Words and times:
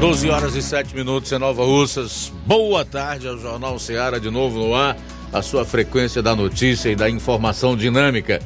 12 0.00 0.30
horas 0.30 0.56
e 0.56 0.62
7 0.62 0.96
minutos 0.96 1.30
em 1.30 1.38
Nova 1.38 1.62
Russas. 1.62 2.32
Boa 2.46 2.86
tarde 2.86 3.28
ao 3.28 3.36
Jornal 3.36 3.78
Ceará 3.78 4.18
de 4.18 4.30
novo 4.30 4.58
no 4.58 4.74
ar. 4.74 4.96
A 5.30 5.42
sua 5.42 5.62
frequência 5.62 6.22
da 6.22 6.34
notícia 6.34 6.88
e 6.88 6.96
da 6.96 7.10
informação 7.10 7.76
dinâmica. 7.76 8.40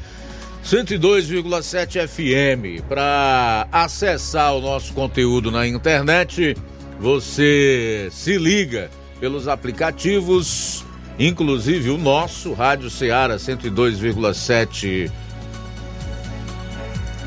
102,7 0.64 2.08
FM. 2.08 2.82
Para 2.88 3.68
acessar 3.70 4.52
o 4.56 4.60
nosso 4.60 4.92
conteúdo 4.94 5.52
na 5.52 5.64
internet, 5.64 6.56
você 6.98 8.08
se 8.10 8.36
liga 8.36 8.90
pelos 9.20 9.46
aplicativos, 9.46 10.84
inclusive 11.20 11.88
o 11.88 11.96
nosso, 11.96 12.52
Rádio 12.52 12.90
Ceará 12.90 13.36
102,7 13.36 15.08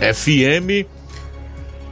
FM 0.02 0.97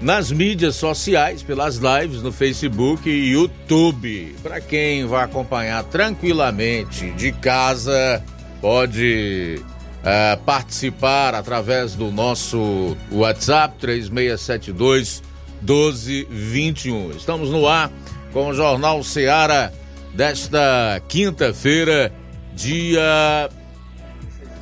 nas 0.05 0.32
mídias 0.32 0.76
sociais, 0.76 1.41
pelas 1.41 1.77
lives 1.77 2.22
no 2.22 2.32
Facebook 2.32 3.09
e 3.09 3.32
YouTube. 3.32 4.36
Para 4.44 4.62
quem 4.62 5.04
vai 5.08 5.23
acompanhar 5.23 5.84
tranquilamente 5.86 7.09
de 7.13 7.32
casa, 7.32 8.23
pode 8.62 9.60
uh, 9.60 10.43
participar 10.43 11.34
através 11.34 11.96
do 11.96 12.12
nosso 12.12 12.96
WhatsApp 13.12 13.80
3672 13.80 15.24
1221. 15.63 17.10
Estamos 17.18 17.49
no 17.49 17.68
ar 17.68 17.91
com 18.32 18.49
o 18.49 18.54
Jornal 18.54 19.04
Seara 19.04 19.74
desta 20.13 21.02
quinta-feira, 21.08 22.13
dia 22.54 23.49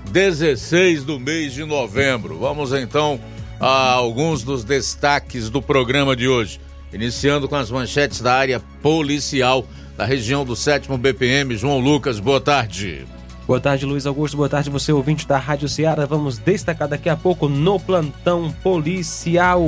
16 0.10 1.04
do 1.04 1.20
mês 1.20 1.52
de 1.52 1.66
novembro. 1.66 2.40
Vamos 2.40 2.72
então 2.72 3.20
a 3.60 3.92
alguns 3.92 4.44
dos 4.44 4.64
destaques 4.64 5.50
do 5.50 5.62
programa 5.62 6.16
de 6.16 6.28
hoje. 6.28 6.60
Iniciando 6.92 7.48
com 7.50 7.56
as 7.56 7.72
manchetes 7.72 8.22
da 8.22 8.34
área 8.34 8.60
policial 8.82 9.66
da 9.98 10.06
região 10.06 10.46
do 10.46 10.56
7 10.56 10.90
BPM. 10.98 11.56
João 11.56 11.80
Lucas, 11.80 12.20
boa 12.20 12.42
tarde. 12.42 13.06
Boa 13.46 13.60
tarde, 13.60 13.86
Luiz 13.86 14.06
Augusto. 14.06 14.38
Boa 14.38 14.50
tarde, 14.50 14.70
você 14.70 14.92
ouvinte 14.92 15.28
da 15.28 15.38
Rádio 15.38 15.68
Ceará. 15.68 16.06
Vamos 16.06 16.38
destacar 16.38 16.88
daqui 16.88 17.10
a 17.10 17.18
pouco 17.18 17.50
no 17.50 17.80
plantão 17.80 18.52
policial. 18.64 19.66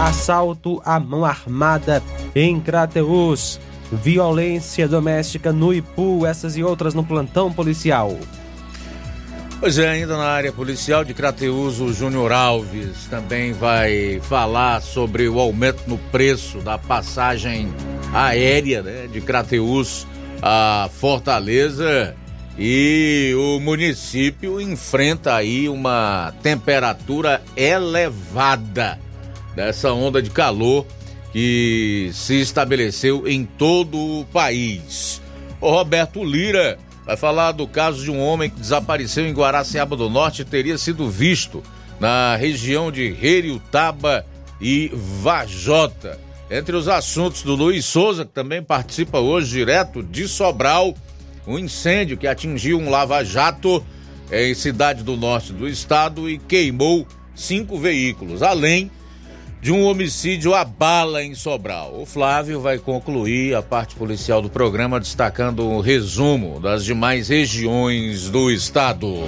Assalto 0.00 0.80
à 0.84 0.98
mão 0.98 1.24
armada 1.24 2.02
em 2.34 2.60
Crateus. 2.60 3.60
Violência 3.92 4.88
doméstica 4.88 5.52
no 5.52 5.72
Ipu, 5.72 6.26
essas 6.26 6.56
e 6.56 6.64
outras 6.64 6.94
no 6.94 7.04
plantão 7.04 7.52
policial. 7.52 8.16
Pois 9.64 9.78
é, 9.78 9.88
ainda 9.88 10.18
na 10.18 10.26
área 10.26 10.52
policial 10.52 11.06
de 11.06 11.14
Crateus, 11.14 11.80
o 11.80 11.90
Júnior 11.90 12.32
Alves 12.32 13.06
também 13.08 13.54
vai 13.54 14.20
falar 14.24 14.82
sobre 14.82 15.26
o 15.26 15.40
aumento 15.40 15.84
no 15.86 15.96
preço 15.96 16.58
da 16.58 16.76
passagem 16.76 17.72
aérea 18.12 18.82
né, 18.82 19.08
de 19.10 19.22
Crateus 19.22 20.06
a 20.42 20.90
Fortaleza 20.92 22.14
e 22.58 23.32
o 23.38 23.58
município 23.58 24.60
enfrenta 24.60 25.34
aí 25.34 25.66
uma 25.66 26.34
temperatura 26.42 27.40
elevada 27.56 29.00
dessa 29.56 29.94
onda 29.94 30.20
de 30.20 30.28
calor 30.28 30.86
que 31.32 32.10
se 32.12 32.38
estabeleceu 32.38 33.26
em 33.26 33.46
todo 33.46 33.96
o 33.96 34.26
país. 34.26 35.22
O 35.58 35.70
Roberto 35.70 36.22
Lira 36.22 36.78
vai 37.06 37.16
falar 37.16 37.52
do 37.52 37.66
caso 37.66 38.02
de 38.02 38.10
um 38.10 38.20
homem 38.20 38.50
que 38.50 38.60
desapareceu 38.60 39.26
em 39.26 39.32
Guaraciaba 39.32 39.96
do 39.96 40.08
Norte 40.08 40.42
e 40.42 40.44
teria 40.44 40.78
sido 40.78 41.08
visto 41.08 41.62
na 42.00 42.36
região 42.36 42.90
de 42.90 43.10
Reriutaba 43.10 44.24
e 44.60 44.90
Vajota. 44.92 46.18
Entre 46.50 46.76
os 46.76 46.88
assuntos 46.88 47.42
do 47.42 47.54
Luiz 47.54 47.84
Souza, 47.84 48.24
que 48.24 48.32
também 48.32 48.62
participa 48.62 49.18
hoje 49.18 49.50
direto 49.50 50.02
de 50.02 50.28
Sobral, 50.28 50.94
um 51.46 51.58
incêndio 51.58 52.16
que 52.16 52.26
atingiu 52.26 52.78
um 52.78 52.90
lava-jato 52.90 53.84
em 54.30 54.54
cidade 54.54 55.02
do 55.02 55.16
norte 55.16 55.52
do 55.52 55.68
estado 55.68 56.28
e 56.28 56.38
queimou 56.38 57.06
cinco 57.34 57.78
veículos, 57.78 58.42
além 58.42 58.90
de 59.64 59.72
um 59.72 59.86
homicídio 59.86 60.52
a 60.52 60.62
bala 60.62 61.24
em 61.24 61.34
Sobral. 61.34 61.98
O 61.98 62.04
Flávio 62.04 62.60
vai 62.60 62.76
concluir 62.76 63.54
a 63.54 63.62
parte 63.62 63.96
policial 63.96 64.42
do 64.42 64.50
programa 64.50 65.00
destacando 65.00 65.60
o 65.60 65.78
um 65.78 65.80
resumo 65.80 66.60
das 66.60 66.84
demais 66.84 67.28
regiões 67.30 68.28
do 68.28 68.50
estado. 68.50 69.24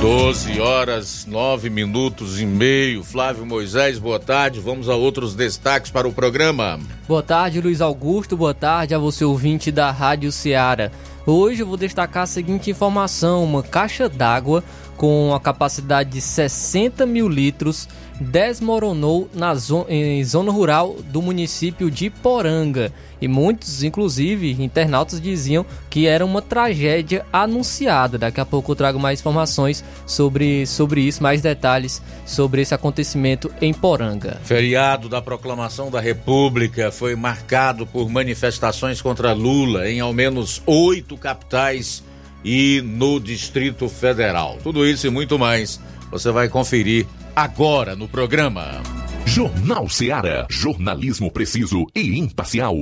12 0.00 0.58
horas, 0.58 1.26
9 1.26 1.68
minutos 1.68 2.40
e 2.40 2.46
meio. 2.46 3.04
Flávio 3.04 3.44
Moisés, 3.44 3.98
boa 3.98 4.18
tarde. 4.18 4.58
Vamos 4.58 4.88
a 4.88 4.94
outros 4.94 5.34
destaques 5.34 5.90
para 5.90 6.08
o 6.08 6.12
programa. 6.12 6.80
Boa 7.06 7.22
tarde, 7.22 7.60
Luiz 7.60 7.82
Augusto. 7.82 8.38
Boa 8.38 8.54
tarde 8.54 8.94
a 8.94 8.98
você, 8.98 9.22
ouvinte 9.22 9.70
da 9.70 9.90
Rádio 9.90 10.32
Ceará. 10.32 10.90
Hoje 11.26 11.60
eu 11.60 11.66
vou 11.66 11.76
destacar 11.76 12.22
a 12.22 12.26
seguinte 12.26 12.70
informação: 12.70 13.44
uma 13.44 13.62
caixa 13.62 14.08
d'água 14.08 14.64
com 14.98 15.32
a 15.32 15.38
capacidade 15.38 16.10
de 16.10 16.20
60 16.20 17.06
mil 17.06 17.28
litros, 17.28 17.88
desmoronou 18.20 19.30
na 19.32 19.54
zona, 19.54 19.86
em 19.88 20.24
zona 20.24 20.50
rural 20.50 20.96
do 21.04 21.22
município 21.22 21.88
de 21.88 22.10
Poranga. 22.10 22.92
E 23.20 23.28
muitos, 23.28 23.82
inclusive, 23.84 24.56
internautas 24.62 25.20
diziam 25.20 25.64
que 25.88 26.06
era 26.06 26.24
uma 26.24 26.42
tragédia 26.42 27.24
anunciada. 27.32 28.18
Daqui 28.18 28.40
a 28.40 28.44
pouco 28.44 28.72
eu 28.72 28.76
trago 28.76 28.98
mais 28.98 29.20
informações 29.20 29.84
sobre, 30.04 30.66
sobre 30.66 31.02
isso, 31.02 31.22
mais 31.22 31.40
detalhes 31.40 32.02
sobre 32.26 32.62
esse 32.62 32.74
acontecimento 32.74 33.52
em 33.60 33.72
Poranga. 33.72 34.40
Feriado 34.42 35.08
da 35.08 35.22
proclamação 35.22 35.90
da 35.90 36.00
República 36.00 36.90
foi 36.90 37.14
marcado 37.14 37.86
por 37.86 38.08
manifestações 38.10 39.00
contra 39.00 39.32
Lula 39.32 39.88
em 39.88 40.00
ao 40.00 40.12
menos 40.12 40.60
oito 40.66 41.16
capitais 41.16 42.02
e 42.44 42.80
no 42.82 43.20
Distrito 43.20 43.88
Federal. 43.88 44.58
Tudo 44.62 44.86
isso 44.86 45.06
e 45.06 45.10
muito 45.10 45.38
mais 45.38 45.80
você 46.10 46.30
vai 46.30 46.48
conferir 46.48 47.06
agora 47.36 47.94
no 47.94 48.08
programa. 48.08 48.82
Jornal 49.26 49.88
Seara. 49.88 50.46
Jornalismo 50.50 51.30
preciso 51.30 51.86
e 51.94 52.18
imparcial. 52.18 52.74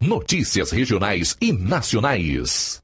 Notícias 0.00 0.70
regionais 0.70 1.36
e 1.40 1.52
nacionais. 1.52 2.83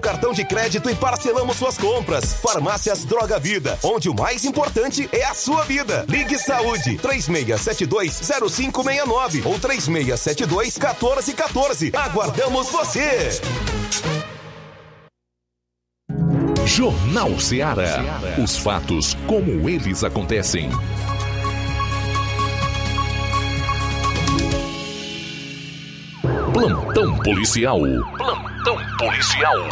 cartão 0.00 0.32
de 0.32 0.44
crédito 0.44 0.88
e 0.90 0.94
parcelamos 0.94 1.56
suas 1.56 1.76
compras. 1.76 2.34
Farmácias 2.34 3.04
Droga 3.04 3.36
Vida, 3.38 3.78
onde 3.82 4.08
o 4.08 4.14
mais 4.14 4.44
importante 4.44 5.08
é 5.12 5.24
a 5.24 5.34
sua 5.34 5.64
vida. 5.64 6.04
Ligue 6.08 6.38
Saúde 6.38 6.96
36720569 6.98 9.44
ou 9.46 9.58
36721414. 9.58 11.94
Aguardamos 11.94 12.70
você. 12.70 13.40
Jornal 16.66 17.40
Ceará. 17.40 18.04
Os 18.42 18.58
fatos 18.58 19.16
como 19.26 19.68
eles 19.68 20.04
acontecem. 20.04 20.70
Plantão 26.52 27.16
policial. 27.18 27.80
Plantão 27.80 28.47
policial. 28.98 29.68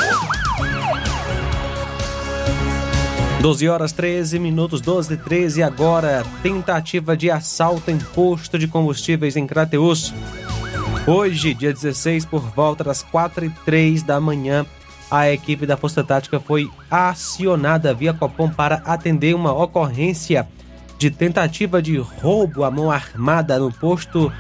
12 3.40 3.68
horas 3.68 3.92
13 3.92 4.38
minutos, 4.38 4.80
12 4.80 5.14
e 5.14 5.16
13 5.16 5.62
agora. 5.62 6.24
Tentativa 6.42 7.16
de 7.16 7.30
assalto 7.30 7.90
em 7.90 7.98
posto 7.98 8.58
de 8.58 8.66
combustíveis 8.66 9.36
em 9.36 9.46
Crateus. 9.46 10.14
Hoje, 11.06 11.52
dia 11.52 11.72
16, 11.72 12.24
por 12.24 12.40
volta 12.40 12.82
das 12.84 13.02
4 13.02 13.44
e 13.44 13.50
3 13.50 14.02
da 14.02 14.20
manhã, 14.20 14.64
a 15.10 15.30
equipe 15.30 15.66
da 15.66 15.76
Força 15.76 16.02
Tática 16.02 16.40
foi 16.40 16.70
acionada 16.90 17.92
via 17.92 18.14
Copom 18.14 18.48
para 18.48 18.76
atender 18.84 19.34
uma 19.34 19.52
ocorrência 19.52 20.48
de 20.98 21.10
tentativa 21.10 21.82
de 21.82 21.98
roubo 21.98 22.64
à 22.64 22.70
mão 22.70 22.90
armada 22.90 23.58
no 23.58 23.70
posto 23.70 24.32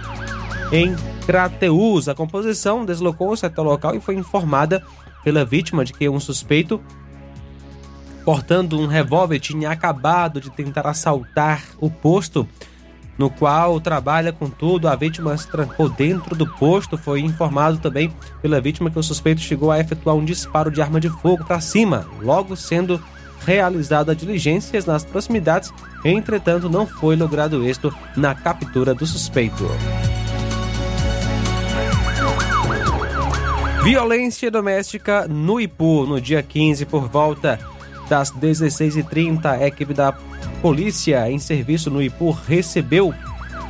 em 0.72 0.96
Crateus. 1.26 2.08
A 2.08 2.14
composição 2.14 2.84
deslocou-se 2.84 3.44
até 3.44 3.60
o 3.60 3.64
local 3.64 3.94
e 3.94 4.00
foi 4.00 4.14
informada 4.14 4.82
pela 5.24 5.44
vítima 5.44 5.84
de 5.84 5.92
que 5.92 6.08
um 6.08 6.20
suspeito 6.20 6.80
portando 8.24 8.80
um 8.80 8.86
revólver 8.86 9.38
tinha 9.38 9.70
acabado 9.70 10.40
de 10.40 10.50
tentar 10.50 10.86
assaltar 10.86 11.62
o 11.78 11.90
posto 11.90 12.48
no 13.18 13.30
qual 13.30 13.80
trabalha, 13.80 14.32
contudo, 14.32 14.88
a 14.88 14.94
vítima 14.94 15.36
se 15.36 15.48
trancou 15.48 15.88
dentro 15.88 16.36
do 16.36 16.46
posto. 16.46 16.98
Foi 16.98 17.20
informado 17.20 17.78
também 17.78 18.12
pela 18.42 18.60
vítima 18.60 18.90
que 18.90 18.98
o 18.98 19.02
suspeito 19.02 19.40
chegou 19.40 19.70
a 19.70 19.80
efetuar 19.80 20.16
um 20.16 20.24
disparo 20.24 20.70
de 20.70 20.82
arma 20.82 21.00
de 21.00 21.08
fogo 21.08 21.44
para 21.44 21.60
cima, 21.60 22.06
logo 22.20 22.54
sendo 22.56 23.02
realizada 23.44 24.14
diligências 24.14 24.84
nas 24.84 25.04
proximidades. 25.04 25.72
Entretanto, 26.04 26.68
não 26.68 26.86
foi 26.86 27.16
logrado 27.16 27.64
êxito 27.64 27.94
na 28.16 28.34
captura 28.34 28.94
do 28.94 29.06
suspeito. 29.06 29.64
Violência 33.86 34.50
doméstica 34.50 35.28
no 35.28 35.60
Ipu, 35.60 36.06
no 36.06 36.20
dia 36.20 36.42
15, 36.42 36.84
por 36.86 37.08
volta 37.08 37.56
das 38.08 38.32
16h30, 38.32 39.46
a 39.46 39.64
equipe 39.64 39.94
da 39.94 40.10
polícia 40.60 41.30
em 41.30 41.38
serviço 41.38 41.88
no 41.88 42.02
Ipu 42.02 42.32
recebeu 42.32 43.14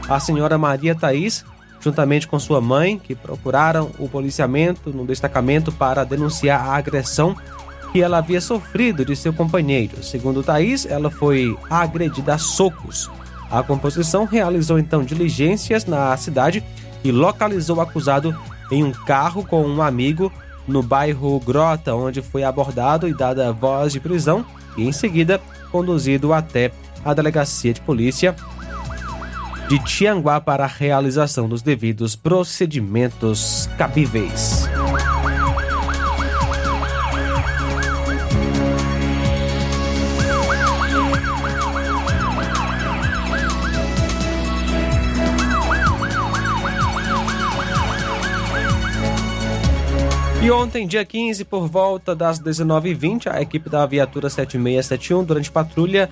a 0.08 0.18
senhora 0.18 0.56
Maria 0.56 0.94
Thaís, 0.94 1.44
juntamente 1.80 2.26
com 2.26 2.38
sua 2.38 2.62
mãe, 2.62 2.98
que 2.98 3.14
procuraram 3.14 3.90
o 3.98 4.08
policiamento 4.08 4.88
no 4.88 5.04
destacamento 5.04 5.70
para 5.70 6.02
denunciar 6.02 6.66
a 6.66 6.76
agressão 6.76 7.36
que 7.92 8.00
ela 8.00 8.16
havia 8.16 8.40
sofrido 8.40 9.04
de 9.04 9.14
seu 9.14 9.34
companheiro. 9.34 10.02
Segundo 10.02 10.42
Thaís, 10.42 10.86
ela 10.86 11.10
foi 11.10 11.54
agredida 11.68 12.36
a 12.36 12.38
socos. 12.38 13.10
A 13.50 13.62
composição 13.62 14.24
realizou 14.24 14.78
então 14.78 15.04
diligências 15.04 15.84
na 15.84 16.16
cidade 16.16 16.64
e 17.04 17.12
localizou 17.12 17.76
o 17.76 17.80
acusado 17.82 18.34
em 18.70 18.82
um 18.82 18.92
carro 18.92 19.44
com 19.44 19.64
um 19.66 19.82
amigo 19.82 20.32
no 20.66 20.82
bairro 20.82 21.38
Grota, 21.40 21.94
onde 21.94 22.20
foi 22.20 22.42
abordado 22.42 23.08
e 23.08 23.14
dada 23.14 23.52
voz 23.52 23.92
de 23.92 24.00
prisão 24.00 24.44
e 24.76 24.86
em 24.86 24.92
seguida 24.92 25.40
conduzido 25.70 26.32
até 26.32 26.72
a 27.04 27.14
delegacia 27.14 27.72
de 27.72 27.80
polícia 27.80 28.34
de 29.68 29.78
Tianguá 29.84 30.40
para 30.40 30.64
a 30.64 30.68
realização 30.68 31.48
dos 31.48 31.62
devidos 31.62 32.14
procedimentos 32.14 33.68
cabíveis. 33.76 34.65
E 50.46 50.50
ontem, 50.52 50.86
dia 50.86 51.04
15, 51.04 51.44
por 51.44 51.66
volta 51.66 52.14
das 52.14 52.38
19h20, 52.38 53.26
a 53.26 53.42
equipe 53.42 53.68
da 53.68 53.84
viatura 53.84 54.30
7671, 54.30 55.24
durante 55.24 55.50
patrulha, 55.50 56.08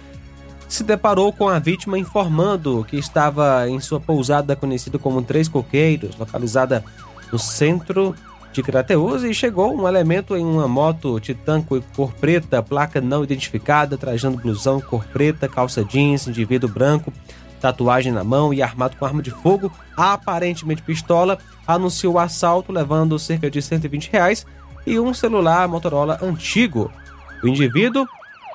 se 0.68 0.82
deparou 0.82 1.32
com 1.32 1.48
a 1.48 1.60
vítima 1.60 1.96
informando 1.96 2.84
que 2.90 2.96
estava 2.96 3.68
em 3.68 3.78
sua 3.78 4.00
pousada 4.00 4.56
conhecida 4.56 4.98
como 4.98 5.22
Três 5.22 5.46
Coqueiros, 5.46 6.16
localizada 6.16 6.84
no 7.30 7.38
centro 7.38 8.12
de 8.52 8.60
Crateus, 8.60 9.22
e 9.22 9.32
chegou 9.32 9.72
um 9.72 9.86
elemento 9.86 10.36
em 10.36 10.44
uma 10.44 10.66
moto 10.66 11.20
Titan 11.20 11.62
cor 11.62 12.12
preta, 12.14 12.60
placa 12.60 13.00
não 13.00 13.22
identificada, 13.22 13.96
trajando 13.96 14.38
blusão 14.38 14.80
cor 14.80 15.04
preta, 15.04 15.48
calça 15.48 15.84
jeans, 15.84 16.26
indivíduo 16.26 16.68
branco, 16.68 17.12
tatuagem 17.64 18.12
na 18.12 18.22
mão 18.22 18.52
e 18.52 18.62
armado 18.62 18.94
com 18.98 19.06
arma 19.06 19.22
de 19.22 19.30
fogo, 19.30 19.72
aparentemente 19.96 20.82
pistola, 20.82 21.38
anunciou 21.66 22.14
o 22.14 22.18
assalto 22.18 22.70
levando 22.70 23.18
cerca 23.18 23.50
de 23.50 23.62
120 23.62 24.10
reais 24.12 24.46
e 24.86 25.00
um 25.00 25.14
celular 25.14 25.66
Motorola 25.66 26.18
antigo. 26.20 26.92
O 27.42 27.48
indivíduo 27.48 28.06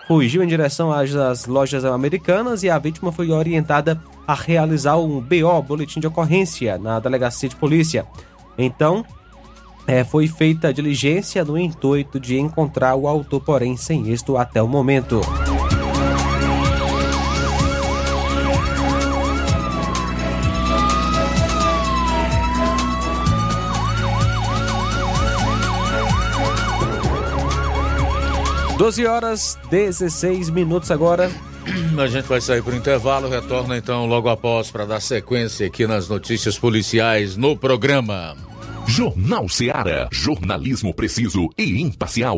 fugiu 0.07 0.43
em 0.43 0.47
direção 0.47 0.91
às 0.91 1.47
lojas 1.47 1.83
americanas 1.85 2.61
e 2.61 2.69
a 2.69 2.77
vítima 2.77 3.11
foi 3.11 3.31
orientada 3.31 3.99
a 4.27 4.35
realizar 4.35 4.97
um 4.97 5.19
BO, 5.19 5.61
boletim 5.63 5.99
de 5.99 6.05
ocorrência, 6.05 6.77
na 6.77 6.99
delegacia 6.99 7.49
de 7.49 7.55
polícia. 7.55 8.05
Então, 8.59 9.03
é, 9.87 10.03
foi 10.03 10.27
feita 10.27 10.67
a 10.67 10.71
diligência 10.71 11.43
no 11.43 11.57
intuito 11.57 12.19
de 12.19 12.37
encontrar 12.37 12.93
o 12.93 13.07
autor, 13.07 13.41
porém 13.41 13.75
sem 13.75 14.11
êxito 14.11 14.37
até 14.37 14.61
o 14.61 14.67
momento. 14.67 15.19
Doze 28.79 29.05
horas 29.05 29.59
16 29.69 30.50
minutos 30.50 30.89
agora. 30.89 31.29
A 32.01 32.07
gente 32.07 32.29
vai 32.29 32.39
sair 32.39 32.63
por 32.63 32.74
intervalo, 32.74 33.27
retorna 33.27 33.75
então 33.75 34.05
logo 34.05 34.29
após 34.29 34.71
para 34.71 34.86
dar 34.86 35.01
sequência 35.01 35.67
aqui 35.67 35.86
nas 35.86 36.07
notícias 36.07 36.57
policiais 36.57 37.36
no 37.36 37.57
programa. 37.57 38.38
Jornal 38.88 39.50
Seara. 39.50 40.07
Jornalismo 40.13 40.93
preciso 40.93 41.50
e 41.57 41.81
imparcial. 41.81 42.38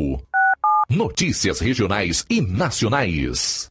Notícias 0.90 1.60
regionais 1.60 2.26
e 2.28 2.42
nacionais. 2.42 3.71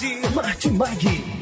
De 0.00 0.28
mais 0.34 0.64
variedade. 0.64 1.41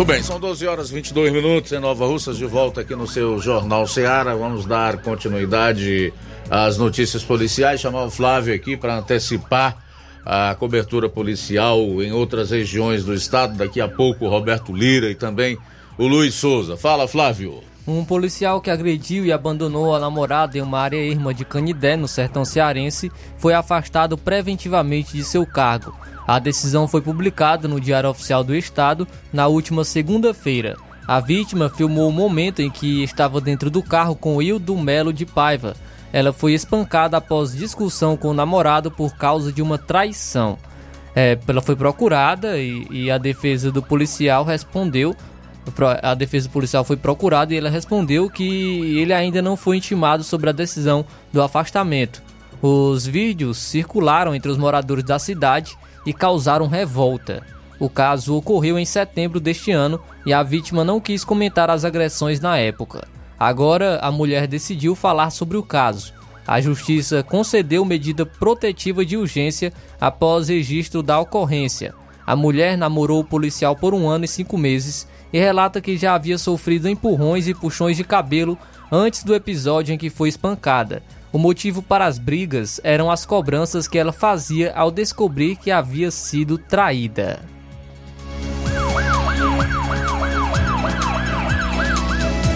Muito 0.00 0.12
bem, 0.12 0.22
são 0.22 0.40
12 0.40 0.66
horas 0.66 0.88
e 0.88 0.94
22 0.94 1.30
minutos 1.30 1.72
em 1.72 1.78
Nova 1.78 2.06
Russas, 2.06 2.38
de 2.38 2.46
volta 2.46 2.80
aqui 2.80 2.96
no 2.96 3.06
seu 3.06 3.38
Jornal 3.38 3.86
Seara. 3.86 4.34
Vamos 4.34 4.64
dar 4.64 4.96
continuidade 5.02 6.10
às 6.48 6.78
notícias 6.78 7.22
policiais. 7.22 7.82
Chamar 7.82 8.04
o 8.04 8.10
Flávio 8.10 8.54
aqui 8.54 8.78
para 8.78 8.96
antecipar 8.96 9.76
a 10.24 10.56
cobertura 10.58 11.06
policial 11.06 12.02
em 12.02 12.12
outras 12.12 12.50
regiões 12.50 13.04
do 13.04 13.12
estado. 13.12 13.58
Daqui 13.58 13.78
a 13.78 13.88
pouco 13.88 14.24
o 14.24 14.30
Roberto 14.30 14.72
Lira 14.72 15.10
e 15.10 15.14
também 15.14 15.58
o 15.98 16.06
Luiz 16.06 16.32
Souza. 16.32 16.78
Fala, 16.78 17.06
Flávio. 17.06 17.62
Um 17.86 18.02
policial 18.02 18.58
que 18.62 18.70
agrediu 18.70 19.26
e 19.26 19.32
abandonou 19.32 19.94
a 19.94 20.00
namorada 20.00 20.56
em 20.56 20.62
uma 20.62 20.78
área 20.78 20.96
erma 20.96 21.34
de 21.34 21.44
Canidé, 21.44 21.94
no 21.94 22.08
sertão 22.08 22.42
cearense, 22.42 23.12
foi 23.36 23.52
afastado 23.52 24.16
preventivamente 24.16 25.12
de 25.14 25.24
seu 25.24 25.44
cargo. 25.44 25.94
A 26.30 26.38
decisão 26.38 26.86
foi 26.86 27.00
publicada 27.00 27.66
no 27.66 27.80
Diário 27.80 28.08
Oficial 28.08 28.44
do 28.44 28.54
Estado 28.54 29.04
na 29.32 29.48
última 29.48 29.82
segunda-feira. 29.82 30.76
A 31.04 31.18
vítima 31.18 31.68
filmou 31.68 32.08
o 32.08 32.12
momento 32.12 32.62
em 32.62 32.70
que 32.70 33.02
estava 33.02 33.40
dentro 33.40 33.68
do 33.68 33.82
carro 33.82 34.14
com 34.14 34.40
Hildo 34.40 34.76
Melo 34.76 35.12
de 35.12 35.26
Paiva. 35.26 35.74
Ela 36.12 36.32
foi 36.32 36.52
espancada 36.52 37.16
após 37.16 37.50
discussão 37.50 38.16
com 38.16 38.28
o 38.28 38.32
namorado 38.32 38.92
por 38.92 39.16
causa 39.16 39.52
de 39.52 39.60
uma 39.60 39.76
traição. 39.76 40.56
É, 41.16 41.36
ela 41.48 41.60
foi 41.60 41.74
procurada 41.74 42.56
e, 42.58 42.86
e 42.92 43.10
a 43.10 43.18
defesa 43.18 43.72
do 43.72 43.82
policial 43.82 44.44
respondeu 44.44 45.16
a 46.00 46.14
defesa 46.14 46.48
policial 46.48 46.84
foi 46.84 46.96
procurada 46.96 47.52
e 47.52 47.56
ela 47.56 47.68
respondeu 47.68 48.30
que 48.30 48.96
ele 49.00 49.12
ainda 49.12 49.42
não 49.42 49.56
foi 49.56 49.78
intimado 49.78 50.22
sobre 50.22 50.48
a 50.48 50.52
decisão 50.52 51.04
do 51.32 51.42
afastamento. 51.42 52.22
Os 52.62 53.04
vídeos 53.04 53.58
circularam 53.58 54.32
entre 54.32 54.48
os 54.48 54.56
moradores 54.56 55.02
da 55.02 55.18
cidade 55.18 55.76
e 56.04 56.12
causaram 56.12 56.66
revolta. 56.66 57.42
O 57.78 57.88
caso 57.88 58.36
ocorreu 58.36 58.78
em 58.78 58.84
setembro 58.84 59.40
deste 59.40 59.70
ano 59.70 60.00
e 60.26 60.32
a 60.32 60.42
vítima 60.42 60.84
não 60.84 61.00
quis 61.00 61.24
comentar 61.24 61.70
as 61.70 61.84
agressões 61.84 62.40
na 62.40 62.58
época. 62.58 63.08
Agora, 63.38 63.98
a 64.02 64.10
mulher 64.10 64.46
decidiu 64.46 64.94
falar 64.94 65.30
sobre 65.30 65.56
o 65.56 65.62
caso. 65.62 66.12
A 66.46 66.60
justiça 66.60 67.22
concedeu 67.22 67.84
medida 67.84 68.26
protetiva 68.26 69.04
de 69.04 69.16
urgência 69.16 69.72
após 70.00 70.48
registro 70.48 71.02
da 71.02 71.18
ocorrência. 71.18 71.94
A 72.26 72.36
mulher 72.36 72.76
namorou 72.76 73.20
o 73.20 73.24
policial 73.24 73.74
por 73.74 73.94
um 73.94 74.08
ano 74.08 74.24
e 74.24 74.28
cinco 74.28 74.58
meses 74.58 75.08
e 75.32 75.38
relata 75.38 75.80
que 75.80 75.96
já 75.96 76.14
havia 76.14 76.36
sofrido 76.36 76.88
empurrões 76.88 77.48
e 77.48 77.54
puxões 77.54 77.96
de 77.96 78.04
cabelo 78.04 78.58
antes 78.92 79.24
do 79.24 79.34
episódio 79.34 79.94
em 79.94 79.98
que 79.98 80.10
foi 80.10 80.28
espancada. 80.28 81.02
O 81.32 81.38
motivo 81.38 81.80
para 81.80 82.06
as 82.06 82.18
brigas 82.18 82.80
eram 82.82 83.08
as 83.08 83.24
cobranças 83.24 83.86
que 83.86 83.96
ela 83.96 84.12
fazia 84.12 84.72
ao 84.74 84.90
descobrir 84.90 85.54
que 85.54 85.70
havia 85.70 86.10
sido 86.10 86.58
traída. 86.58 87.40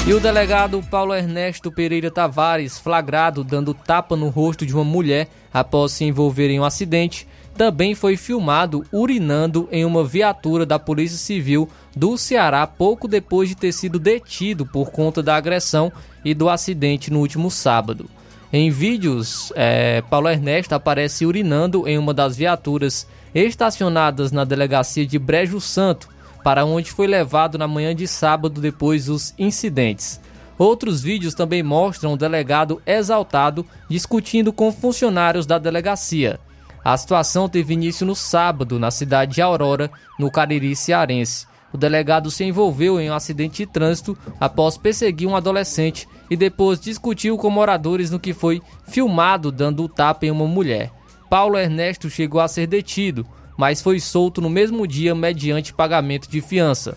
E 0.07 0.13
o 0.13 0.21
delegado 0.21 0.83
Paulo 0.91 1.15
Ernesto 1.15 1.71
Pereira 1.71 2.11
Tavares, 2.11 2.77
flagrado 2.79 3.45
dando 3.45 3.73
tapa 3.73 4.17
no 4.17 4.29
rosto 4.29 4.67
de 4.67 4.75
uma 4.75 4.85
mulher 4.85 5.29
após 5.53 5.93
se 5.93 6.05
envolver 6.05 6.51
em 6.51 6.59
um 6.59 6.65
acidente, 6.65 7.29
também 7.57 7.95
foi 7.95 8.17
filmado 8.17 8.85
urinando 8.93 9.69
em 9.71 9.85
uma 9.85 10.05
viatura 10.05 10.67
da 10.67 10.81
Polícia 10.81 11.17
Civil 11.17 11.69
do 11.97 12.19
Ceará 12.19 12.67
pouco 12.67 13.07
depois 13.07 13.49
de 13.49 13.55
ter 13.55 13.73
sido 13.73 13.99
detido 14.01 14.67
por 14.67 14.91
conta 14.91 15.23
da 15.23 15.37
agressão 15.37 15.93
e 16.25 16.35
do 16.35 16.51
acidente 16.51 17.11
no 17.11 17.21
último 17.21 17.51
sábado. 17.51 18.11
Em 18.57 18.71
vídeos, 18.71 19.53
é, 19.57 20.01
Paulo 20.03 20.29
Ernesto 20.29 20.77
aparece 20.77 21.27
urinando 21.27 21.89
em 21.89 21.99
uma 21.99 22.15
das 22.15 22.37
viaturas 22.37 23.05
estacionadas 23.35 24.31
na 24.31 24.45
delegacia 24.45 25.05
de 25.05 25.19
Brejo 25.19 25.61
Santo, 25.61 26.09
para 26.45 26.65
onde 26.65 26.93
foi 26.93 27.09
levado 27.09 27.59
na 27.59 27.67
manhã 27.67 27.93
de 27.93 28.07
sábado 28.07 28.61
depois 28.61 29.07
dos 29.07 29.35
incidentes. 29.37 30.21
Outros 30.57 31.03
vídeos 31.03 31.35
também 31.35 31.65
mostram 31.65 32.13
o 32.13 32.17
delegado 32.17 32.81
exaltado 32.87 33.67
discutindo 33.91 34.53
com 34.53 34.71
funcionários 34.71 35.47
da 35.47 35.59
delegacia. 35.59 36.39
A 36.85 36.97
situação 36.97 37.49
teve 37.49 37.75
início 37.75 38.07
no 38.07 38.15
sábado, 38.15 38.79
na 38.79 38.93
cidade 38.93 39.35
de 39.35 39.43
Aurora, 39.43 39.91
no 40.17 40.31
Cariri 40.31 40.77
cearense. 40.77 41.49
O 41.75 41.77
delegado 41.77 42.31
se 42.31 42.45
envolveu 42.45 43.01
em 43.01 43.11
um 43.11 43.15
acidente 43.15 43.57
de 43.57 43.67
trânsito 43.67 44.17
após 44.39 44.79
perseguir 44.79 45.27
um 45.27 45.35
adolescente 45.35 46.07
e 46.31 46.37
depois 46.37 46.79
discutiu 46.79 47.37
com 47.37 47.51
moradores 47.51 48.13
no 48.13 48.21
que 48.21 48.33
foi 48.33 48.63
filmado 48.87 49.51
dando 49.51 49.83
o 49.83 49.89
tapa 49.89 50.25
em 50.25 50.31
uma 50.31 50.47
mulher. 50.47 50.93
Paulo 51.29 51.59
Ernesto 51.59 52.09
chegou 52.09 52.41
a 52.41 52.47
ser 52.47 52.69
detido, 52.69 53.27
mas 53.57 53.83
foi 53.83 53.99
solto 53.99 54.41
no 54.41 54.49
mesmo 54.49 54.87
dia 54.87 55.17
mediante 55.17 55.75
pagamento 55.75 56.31
de 56.31 56.41
fiança. 56.41 56.97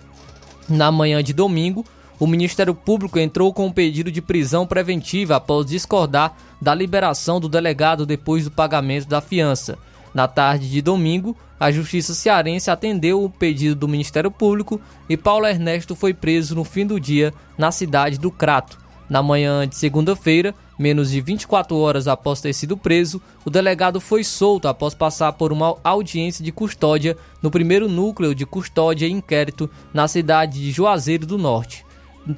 Na 0.69 0.91
manhã 0.91 1.23
de 1.23 1.33
domingo, 1.33 1.83
o 2.19 2.27
Ministério 2.27 2.75
Público 2.75 3.17
entrou 3.17 3.51
com 3.51 3.65
um 3.65 3.71
pedido 3.71 4.11
de 4.11 4.21
prisão 4.21 4.67
preventiva 4.67 5.37
após 5.37 5.65
discordar 5.65 6.37
da 6.61 6.75
liberação 6.75 7.39
do 7.39 7.49
delegado 7.49 8.05
depois 8.05 8.43
do 8.43 8.51
pagamento 8.51 9.07
da 9.07 9.21
fiança. 9.21 9.75
Na 10.17 10.27
tarde 10.27 10.67
de 10.67 10.81
domingo, 10.81 11.37
a 11.59 11.69
Justiça 11.69 12.15
Cearense 12.15 12.71
atendeu 12.71 13.23
o 13.23 13.29
pedido 13.29 13.75
do 13.75 13.87
Ministério 13.87 14.31
Público 14.31 14.81
e 15.07 15.15
Paulo 15.15 15.45
Ernesto 15.45 15.95
foi 15.95 16.11
preso 16.11 16.55
no 16.55 16.63
fim 16.63 16.87
do 16.87 16.99
dia 16.99 17.31
na 17.55 17.71
cidade 17.71 18.17
do 18.17 18.31
Crato. 18.31 18.79
Na 19.07 19.21
manhã 19.21 19.67
de 19.67 19.75
segunda-feira, 19.75 20.55
menos 20.79 21.11
de 21.11 21.21
24 21.21 21.77
horas 21.77 22.07
após 22.07 22.41
ter 22.41 22.51
sido 22.53 22.75
preso, 22.75 23.21
o 23.45 23.51
delegado 23.51 24.01
foi 24.01 24.23
solto 24.23 24.67
após 24.67 24.95
passar 24.95 25.33
por 25.33 25.53
uma 25.53 25.75
audiência 25.83 26.43
de 26.43 26.51
custódia 26.51 27.15
no 27.39 27.51
primeiro 27.51 27.87
núcleo 27.87 28.33
de 28.33 28.43
custódia 28.43 29.05
e 29.05 29.11
inquérito 29.11 29.69
na 29.93 30.07
cidade 30.07 30.59
de 30.59 30.71
Juazeiro 30.71 31.27
do 31.27 31.37
Norte. 31.37 31.85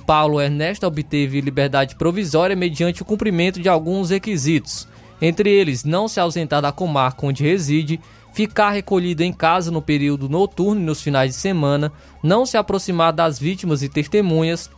Paulo 0.06 0.42
Ernesto 0.42 0.86
obteve 0.86 1.40
liberdade 1.40 1.96
provisória 1.96 2.58
mediante 2.58 3.02
o 3.02 3.06
cumprimento 3.06 3.62
de 3.62 3.70
alguns 3.70 4.10
requisitos, 4.10 4.86
entre 5.22 5.50
eles 5.50 5.84
não 5.84 6.08
se 6.08 6.20
ausentar 6.20 6.62
da 6.62 6.72
comarca 6.72 7.26
onde 7.26 7.44
reside, 7.44 8.00
ficar 8.34 8.72
recolhido 8.72 9.24
em 9.24 9.34
casa 9.34 9.72
no 9.72 9.82
período 9.82 10.30
noturno 10.30 10.82
e 10.82 10.86
nos 10.86 11.02
finais 11.02 11.32
de 11.32 11.38
semana, 11.38 11.92
não 12.24 12.46
se 12.46 12.58
aproximar 12.58 13.12
das 13.12 13.40
vítimas 13.40 13.84
e 13.84 13.90
testemunhas, 13.90 14.70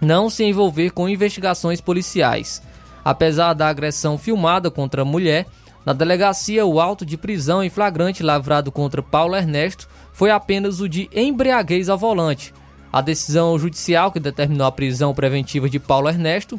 não 0.00 0.28
se 0.28 0.44
envolver 0.44 0.90
com 0.90 1.08
investigações 1.08 1.80
policiais. 1.80 2.62
Apesar 3.04 3.54
da 3.54 3.68
agressão 3.68 4.18
filmada 4.18 4.70
contra 4.70 5.02
a 5.02 5.04
mulher, 5.04 5.46
na 5.84 5.92
delegacia 5.92 6.66
o 6.66 6.80
auto 6.80 7.06
de 7.06 7.16
prisão 7.16 7.62
em 7.62 7.70
flagrante 7.70 8.22
lavrado 8.22 8.72
contra 8.72 9.00
Paulo 9.00 9.36
Ernesto 9.36 9.88
foi 10.12 10.30
apenas 10.30 10.80
o 10.80 10.88
de 10.88 11.08
embriaguez 11.14 11.88
ao 11.88 11.96
volante. 11.96 12.52
A 12.92 13.00
decisão 13.00 13.56
judicial 13.58 14.10
que 14.10 14.18
determinou 14.18 14.66
a 14.66 14.72
prisão 14.72 15.14
preventiva 15.14 15.68
de 15.68 15.78
Paulo 15.78 16.08
Ernesto, 16.08 16.58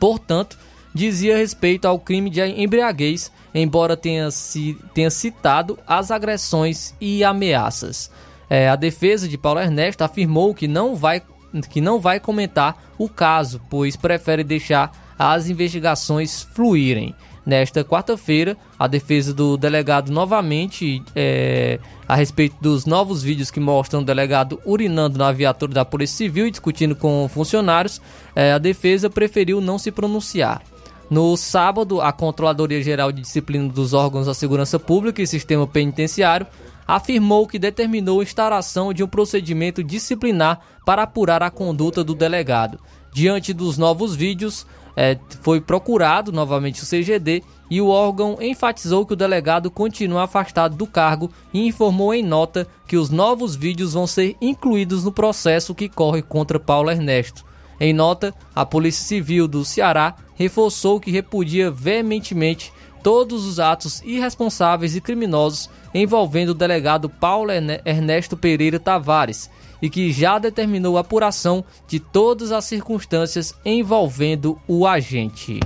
portanto, 0.00 0.58
dizia 0.94 1.36
respeito 1.36 1.86
ao 1.86 1.98
crime 1.98 2.30
de 2.30 2.40
embriaguez, 2.42 3.30
embora 3.54 3.96
tenha, 3.96 4.30
se, 4.30 4.76
tenha 4.94 5.10
citado 5.10 5.78
as 5.86 6.10
agressões 6.10 6.94
e 7.00 7.24
ameaças. 7.24 8.10
É, 8.48 8.68
a 8.68 8.76
defesa 8.76 9.28
de 9.28 9.38
Paulo 9.38 9.60
Ernesto 9.60 10.04
afirmou 10.04 10.54
que 10.54 10.68
não, 10.68 10.94
vai, 10.94 11.22
que 11.70 11.80
não 11.80 11.98
vai 11.98 12.20
comentar 12.20 12.76
o 12.98 13.08
caso, 13.08 13.60
pois 13.70 13.96
prefere 13.96 14.44
deixar 14.44 14.92
as 15.18 15.48
investigações 15.48 16.42
fluírem. 16.42 17.14
Nesta 17.44 17.84
quarta-feira, 17.84 18.56
a 18.78 18.86
defesa 18.86 19.34
do 19.34 19.56
delegado 19.56 20.12
novamente 20.12 21.02
é, 21.14 21.80
a 22.06 22.14
respeito 22.14 22.56
dos 22.60 22.86
novos 22.86 23.20
vídeos 23.20 23.50
que 23.50 23.58
mostram 23.58 24.00
o 24.00 24.04
delegado 24.04 24.60
urinando 24.64 25.18
na 25.18 25.32
viatura 25.32 25.72
da 25.72 25.84
Polícia 25.84 26.18
Civil 26.18 26.46
e 26.46 26.50
discutindo 26.52 26.94
com 26.94 27.28
funcionários, 27.28 28.00
é, 28.36 28.52
a 28.52 28.58
defesa 28.58 29.10
preferiu 29.10 29.60
não 29.60 29.76
se 29.76 29.90
pronunciar. 29.90 30.62
No 31.10 31.36
sábado, 31.36 32.00
a 32.00 32.12
Controladoria 32.12 32.82
Geral 32.82 33.12
de 33.12 33.20
Disciplina 33.22 33.68
dos 33.68 33.92
Órgãos 33.92 34.26
da 34.26 34.34
Segurança 34.34 34.78
Pública 34.78 35.20
e 35.20 35.26
Sistema 35.26 35.66
Penitenciário 35.66 36.46
afirmou 36.86 37.46
que 37.46 37.58
determinou 37.58 38.20
a 38.20 38.22
instauração 38.22 38.92
de 38.92 39.04
um 39.04 39.08
procedimento 39.08 39.82
disciplinar 39.82 40.60
para 40.84 41.02
apurar 41.02 41.42
a 41.42 41.50
conduta 41.50 42.02
do 42.02 42.14
delegado. 42.14 42.78
Diante 43.12 43.52
dos 43.52 43.76
novos 43.76 44.14
vídeos, 44.14 44.66
é, 44.96 45.18
foi 45.40 45.60
procurado 45.60 46.32
novamente 46.32 46.82
o 46.82 46.86
CGD 46.86 47.42
e 47.70 47.80
o 47.80 47.88
órgão 47.88 48.36
enfatizou 48.40 49.06
que 49.06 49.14
o 49.14 49.16
delegado 49.16 49.70
continua 49.70 50.24
afastado 50.24 50.76
do 50.76 50.86
cargo 50.86 51.30
e 51.52 51.66
informou 51.66 52.12
em 52.12 52.22
nota 52.22 52.66
que 52.86 52.96
os 52.96 53.08
novos 53.08 53.54
vídeos 53.54 53.94
vão 53.94 54.06
ser 54.06 54.36
incluídos 54.40 55.04
no 55.04 55.12
processo 55.12 55.74
que 55.74 55.88
corre 55.88 56.20
contra 56.20 56.60
Paulo 56.60 56.90
Ernesto. 56.90 57.44
Em 57.80 57.92
nota, 57.92 58.34
a 58.54 58.64
Polícia 58.64 59.04
Civil 59.04 59.48
do 59.48 59.64
Ceará 59.64 60.14
reforçou 60.42 61.00
que 61.00 61.10
repudia 61.10 61.70
veementemente 61.70 62.72
todos 63.02 63.44
os 63.44 63.58
atos 63.58 64.00
irresponsáveis 64.04 64.94
e 64.94 65.00
criminosos 65.00 65.68
envolvendo 65.94 66.50
o 66.50 66.54
delegado 66.54 67.08
Paulo 67.08 67.50
Ernesto 67.84 68.36
Pereira 68.36 68.78
Tavares 68.78 69.50
e 69.80 69.90
que 69.90 70.12
já 70.12 70.38
determinou 70.38 70.96
a 70.96 71.00
apuração 71.00 71.64
de 71.88 71.98
todas 71.98 72.52
as 72.52 72.64
circunstâncias 72.64 73.54
envolvendo 73.64 74.58
o 74.68 74.86
agente. 74.86 75.58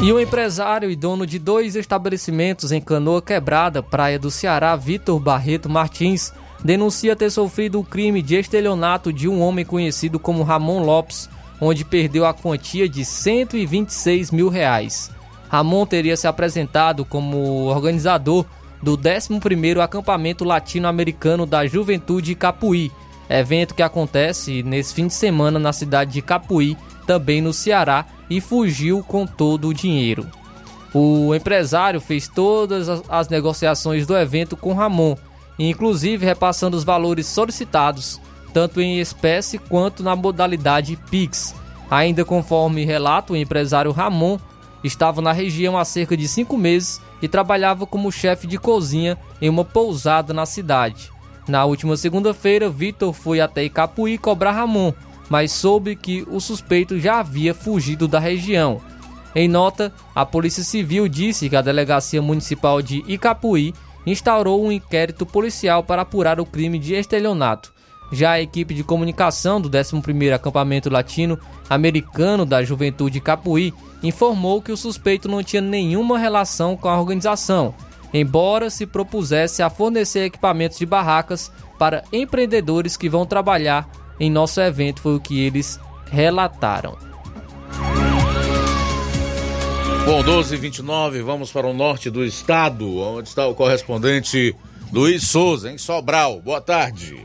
E 0.00 0.12
o 0.12 0.20
empresário 0.20 0.88
e 0.88 0.94
dono 0.94 1.26
de 1.26 1.40
dois 1.40 1.74
estabelecimentos 1.74 2.70
em 2.70 2.80
Canoa 2.80 3.20
Quebrada, 3.20 3.82
praia 3.82 4.16
do 4.16 4.30
Ceará, 4.30 4.76
Vitor 4.76 5.18
Barreto 5.18 5.68
Martins, 5.68 6.32
denuncia 6.62 7.16
ter 7.16 7.30
sofrido 7.30 7.80
o 7.80 7.84
crime 7.84 8.22
de 8.22 8.36
estelionato 8.36 9.12
de 9.12 9.28
um 9.28 9.42
homem 9.42 9.64
conhecido 9.64 10.20
como 10.20 10.44
Ramon 10.44 10.84
Lopes, 10.84 11.28
onde 11.60 11.84
perdeu 11.84 12.24
a 12.24 12.32
quantia 12.32 12.88
de 12.88 13.04
126 13.04 14.30
mil 14.30 14.48
reais. 14.48 15.10
Ramon 15.48 15.84
teria 15.84 16.16
se 16.16 16.28
apresentado 16.28 17.04
como 17.04 17.64
organizador 17.64 18.46
do 18.80 18.96
11º 18.96 19.80
Acampamento 19.80 20.44
Latino-Americano 20.44 21.44
da 21.44 21.66
Juventude 21.66 22.36
Capuí, 22.36 22.92
evento 23.28 23.74
que 23.74 23.82
acontece 23.82 24.62
nesse 24.62 24.94
fim 24.94 25.08
de 25.08 25.14
semana 25.14 25.58
na 25.58 25.72
cidade 25.72 26.12
de 26.12 26.22
Capuí, 26.22 26.76
também 27.04 27.40
no 27.40 27.52
Ceará, 27.52 28.06
e 28.28 28.40
fugiu 28.40 29.02
com 29.02 29.26
todo 29.26 29.68
o 29.68 29.74
dinheiro. 29.74 30.26
O 30.92 31.34
empresário 31.34 32.00
fez 32.00 32.28
todas 32.28 32.88
as 33.08 33.28
negociações 33.28 34.06
do 34.06 34.16
evento 34.16 34.56
com 34.56 34.74
Ramon, 34.74 35.16
inclusive 35.58 36.24
repassando 36.24 36.76
os 36.76 36.84
valores 36.84 37.26
solicitados, 37.26 38.20
tanto 38.52 38.80
em 38.80 38.98
espécie 38.98 39.58
quanto 39.58 40.02
na 40.02 40.16
modalidade 40.16 40.96
Pix. 41.10 41.54
Ainda 41.90 42.24
conforme 42.24 42.84
relato, 42.84 43.32
o 43.32 43.36
empresário 43.36 43.92
Ramon 43.92 44.38
estava 44.82 45.20
na 45.20 45.32
região 45.32 45.76
há 45.76 45.84
cerca 45.84 46.16
de 46.16 46.28
cinco 46.28 46.56
meses 46.56 47.00
e 47.20 47.28
trabalhava 47.28 47.86
como 47.86 48.12
chefe 48.12 48.46
de 48.46 48.58
cozinha 48.58 49.18
em 49.40 49.48
uma 49.48 49.64
pousada 49.64 50.32
na 50.32 50.46
cidade. 50.46 51.10
Na 51.46 51.64
última 51.64 51.96
segunda-feira, 51.96 52.68
Vitor 52.68 53.12
foi 53.12 53.40
até 53.40 53.64
Icapuí 53.64 54.18
cobrar 54.18 54.52
Ramon, 54.52 54.92
mas 55.28 55.52
soube 55.52 55.94
que 55.94 56.26
o 56.30 56.40
suspeito 56.40 56.98
já 56.98 57.20
havia 57.20 57.54
fugido 57.54 58.08
da 58.08 58.18
região. 58.18 58.80
Em 59.34 59.46
nota, 59.46 59.92
a 60.14 60.24
Polícia 60.24 60.64
Civil 60.64 61.06
disse 61.06 61.48
que 61.48 61.56
a 61.56 61.62
Delegacia 61.62 62.20
Municipal 62.22 62.80
de 62.80 63.04
Icapuí 63.06 63.74
instaurou 64.06 64.64
um 64.64 64.72
inquérito 64.72 65.26
policial 65.26 65.82
para 65.82 66.02
apurar 66.02 66.40
o 66.40 66.46
crime 66.46 66.78
de 66.78 66.94
estelionato. 66.94 67.72
Já 68.10 68.32
a 68.32 68.40
equipe 68.40 68.72
de 68.72 68.82
comunicação 68.82 69.60
do 69.60 69.68
11º 69.68 70.32
Acampamento 70.32 70.88
Latino 70.88 71.38
Americano 71.68 72.46
da 72.46 72.62
Juventude 72.64 73.20
Capuí 73.20 73.74
informou 74.02 74.62
que 74.62 74.72
o 74.72 74.76
suspeito 74.76 75.28
não 75.28 75.42
tinha 75.42 75.60
nenhuma 75.60 76.18
relação 76.18 76.74
com 76.74 76.88
a 76.88 76.98
organização, 76.98 77.74
embora 78.14 78.70
se 78.70 78.86
propusesse 78.86 79.62
a 79.62 79.68
fornecer 79.68 80.24
equipamentos 80.24 80.78
de 80.78 80.86
barracas 80.86 81.52
para 81.78 82.02
empreendedores 82.10 82.96
que 82.96 83.10
vão 83.10 83.26
trabalhar 83.26 83.86
em 84.20 84.30
nosso 84.30 84.60
evento, 84.60 85.00
foi 85.00 85.14
o 85.14 85.20
que 85.20 85.40
eles 85.40 85.80
relataram. 86.10 86.96
Bom, 90.04 90.22
12 90.22 90.54
h 90.54 90.62
29 90.62 91.22
vamos 91.22 91.52
para 91.52 91.66
o 91.66 91.74
norte 91.74 92.08
do 92.08 92.24
estado, 92.24 92.96
onde 92.96 93.28
está 93.28 93.46
o 93.46 93.54
correspondente 93.54 94.56
Luiz 94.90 95.28
Souza, 95.28 95.70
em 95.70 95.76
Sobral. 95.76 96.40
Boa 96.40 96.62
tarde. 96.62 97.22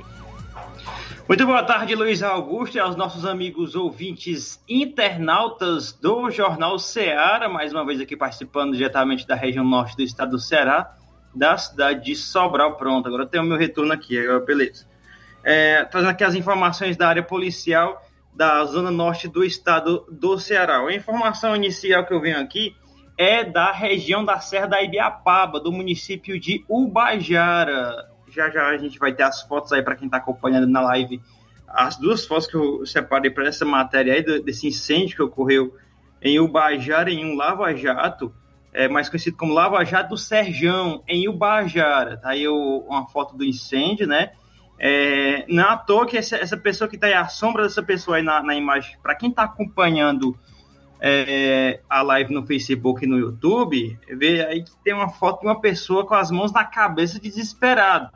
Muito 1.25 1.45
boa 1.45 1.63
tarde, 1.63 1.95
Luiz 1.95 2.21
Augusto, 2.21 2.75
e 2.75 2.79
aos 2.81 2.97
nossos 2.97 3.23
amigos 3.23 3.73
ouvintes 3.73 4.61
internautas 4.67 5.93
do 5.93 6.29
Jornal 6.29 6.77
Ceará, 6.77 7.47
mais 7.47 7.71
uma 7.71 7.85
vez 7.85 8.01
aqui 8.01 8.17
participando 8.17 8.75
diretamente 8.75 9.25
da 9.25 9.33
região 9.33 9.63
norte 9.63 9.95
do 9.95 10.03
estado 10.03 10.31
do 10.31 10.39
Ceará, 10.39 10.93
da 11.33 11.57
cidade 11.57 12.03
de 12.03 12.15
Sobral. 12.17 12.75
Pronto, 12.75 13.07
agora 13.07 13.25
tem 13.25 13.39
o 13.39 13.45
meu 13.45 13.57
retorno 13.57 13.93
aqui, 13.93 14.19
agora 14.19 14.41
beleza 14.41 14.92
é, 15.43 15.83
trazendo 15.85 16.11
aqui 16.11 16.23
as 16.23 16.35
informações 16.35 16.95
da 16.95 17.07
área 17.07 17.23
policial 17.23 18.01
da 18.33 18.63
zona 18.65 18.89
norte 18.89 19.27
do 19.27 19.43
estado 19.43 20.05
do 20.09 20.39
Ceará. 20.39 20.79
A 20.79 20.93
informação 20.93 21.55
inicial 21.55 22.05
que 22.05 22.13
eu 22.13 22.21
venho 22.21 22.39
aqui 22.39 22.75
é 23.17 23.43
da 23.43 23.71
região 23.71 24.25
da 24.25 24.39
Serra 24.39 24.67
da 24.67 24.81
Ibiapaba, 24.81 25.59
do 25.59 25.71
município 25.71 26.39
de 26.39 26.65
Ubajara. 26.67 28.09
Já 28.29 28.49
já 28.49 28.67
a 28.67 28.77
gente 28.77 28.97
vai 28.97 29.13
ter 29.13 29.23
as 29.23 29.43
fotos 29.43 29.71
aí 29.71 29.83
para 29.83 29.95
quem 29.95 30.07
está 30.07 30.17
acompanhando 30.17 30.67
na 30.67 30.81
live. 30.81 31.21
As 31.67 31.97
duas 31.97 32.25
fotos 32.25 32.47
que 32.47 32.55
eu 32.55 32.85
separei 32.85 33.29
para 33.29 33.47
essa 33.47 33.65
matéria 33.65 34.13
aí, 34.13 34.41
desse 34.41 34.67
incêndio 34.67 35.15
que 35.15 35.21
ocorreu 35.21 35.75
em 36.21 36.39
Ubajara, 36.39 37.11
em 37.11 37.25
um 37.25 37.35
lava-jato, 37.35 38.33
é, 38.73 38.87
mais 38.87 39.09
conhecido 39.09 39.37
como 39.37 39.53
Lava 39.53 39.83
Jato 39.83 40.09
do 40.09 40.17
Serjão, 40.17 41.03
em 41.07 41.27
Ubajara. 41.27 42.17
Tá 42.17 42.29
aí 42.29 42.47
o, 42.47 42.85
uma 42.87 43.07
foto 43.07 43.37
do 43.37 43.43
incêndio, 43.43 44.07
né? 44.07 44.31
É, 44.77 45.45
não 45.47 45.63
é 45.63 45.67
à 45.67 45.77
toa 45.77 46.05
que 46.05 46.17
essa, 46.17 46.35
essa 46.35 46.57
pessoa 46.57 46.89
que 46.89 46.95
está 46.95 47.07
aí, 47.07 47.13
a 47.13 47.27
sombra 47.27 47.63
dessa 47.63 47.83
pessoa 47.83 48.17
aí 48.17 48.23
na, 48.23 48.41
na 48.41 48.55
imagem, 48.55 48.97
para 49.01 49.15
quem 49.15 49.29
está 49.29 49.43
acompanhando 49.43 50.37
é, 50.99 51.81
a 51.89 52.01
live 52.01 52.33
no 52.33 52.45
Facebook 52.45 53.03
e 53.03 53.07
no 53.07 53.17
YouTube, 53.17 53.99
vê 54.09 54.45
aí 54.45 54.63
que 54.63 54.71
tem 54.83 54.93
uma 54.93 55.09
foto 55.09 55.41
de 55.41 55.47
uma 55.47 55.59
pessoa 55.59 56.05
com 56.05 56.15
as 56.15 56.31
mãos 56.31 56.51
na 56.51 56.63
cabeça 56.63 57.19
desesperado. 57.19 58.09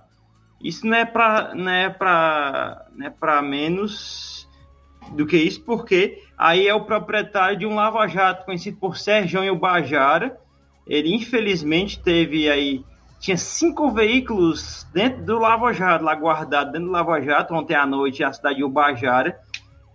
Isso 0.62 0.88
não 0.88 0.96
é 0.96 1.06
para 1.06 1.54
não 1.54 1.70
é 1.70 1.90
para 1.90 2.88
não 2.96 3.06
é 3.06 3.10
para 3.10 3.42
menos 3.42 4.50
do 5.12 5.26
que 5.26 5.38
isso, 5.38 5.62
porque 5.62 6.24
aí 6.38 6.68
é 6.68 6.74
o 6.74 6.86
proprietário 6.86 7.58
de 7.58 7.66
um 7.66 7.76
lava-jato 7.76 8.46
conhecido 8.46 8.78
por 8.78 8.98
Sérgio 8.98 9.56
Bajara. 9.56 10.40
Ele 10.88 11.14
infelizmente 11.14 12.02
teve 12.02 12.50
aí 12.50 12.84
tinha 13.20 13.38
cinco 13.38 13.92
veículos 13.92 14.88
dentro 14.94 15.24
do 15.24 15.40
Lava 15.40 15.74
Jato, 15.74 16.04
lá 16.04 16.16
guardado 16.16 16.72
dentro 16.72 16.88
do 16.88 16.92
Lava 16.92 17.22
Jato, 17.22 17.54
ontem 17.54 17.76
à 17.76 17.86
noite, 17.86 18.22
na 18.22 18.32
cidade 18.32 18.58
de 18.58 18.64
Ubajara, 18.64 19.40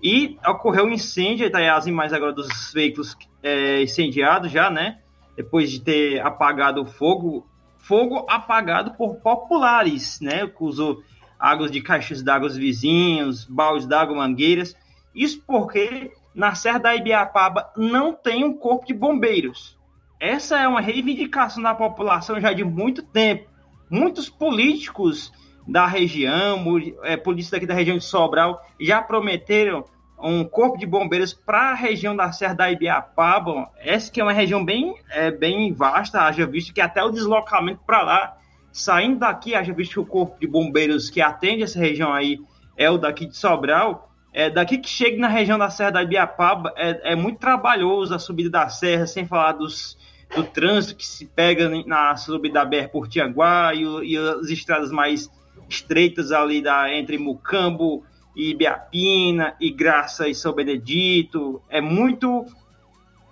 e 0.03 0.37
ocorreu 0.47 0.87
um 0.87 0.91
incêndio, 0.91 1.51
tá 1.51 1.59
aí 1.59 1.69
as 1.69 1.87
imagens 1.87 2.13
agora 2.13 2.33
dos 2.33 2.73
veículos 2.73 3.17
é, 3.43 3.83
incendiados 3.83 4.51
já, 4.51 4.69
né? 4.69 4.99
Depois 5.37 5.71
de 5.71 5.81
ter 5.81 6.21
apagado 6.21 6.83
o 6.83 6.87
fogo, 6.87 7.47
fogo 7.79 8.27
apagado 8.29 8.95
por 8.95 9.17
populares, 9.17 10.21
né? 10.21 10.47
Que 10.47 10.65
usou 10.65 11.03
águas 11.39 11.71
de 11.71 11.81
caixas 11.81 12.23
d'água 12.23 12.49
vizinhos, 12.49 13.45
baldes 13.45 13.87
d'água, 13.87 14.17
mangueiras. 14.17 14.75
Isso 15.15 15.41
porque 15.47 16.13
na 16.35 16.55
Serra 16.55 16.79
da 16.79 16.97
Ibiapaba 16.97 17.71
não 17.77 18.13
tem 18.13 18.45
um 18.45 18.55
corpo 18.55 18.87
de 18.87 18.95
bombeiros. 18.95 19.79
Essa 20.23 20.57
é 20.57 20.69
uma 20.69 20.81
reivindicação 20.81 21.61
da 21.61 21.75
população 21.75 22.41
já 22.41 22.53
de 22.53 22.63
muito 22.63 23.03
tempo. 23.03 23.51
Muitos 23.91 24.31
políticos 24.31 25.33
da 25.67 25.85
região, 25.85 26.65
é, 27.03 27.17
políticos 27.17 27.51
daqui 27.51 27.67
da 27.67 27.75
região 27.75 27.99
de 27.99 28.05
Sobral, 28.05 28.65
já 28.81 29.03
prometeram 29.03 29.85
um 30.17 30.45
corpo 30.45 30.79
de 30.79 30.87
bombeiros 30.87 31.35
para 31.35 31.73
a 31.73 31.75
região 31.75 32.15
da 32.15 32.31
Serra 32.31 32.55
da 32.55 32.71
Ibiapaba. 32.71 33.69
Essa 33.79 34.13
que 34.13 34.21
é 34.21 34.23
uma 34.23 34.33
região 34.33 34.65
bem, 34.65 34.95
é, 35.11 35.33
bem 35.33 35.73
vasta, 35.73 36.21
haja 36.21 36.47
visto 36.47 36.73
que 36.73 36.81
até 36.81 37.03
o 37.03 37.11
deslocamento 37.11 37.81
para 37.85 38.03
lá, 38.03 38.37
saindo 38.71 39.19
daqui, 39.19 39.57
haja 39.57 39.73
visto 39.73 39.95
que 39.95 40.01
o 40.01 40.07
corpo 40.07 40.39
de 40.39 40.47
bombeiros 40.47 41.11
que 41.11 41.21
atende 41.21 41.65
essa 41.65 41.81
região 41.81 42.13
aí 42.13 42.39
é 42.77 42.89
o 42.89 42.97
daqui 42.97 43.27
de 43.27 43.37
Sobral. 43.37 44.09
É, 44.33 44.49
daqui 44.49 44.79
que 44.79 44.89
chega 44.89 45.19
na 45.19 45.27
região 45.27 45.59
da 45.59 45.69
Serra 45.69 45.91
da 45.91 46.03
Ibiapaba, 46.05 46.73
é, 46.77 47.13
é 47.13 47.17
muito 47.17 47.41
trabalhoso 47.41 48.15
a 48.15 48.21
subida 48.21 48.49
da 48.49 48.69
serra, 48.69 49.05
sem 49.05 49.27
falar 49.27 49.53
dos, 49.53 49.99
do 50.35 50.45
trânsito 50.45 50.97
que 50.97 51.07
se 51.07 51.27
pega 51.27 51.69
na 51.87 52.17
subida 52.17 52.55
da 52.55 52.65
BR 52.65 52.89
por 52.91 53.09
Tianguá 53.09 53.73
e, 53.75 54.13
e, 54.13 54.17
as 54.17 54.49
estradas 54.49 54.91
mais 54.91 55.31
estreitas 55.69 56.33
ali 56.33 56.63
da, 56.63 56.93
entre 56.95 57.19
Mucambo 57.19 58.05
e 58.35 58.51
Ibiapina 58.51 59.55
e 59.61 59.71
Graça 59.71 60.29
e 60.29 60.35
São 60.35 60.53
Benedito. 60.53 61.63
É 61.69 61.81
muito 61.81 62.47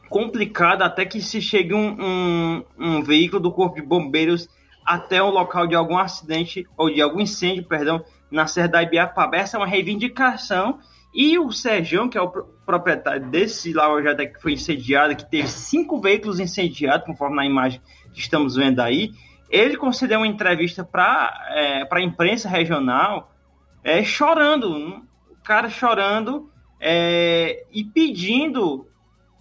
complicado 0.08 0.82
até 0.82 1.04
que 1.04 1.22
se 1.22 1.40
chegue 1.40 1.72
um, 1.72 1.96
um, 2.00 2.64
um 2.78 3.02
veículo 3.02 3.40
do 3.40 3.52
Corpo 3.52 3.76
de 3.76 3.82
Bombeiros 3.82 4.48
até 4.84 5.22
o 5.22 5.30
local 5.30 5.66
de 5.66 5.74
algum 5.74 5.96
acidente 5.96 6.66
ou 6.76 6.92
de 6.92 7.00
algum 7.00 7.20
incêndio, 7.20 7.64
perdão, 7.64 8.04
na 8.30 8.46
Serra 8.46 8.68
da 8.68 8.82
Ibiapaba. 8.82 9.36
Essa 9.36 9.56
é 9.56 9.60
uma 9.60 9.66
reivindicação 9.66 10.80
e 11.12 11.38
o 11.38 11.50
Sérgio, 11.50 12.08
que 12.08 12.16
é 12.16 12.22
o 12.22 12.28
proprietário 12.28 13.28
desse 13.28 13.72
lava-jato 13.72 14.26
que 14.28 14.40
foi 14.40 14.52
incendiado, 14.52 15.16
que 15.16 15.28
teve 15.28 15.48
cinco 15.48 16.00
veículos 16.00 16.38
incendiados, 16.38 17.06
conforme 17.06 17.36
na 17.36 17.44
imagem 17.44 17.80
que 18.12 18.20
estamos 18.20 18.54
vendo 18.54 18.80
aí, 18.80 19.12
ele 19.50 19.76
concedeu 19.76 20.20
uma 20.20 20.26
entrevista 20.26 20.84
para 20.84 21.48
é, 21.50 21.88
a 21.90 22.00
imprensa 22.00 22.48
regional 22.48 23.34
é, 23.82 24.04
chorando, 24.04 24.70
o 24.70 25.36
cara 25.42 25.68
chorando 25.68 26.48
é, 26.78 27.66
e 27.72 27.82
pedindo, 27.82 28.86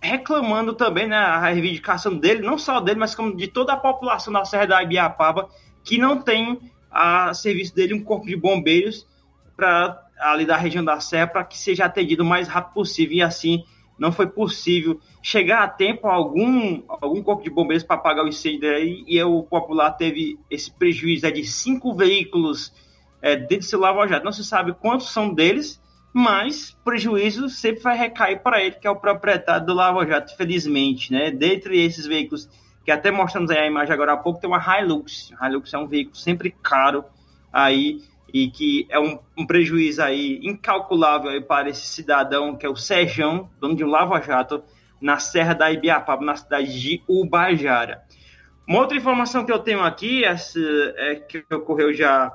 reclamando 0.01 0.73
também 0.73 1.07
né, 1.07 1.15
a 1.15 1.39
reivindicação 1.39 2.17
dele, 2.17 2.41
não 2.41 2.57
só 2.57 2.79
dele, 2.79 2.99
mas 2.99 3.13
como 3.13 3.35
de 3.35 3.47
toda 3.47 3.73
a 3.73 3.77
população 3.77 4.33
da 4.33 4.43
Serra 4.43 4.65
da 4.65 4.83
Ibiapaba, 4.83 5.47
que 5.83 5.99
não 5.99 6.19
tem 6.19 6.59
a 6.89 7.31
serviço 7.35 7.75
dele 7.75 7.93
um 7.93 8.03
corpo 8.03 8.25
de 8.25 8.35
bombeiros 8.35 9.07
para 9.55 10.08
ali 10.19 10.45
da 10.45 10.57
região 10.57 10.83
da 10.83 10.99
Serra 10.99 11.27
para 11.27 11.43
que 11.43 11.57
seja 11.57 11.85
atendido 11.85 12.23
o 12.23 12.25
mais 12.25 12.47
rápido 12.47 12.73
possível 12.73 13.17
e 13.17 13.21
assim 13.21 13.63
não 13.97 14.11
foi 14.11 14.27
possível 14.27 14.99
chegar 15.21 15.63
a 15.63 15.67
tempo 15.67 16.07
algum 16.07 16.81
algum 16.87 17.21
corpo 17.21 17.43
de 17.43 17.49
bombeiros 17.49 17.83
para 17.83 17.97
apagar 17.97 18.23
o 18.23 18.29
incêndio 18.29 18.61
daí 18.61 19.03
e 19.05 19.21
o 19.21 19.43
popular 19.43 19.91
teve 19.91 20.39
esse 20.49 20.71
prejuízo 20.71 21.25
é, 21.25 21.31
de 21.31 21.43
cinco 21.43 21.93
veículos 21.93 22.73
é, 23.21 23.35
dentro 23.35 23.59
do 23.59 23.65
seu 23.65 23.79
lava-jato. 23.79 24.23
Não 24.23 24.31
se 24.31 24.43
sabe 24.43 24.73
quantos 24.73 25.11
são 25.11 25.33
deles, 25.33 25.81
mas 26.13 26.77
prejuízo 26.83 27.49
sempre 27.49 27.81
vai 27.81 27.97
recair 27.97 28.41
para 28.41 28.63
ele, 28.63 28.75
que 28.75 28.87
é 28.87 28.91
o 28.91 28.95
proprietário 28.95 29.65
do 29.65 29.73
lava-jato, 29.73 30.35
felizmente, 30.35 31.11
né? 31.11 31.31
Dentre 31.31 31.79
esses 31.79 32.05
veículos 32.05 32.49
que 32.83 32.91
até 32.91 33.11
mostramos 33.11 33.51
aí 33.51 33.59
a 33.59 33.67
imagem 33.67 33.93
agora 33.93 34.13
há 34.13 34.17
pouco, 34.17 34.39
tem 34.39 34.49
uma 34.49 34.59
Hilux. 34.59 35.31
A 35.39 35.49
Hilux 35.49 35.73
é 35.73 35.77
um 35.77 35.87
veículo 35.87 36.15
sempre 36.15 36.55
caro 36.63 37.03
aí 37.51 38.01
e 38.33 38.49
que 38.49 38.85
é 38.89 38.99
um, 38.99 39.19
um 39.37 39.45
prejuízo 39.45 40.01
aí 40.01 40.39
incalculável 40.43 41.31
aí 41.31 41.41
para 41.41 41.69
esse 41.69 41.85
cidadão 41.87 42.55
que 42.55 42.65
é 42.65 42.69
o 42.69 42.75
Sejão, 42.75 43.49
dono 43.59 43.75
de 43.75 43.83
um 43.83 43.89
lava-jato, 43.89 44.63
na 45.01 45.17
Serra 45.17 45.53
da 45.53 45.71
Ibiapaba, 45.71 46.23
na 46.23 46.35
cidade 46.35 46.79
de 46.79 47.01
Ubajara. 47.07 48.03
Uma 48.67 48.79
outra 48.79 48.97
informação 48.97 49.45
que 49.45 49.51
eu 49.51 49.59
tenho 49.59 49.81
aqui, 49.81 50.23
essa, 50.23 50.59
é 50.97 51.15
que 51.15 51.43
ocorreu 51.51 51.93
já 51.93 52.31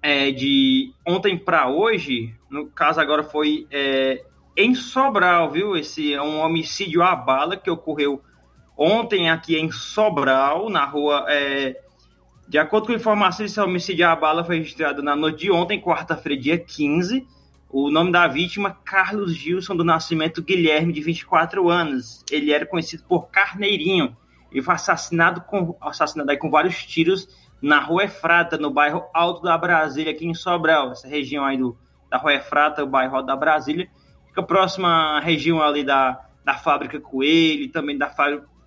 é, 0.00 0.30
de 0.30 0.92
ontem 1.06 1.36
para 1.36 1.68
hoje, 1.68 2.34
no 2.50 2.66
caso 2.68 3.00
agora 3.00 3.22
foi 3.22 3.66
é, 3.70 4.24
em 4.56 4.74
Sobral, 4.74 5.50
viu? 5.50 5.76
Esse 5.76 6.14
é 6.14 6.22
um 6.22 6.40
homicídio 6.40 7.02
à 7.02 7.14
bala 7.14 7.56
que 7.56 7.70
ocorreu 7.70 8.22
ontem 8.76 9.30
aqui 9.30 9.56
em 9.56 9.70
Sobral, 9.70 10.70
na 10.70 10.84
rua 10.84 11.26
é, 11.28 11.81
de 12.48 12.58
acordo 12.58 12.88
com 12.88 12.92
informações, 12.92 13.50
esse 13.50 13.60
homicídio 13.60 14.06
à 14.06 14.14
bala 14.14 14.44
foi 14.44 14.58
registrado 14.58 15.02
na 15.02 15.16
noite 15.16 15.40
de 15.40 15.50
ontem, 15.50 15.80
quarta-feira, 15.80 16.40
dia 16.40 16.58
15. 16.58 17.26
O 17.70 17.90
nome 17.90 18.12
da 18.12 18.26
vítima, 18.26 18.76
Carlos 18.84 19.32
Gilson, 19.34 19.74
do 19.74 19.84
nascimento 19.84 20.42
Guilherme, 20.42 20.92
de 20.92 21.00
24 21.00 21.70
anos. 21.70 22.22
Ele 22.30 22.52
era 22.52 22.66
conhecido 22.66 23.04
por 23.04 23.28
Carneirinho. 23.28 24.14
Ele 24.50 24.60
foi 24.60 24.74
assassinado 24.74 25.40
com, 25.40 25.74
assassinado 25.80 26.30
aí 26.30 26.36
com 26.36 26.50
vários 26.50 26.84
tiros 26.84 27.26
na 27.62 27.80
Rua 27.80 28.04
Efrata, 28.04 28.58
no 28.58 28.70
bairro 28.70 29.04
Alto 29.14 29.40
da 29.40 29.56
Brasília, 29.56 30.12
aqui 30.12 30.26
em 30.26 30.34
Sobral. 30.34 30.92
Essa 30.92 31.08
região 31.08 31.44
aí 31.44 31.56
do, 31.56 31.78
da 32.10 32.18
Rua 32.18 32.34
Efrata, 32.34 32.84
o 32.84 32.86
bairro 32.86 33.16
Alto 33.16 33.26
da 33.26 33.36
Brasília. 33.36 33.88
Fica 34.26 34.42
próxima 34.42 35.16
à 35.16 35.20
região 35.20 35.62
ali 35.62 35.84
da, 35.84 36.20
da 36.44 36.54
fábrica 36.54 37.00
Coelho 37.00 37.62
e 37.62 37.68
também 37.68 37.96
da 37.96 38.10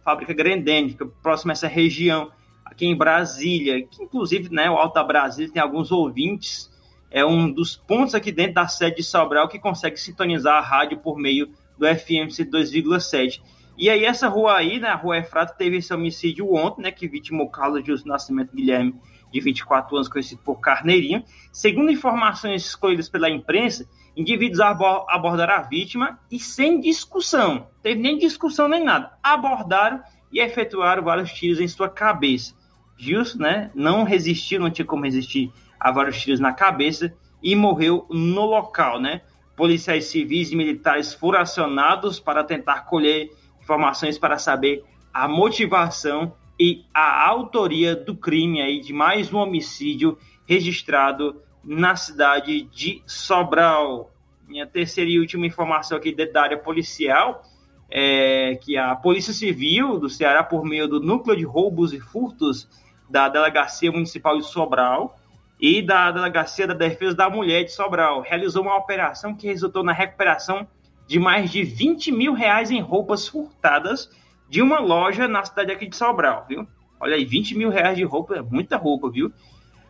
fábrica 0.03 0.33
Grendene. 0.33 0.89
Fica 0.89 1.05
próxima 1.21 1.51
a 1.51 1.53
essa 1.53 1.67
região 1.67 2.31
aqui 2.75 2.85
em 2.85 2.95
Brasília, 2.95 3.88
que 3.88 4.03
inclusive 4.03 4.53
né, 4.53 4.69
o 4.69 4.75
Alta 4.75 5.01
Brasília 5.01 5.51
tem 5.51 5.61
alguns 5.61 5.91
ouvintes, 5.91 6.69
é 7.09 7.25
um 7.25 7.49
dos 7.49 7.77
pontos 7.77 8.13
aqui 8.13 8.31
dentro 8.31 8.55
da 8.55 8.67
sede 8.67 8.97
de 8.97 9.03
Sobral 9.03 9.47
que 9.47 9.57
consegue 9.57 9.97
sintonizar 9.97 10.57
a 10.57 10.61
rádio 10.61 10.99
por 10.99 11.17
meio 11.17 11.49
do 11.77 11.88
FMC 11.88 12.43
2,7. 12.45 13.41
E 13.77 13.89
aí 13.89 14.03
essa 14.03 14.27
rua 14.27 14.57
aí, 14.57 14.79
né, 14.79 14.89
a 14.89 14.95
Rua 14.95 15.17
Efrata, 15.17 15.53
teve 15.53 15.77
esse 15.77 15.93
homicídio 15.93 16.53
ontem, 16.53 16.81
né, 16.81 16.91
que 16.91 17.07
vitimou 17.07 17.49
Carlos 17.49 17.85
Justo 17.85 18.07
Nascimento 18.07 18.53
Guilherme, 18.53 18.95
de 19.31 19.39
24 19.39 19.95
anos, 19.95 20.09
conhecido 20.09 20.41
por 20.43 20.59
Carneirinho. 20.59 21.23
Segundo 21.51 21.91
informações 21.91 22.65
escolhidas 22.65 23.07
pela 23.07 23.29
imprensa, 23.29 23.88
indivíduos 24.15 24.59
abordaram 24.59 25.55
a 25.55 25.61
vítima 25.61 26.19
e 26.29 26.39
sem 26.39 26.81
discussão, 26.81 27.67
teve 27.81 28.01
nem 28.01 28.17
discussão 28.17 28.67
nem 28.67 28.83
nada, 28.83 29.17
abordaram 29.23 30.01
e 30.31 30.39
efetuaram 30.39 31.03
vários 31.03 31.31
tiros 31.31 31.59
em 31.59 31.67
sua 31.67 31.89
cabeça. 31.89 32.53
Gilson, 32.97 33.39
né, 33.39 33.71
não 33.73 34.03
resistiu, 34.03 34.60
não 34.60 34.69
tinha 34.69 34.86
como 34.86 35.03
resistir 35.03 35.51
a 35.79 35.91
vários 35.91 36.19
tiros 36.21 36.39
na 36.39 36.53
cabeça 36.53 37.13
e 37.43 37.55
morreu 37.55 38.08
no 38.10 38.45
local, 38.45 38.99
né? 38.99 39.21
Policiais 39.55 40.05
civis 40.05 40.51
e 40.51 40.55
militares 40.55 41.13
foram 41.13 41.39
acionados 41.39 42.19
para 42.19 42.43
tentar 42.43 42.81
colher 42.81 43.29
informações 43.62 44.17
para 44.17 44.38
saber 44.38 44.84
a 45.13 45.27
motivação 45.27 46.34
e 46.60 46.84
a 46.93 47.27
autoria 47.27 47.95
do 47.95 48.15
crime 48.15 48.62
aí 48.62 48.79
de 48.79 48.93
mais 48.93 49.31
um 49.31 49.38
homicídio 49.38 50.17
registrado 50.47 51.41
na 51.63 51.95
cidade 51.95 52.63
de 52.63 53.01
Sobral. 53.05 54.12
Minha 54.47 54.67
terceira 54.67 55.10
e 55.10 55.19
última 55.19 55.45
informação 55.45 55.97
aqui 55.97 56.13
da 56.13 56.41
área 56.41 56.58
policial 56.58 57.43
é 57.89 58.55
que 58.62 58.77
a 58.77 58.95
Polícia 58.95 59.34
Civil 59.34 59.99
do 59.99 60.10
Ceará, 60.10 60.43
por 60.43 60.65
meio 60.65 60.88
do 60.88 60.99
Núcleo 60.99 61.36
de 61.36 61.43
Roubos 61.43 61.93
e 61.93 61.99
Furtos 61.99 62.67
da 63.09 63.29
Delegacia 63.29 63.91
Municipal 63.91 64.37
de 64.37 64.45
Sobral 64.45 65.17
e 65.59 65.81
da 65.81 66.11
Delegacia 66.11 66.67
da 66.67 66.73
Defesa 66.73 67.15
da 67.15 67.29
Mulher 67.29 67.63
de 67.63 67.71
Sobral, 67.71 68.21
realizou 68.21 68.63
uma 68.63 68.75
operação 68.75 69.35
que 69.35 69.47
resultou 69.47 69.83
na 69.83 69.93
recuperação 69.93 70.67
de 71.07 71.19
mais 71.19 71.51
de 71.51 71.63
20 71.63 72.11
mil 72.11 72.33
reais 72.33 72.71
em 72.71 72.81
roupas 72.81 73.27
furtadas 73.27 74.09
de 74.49 74.61
uma 74.61 74.79
loja 74.79 75.27
na 75.27 75.43
cidade 75.43 75.71
aqui 75.71 75.87
de 75.87 75.95
Sobral, 75.95 76.45
viu? 76.47 76.67
Olha 76.99 77.15
aí, 77.15 77.25
20 77.25 77.55
mil 77.55 77.69
reais 77.69 77.97
de 77.97 78.03
roupa, 78.03 78.35
é 78.35 78.41
muita 78.41 78.77
roupa, 78.77 79.09
viu? 79.09 79.31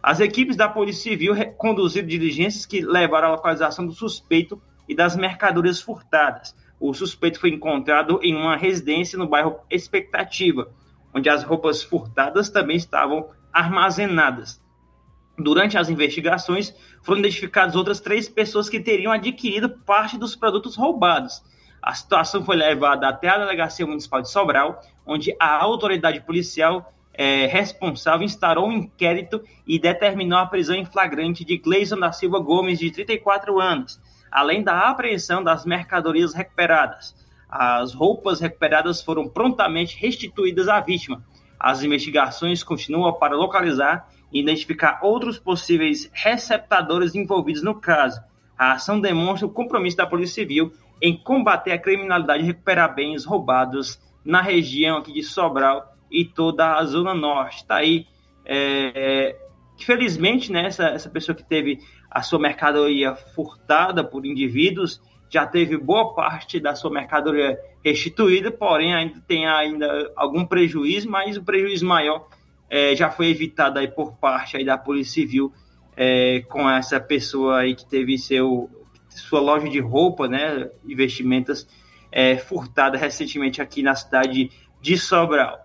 As 0.01 0.19
equipes 0.19 0.55
da 0.55 0.69
Polícia 0.69 1.03
Civil 1.03 1.33
conduziram 1.57 2.07
diligências 2.07 2.65
que 2.65 2.81
levaram 2.81 3.29
à 3.29 3.31
localização 3.31 3.85
do 3.85 3.91
suspeito 3.91 4.61
e 4.87 4.95
das 4.95 5.15
mercadorias 5.15 5.81
furtadas. 5.81 6.55
O 6.79 6.93
suspeito 6.93 7.39
foi 7.39 7.49
encontrado 7.49 8.19
em 8.21 8.35
uma 8.35 8.55
residência 8.55 9.17
no 9.17 9.27
bairro 9.27 9.59
Expectativa, 9.69 10.69
onde 11.15 11.29
as 11.29 11.43
roupas 11.43 11.81
furtadas 11.81 12.49
também 12.49 12.75
estavam 12.75 13.29
armazenadas. 13.53 14.61
Durante 15.37 15.77
as 15.77 15.89
investigações, 15.89 16.75
foram 17.01 17.19
identificadas 17.19 17.75
outras 17.75 18.01
três 18.01 18.27
pessoas 18.27 18.67
que 18.67 18.81
teriam 18.81 19.13
adquirido 19.13 19.69
parte 19.69 20.17
dos 20.17 20.35
produtos 20.35 20.75
roubados. 20.75 21.41
A 21.81 21.93
situação 21.93 22.43
foi 22.43 22.57
levada 22.57 23.07
até 23.07 23.29
a 23.29 23.37
Delegacia 23.37 23.85
Municipal 23.85 24.21
de 24.21 24.29
Sobral, 24.29 24.81
onde 25.05 25.33
a 25.39 25.55
autoridade 25.55 26.19
policial 26.19 26.93
é, 27.13 27.45
responsável 27.45 28.25
instaurou 28.25 28.67
um 28.67 28.73
inquérito 28.73 29.41
e 29.65 29.79
determinou 29.79 30.39
a 30.39 30.45
prisão 30.45 30.75
em 30.75 30.85
flagrante 30.85 31.45
de 31.45 31.57
Gleison 31.57 31.97
da 31.97 32.11
Silva 32.11 32.39
Gomes, 32.39 32.79
de 32.79 32.91
34 32.91 33.57
anos, 33.59 34.01
além 34.29 34.63
da 34.63 34.89
apreensão 34.89 35.41
das 35.41 35.65
mercadorias 35.65 36.33
recuperadas. 36.33 37.15
As 37.57 37.93
roupas 37.93 38.41
recuperadas 38.41 39.01
foram 39.01 39.29
prontamente 39.29 39.97
restituídas 39.97 40.67
à 40.67 40.81
vítima. 40.81 41.23
As 41.57 41.83
investigações 41.83 42.61
continuam 42.61 43.13
para 43.13 43.33
localizar 43.33 44.09
e 44.29 44.41
identificar 44.41 44.99
outros 45.01 45.39
possíveis 45.39 46.11
receptadores 46.11 47.15
envolvidos 47.15 47.63
no 47.63 47.79
caso. 47.79 48.21
A 48.57 48.73
ação 48.73 48.99
demonstra 48.99 49.47
o 49.47 49.51
compromisso 49.51 49.95
da 49.95 50.05
Polícia 50.05 50.43
Civil 50.43 50.73
em 51.01 51.15
combater 51.15 51.71
a 51.71 51.79
criminalidade 51.79 52.43
e 52.43 52.45
recuperar 52.45 52.93
bens 52.93 53.23
roubados 53.23 54.01
na 54.23 54.41
região 54.41 54.97
aqui 54.97 55.13
de 55.13 55.23
Sobral 55.23 55.95
e 56.11 56.25
toda 56.25 56.75
a 56.75 56.83
Zona 56.83 57.13
Norte. 57.13 57.57
Está 57.57 57.77
aí, 57.77 58.05
é, 58.43 59.33
felizmente, 59.79 60.51
né, 60.51 60.65
essa, 60.65 60.87
essa 60.87 61.09
pessoa 61.09 61.33
que 61.33 61.43
teve 61.43 61.79
a 62.11 62.21
sua 62.21 62.39
mercadoria 62.39 63.15
furtada 63.15 64.03
por 64.03 64.25
indivíduos 64.25 65.01
já 65.29 65.45
teve 65.45 65.77
boa 65.77 66.13
parte 66.13 66.59
da 66.59 66.75
sua 66.75 66.91
mercadoria 66.91 67.57
restituída, 67.83 68.51
porém 68.51 68.93
ainda 68.93 69.21
tem 69.27 69.47
ainda 69.47 70.11
algum 70.15 70.45
prejuízo, 70.45 71.09
mas 71.09 71.37
o 71.37 71.43
prejuízo 71.43 71.85
maior 71.85 72.27
é, 72.69 72.95
já 72.95 73.09
foi 73.09 73.29
evitado 73.29 73.79
aí 73.79 73.87
por 73.87 74.13
parte 74.17 74.57
aí 74.57 74.65
da 74.65 74.77
Polícia 74.77 75.21
Civil 75.21 75.53
é, 75.95 76.41
com 76.49 76.69
essa 76.69 76.99
pessoa 76.99 77.59
aí 77.59 77.75
que 77.75 77.85
teve 77.85 78.17
seu 78.17 78.69
sua 79.09 79.39
loja 79.39 79.69
de 79.69 79.79
roupa, 79.79 80.27
né, 80.27 80.69
investimentos 80.85 81.65
é, 82.11 82.37
furtada 82.37 82.97
recentemente 82.97 83.61
aqui 83.61 83.81
na 83.81 83.95
cidade 83.95 84.51
de 84.81 84.97
Sobral. 84.97 85.57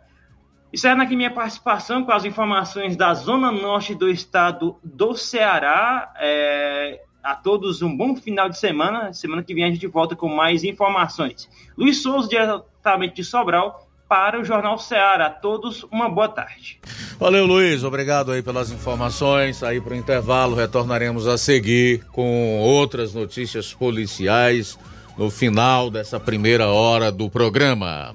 Encerrando 0.73 1.03
aqui 1.03 1.17
minha 1.17 1.33
participação 1.33 2.05
com 2.05 2.13
as 2.13 2.25
informações 2.25 2.97
da 2.97 3.13
Zona 3.13 3.51
Norte 3.51 3.93
do 3.93 4.09
estado 4.09 4.79
do 4.85 5.17
Ceará. 5.17 6.13
É, 6.17 7.03
a 7.23 7.35
todos 7.35 7.83
um 7.83 7.97
bom 7.97 8.17
final 8.17 8.49
de 8.49 8.59
semana. 8.59 9.13
Semana 9.13 9.43
que 9.43 9.55
vem 9.55 9.65
a 9.65 9.71
gente 9.71 9.87
volta 9.87 10.17
com 10.17 10.29
mais 10.29 10.65
informações. 10.65 11.49
Luiz 11.77 12.03
Souza, 12.03 12.29
diretamente 12.29 13.17
de 13.17 13.25
Sobral, 13.25 13.89
para 14.09 14.41
o 14.41 14.45
Jornal 14.45 14.79
Ceará. 14.79 15.27
A 15.27 15.31
todos, 15.31 15.85
uma 15.85 16.09
boa 16.09 16.29
tarde. 16.29 16.81
Valeu, 17.19 17.47
Luiz. 17.47 17.85
Obrigado 17.85 18.33
aí 18.33 18.43
pelas 18.43 18.71
informações. 18.71 19.63
Aí 19.63 19.81
para 19.81 19.95
o 19.95 19.97
intervalo, 19.97 20.57
retornaremos 20.57 21.27
a 21.27 21.39
seguir 21.39 22.05
com 22.07 22.59
outras 22.59 23.15
notícias 23.15 23.73
policiais 23.73 24.79
no 25.17 25.31
final 25.31 25.91
dessa 25.91 26.19
primeira 26.19 26.69
hora 26.69 27.13
do 27.13 27.31
programa. 27.31 28.13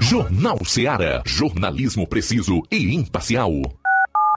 Jornal 0.00 0.62
Ceará. 0.64 1.22
Jornalismo 1.24 2.06
preciso 2.06 2.60
e 2.70 2.94
imparcial. 2.94 3.52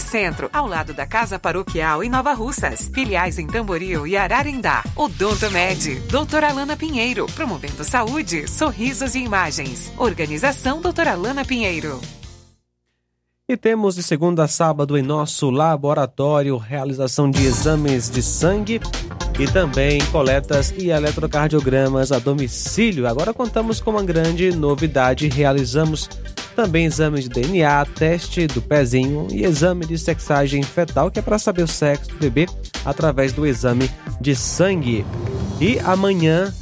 Centro, 0.00 0.48
ao 0.52 0.66
lado 0.66 0.92
da 0.94 1.06
Casa 1.06 1.38
Paroquial 1.38 2.02
em 2.02 2.10
Nova 2.10 2.32
Russas. 2.32 2.90
Filiais 2.92 3.38
em 3.38 3.46
Tamboril 3.46 4.06
e 4.06 4.16
Ararindá. 4.16 4.82
Odonto 4.96 5.50
Med, 5.50 6.00
doutora 6.10 6.48
Alana 6.50 6.76
Pinheiro, 6.76 7.26
promovendo 7.34 7.84
saúde, 7.84 8.48
sorrisos 8.48 9.14
e 9.14 9.20
imagens. 9.20 9.92
Organização 9.96 10.80
doutora 10.80 11.12
Alana 11.12 11.44
Pinheiro. 11.44 12.00
E 13.48 13.56
temos 13.56 13.96
de 13.96 14.02
segunda 14.02 14.44
a 14.44 14.48
sábado 14.48 14.96
em 14.96 15.02
nosso 15.02 15.50
laboratório 15.50 16.56
realização 16.56 17.30
de 17.30 17.44
exames 17.44 18.08
de 18.08 18.22
sangue 18.22 18.80
e 19.38 19.46
também 19.46 20.00
coletas 20.06 20.72
e 20.76 20.90
eletrocardiogramas 20.90 22.12
a 22.12 22.18
domicílio. 22.18 23.06
Agora 23.06 23.32
contamos 23.32 23.80
com 23.80 23.90
uma 23.90 24.02
grande 24.02 24.54
novidade: 24.54 25.28
realizamos 25.28 26.08
também 26.54 26.84
exame 26.84 27.22
de 27.22 27.28
DNA, 27.28 27.86
teste 27.86 28.46
do 28.46 28.60
pezinho 28.60 29.26
e 29.30 29.44
exame 29.44 29.86
de 29.86 29.98
sexagem 29.98 30.62
fetal, 30.62 31.10
que 31.10 31.18
é 31.18 31.22
para 31.22 31.38
saber 31.38 31.62
o 31.62 31.68
sexo 31.68 32.10
do 32.10 32.18
bebê 32.18 32.46
através 32.84 33.32
do 33.32 33.46
exame 33.46 33.90
de 34.20 34.36
sangue. 34.36 35.04
E 35.60 35.78
amanhã, 35.80 36.52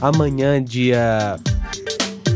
amanhã, 0.00 0.62
dia 0.62 1.38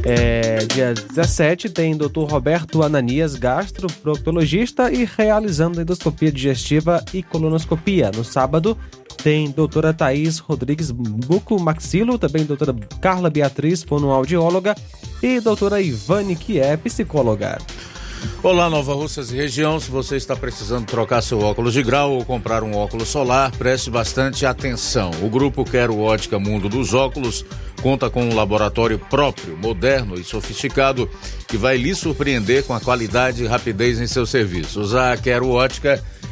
é, 0.06 0.58
dia 0.66 0.92
17 0.92 1.70
tem 1.70 1.96
Dr. 1.96 2.24
Roberto 2.28 2.82
Ananias, 2.82 3.36
gastroproctologista 3.36 4.92
e 4.92 5.04
realizando 5.04 5.80
endoscopia 5.80 6.30
digestiva 6.30 7.02
e 7.12 7.22
colonoscopia. 7.22 8.10
No 8.14 8.22
sábado 8.22 8.76
tem 9.24 9.50
doutora 9.50 9.94
Thaís 9.94 10.38
Rodrigues 10.38 10.90
Buco 10.90 11.58
Maxilo, 11.58 12.18
também 12.18 12.44
doutora 12.44 12.76
Carla 13.00 13.30
Beatriz, 13.30 13.82
fonoaudióloga, 13.82 14.76
e 15.22 15.40
doutora 15.40 15.80
Ivane, 15.80 16.36
que 16.36 16.60
é 16.60 16.76
psicóloga. 16.76 17.56
Olá, 18.42 18.68
Nova 18.68 18.92
Russas 18.92 19.32
e 19.32 19.36
região. 19.36 19.80
Se 19.80 19.90
você 19.90 20.16
está 20.16 20.36
precisando 20.36 20.84
trocar 20.84 21.22
seu 21.22 21.40
óculos 21.40 21.72
de 21.72 21.82
grau 21.82 22.12
ou 22.12 22.22
comprar 22.22 22.62
um 22.62 22.76
óculos 22.76 23.08
solar, 23.08 23.50
preste 23.52 23.88
bastante 23.88 24.44
atenção. 24.44 25.10
O 25.22 25.30
grupo 25.30 25.64
Quero 25.64 25.98
Ótica 25.98 26.38
Mundo 26.38 26.68
dos 26.68 26.92
Óculos 26.92 27.46
conta 27.80 28.10
com 28.10 28.24
um 28.24 28.34
laboratório 28.34 28.98
próprio, 28.98 29.56
moderno 29.56 30.20
e 30.20 30.24
sofisticado 30.24 31.08
que 31.48 31.56
vai 31.56 31.78
lhe 31.78 31.94
surpreender 31.94 32.64
com 32.64 32.74
a 32.74 32.80
qualidade 32.80 33.42
e 33.42 33.46
rapidez 33.46 33.98
em 33.98 34.06
seus 34.06 34.28
serviços. 34.28 34.94
A 34.94 35.16
Quero 35.16 35.48
Ótica 35.48 36.04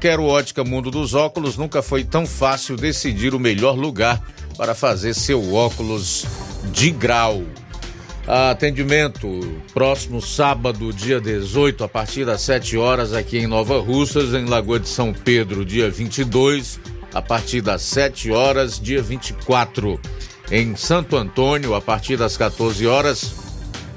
Quero 0.00 0.24
Ótica 0.24 0.62
Mundo 0.62 0.90
dos 0.90 1.14
Óculos, 1.14 1.56
nunca 1.56 1.82
foi 1.82 2.04
tão 2.04 2.26
fácil 2.26 2.76
decidir 2.76 3.34
o 3.34 3.40
melhor 3.40 3.76
lugar 3.76 4.22
para 4.56 4.74
fazer 4.74 5.14
seu 5.14 5.54
óculos 5.54 6.26
de 6.72 6.90
grau. 6.90 7.42
Atendimento 8.26 9.28
próximo 9.74 10.22
sábado, 10.22 10.92
dia 10.92 11.20
18, 11.20 11.82
a 11.82 11.88
partir 11.88 12.24
das 12.24 12.42
7 12.42 12.76
horas, 12.76 13.12
aqui 13.12 13.38
em 13.38 13.46
Nova 13.46 13.80
Russas, 13.80 14.32
em 14.32 14.44
Lagoa 14.44 14.78
de 14.78 14.88
São 14.88 15.12
Pedro, 15.12 15.64
dia 15.64 15.90
22, 15.90 16.78
a 17.12 17.20
partir 17.20 17.60
das 17.60 17.82
7 17.82 18.30
horas, 18.30 18.78
dia 18.78 19.02
24, 19.02 19.98
em 20.52 20.76
Santo 20.76 21.16
Antônio, 21.16 21.74
a 21.74 21.80
partir 21.80 22.16
das 22.16 22.36
14 22.36 22.86
horas, 22.86 23.34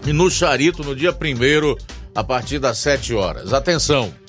e 0.08 0.12
no 0.12 0.32
Charito, 0.32 0.84
no 0.84 0.96
dia 0.96 1.12
1, 1.12 1.76
a 2.16 2.24
partir 2.24 2.58
das 2.58 2.78
7 2.80 3.14
horas. 3.14 3.54
Atenção! 3.54 4.23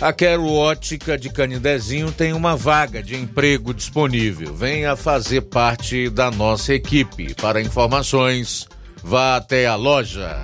A 0.00 0.14
Quero 0.14 0.46
Ótica 0.46 1.18
de 1.18 1.28
Canidezinho 1.28 2.10
tem 2.10 2.32
uma 2.32 2.56
vaga 2.56 3.02
de 3.02 3.14
emprego 3.14 3.74
disponível. 3.74 4.54
Venha 4.54 4.96
fazer 4.96 5.42
parte 5.42 6.08
da 6.08 6.30
nossa 6.30 6.72
equipe. 6.72 7.34
Para 7.34 7.60
informações, 7.60 8.66
vá 9.04 9.36
até 9.36 9.66
a 9.66 9.74
loja. 9.74 10.40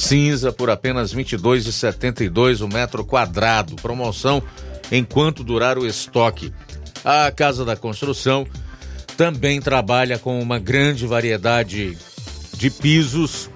cinza 0.00 0.50
por 0.50 0.70
apenas 0.70 1.12
R$ 1.12 1.22
22,72 1.22 2.64
o 2.64 2.68
metro 2.68 3.04
quadrado. 3.04 3.76
Promoção 3.76 4.42
enquanto 4.90 5.44
durar 5.44 5.78
o 5.78 5.86
estoque. 5.86 6.52
A 7.04 7.30
Casa 7.30 7.64
da 7.64 7.76
Construção 7.76 8.46
também 9.20 9.60
trabalha 9.60 10.18
com 10.18 10.40
uma 10.40 10.58
grande 10.58 11.06
variedade 11.06 11.94
de 12.56 12.70
pisos, 12.70 13.50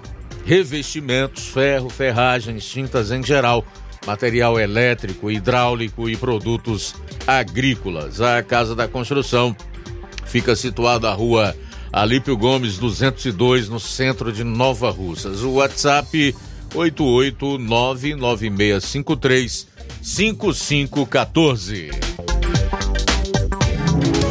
revestimentos, 0.44 1.46
ferro, 1.46 1.88
ferragens, 1.88 2.66
tintas 2.66 3.10
em 3.10 3.22
geral 3.22 3.64
material 4.06 4.60
elétrico, 4.60 5.30
hidráulico 5.30 6.06
e 6.06 6.18
produtos 6.18 6.94
agrícolas. 7.26 8.20
A 8.20 8.42
Casa 8.42 8.74
da 8.74 8.86
Construção 8.86 9.56
fica 10.26 10.54
situada 10.54 11.08
na 11.08 11.14
rua 11.14 11.56
Alípio 11.90 12.36
Gomes 12.36 12.76
202, 12.76 13.70
no 13.70 13.80
centro 13.80 14.30
de 14.30 14.44
Nova 14.44 14.90
Russas. 14.90 15.40
O 15.40 15.52
WhatsApp 15.52 16.36
8899653 16.74 19.66
5514. 20.02 21.88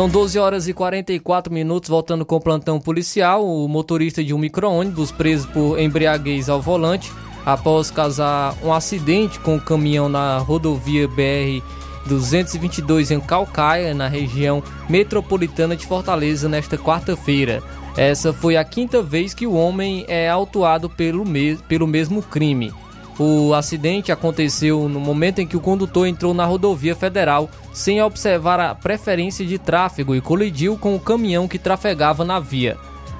São 0.00 0.08
12 0.08 0.38
horas 0.38 0.66
e 0.66 0.72
44 0.72 1.52
minutos, 1.52 1.90
voltando 1.90 2.24
com 2.24 2.36
o 2.36 2.40
plantão 2.40 2.80
policial. 2.80 3.46
O 3.46 3.68
motorista 3.68 4.24
de 4.24 4.32
um 4.32 4.38
micro-ônibus 4.38 5.12
preso 5.12 5.46
por 5.48 5.78
embriaguez 5.78 6.48
ao 6.48 6.58
volante 6.58 7.12
após 7.44 7.90
causar 7.90 8.56
um 8.64 8.72
acidente 8.72 9.38
com 9.40 9.56
o 9.56 9.60
caminhão 9.60 10.08
na 10.08 10.38
rodovia 10.38 11.06
BR 11.06 11.62
222 12.06 13.10
em 13.10 13.20
Calcaia, 13.20 13.92
na 13.92 14.08
região 14.08 14.62
metropolitana 14.88 15.76
de 15.76 15.86
Fortaleza, 15.86 16.48
nesta 16.48 16.78
quarta-feira. 16.78 17.62
Essa 17.94 18.32
foi 18.32 18.56
a 18.56 18.64
quinta 18.64 19.02
vez 19.02 19.34
que 19.34 19.46
o 19.46 19.52
homem 19.52 20.06
é 20.08 20.30
autuado 20.30 20.88
pelo, 20.88 21.26
me 21.26 21.56
pelo 21.68 21.86
mesmo 21.86 22.22
crime. 22.22 22.72
O 23.22 23.52
acidente 23.52 24.10
aconteceu 24.10 24.88
no 24.88 24.98
momento 24.98 25.40
em 25.40 25.46
que 25.46 25.54
o 25.54 25.60
condutor 25.60 26.06
entrou 26.06 26.32
na 26.32 26.46
rodovia 26.46 26.96
federal 26.96 27.50
sem 27.70 28.02
observar 28.02 28.58
a 28.58 28.74
preferência 28.74 29.44
de 29.44 29.58
tráfego 29.58 30.16
e 30.16 30.22
colidiu 30.22 30.78
com 30.78 30.94
o 30.94 31.00
caminhão 31.00 31.46
que 31.46 31.58
trafegava 31.58 32.24
na 32.24 32.40
via. 32.40 32.78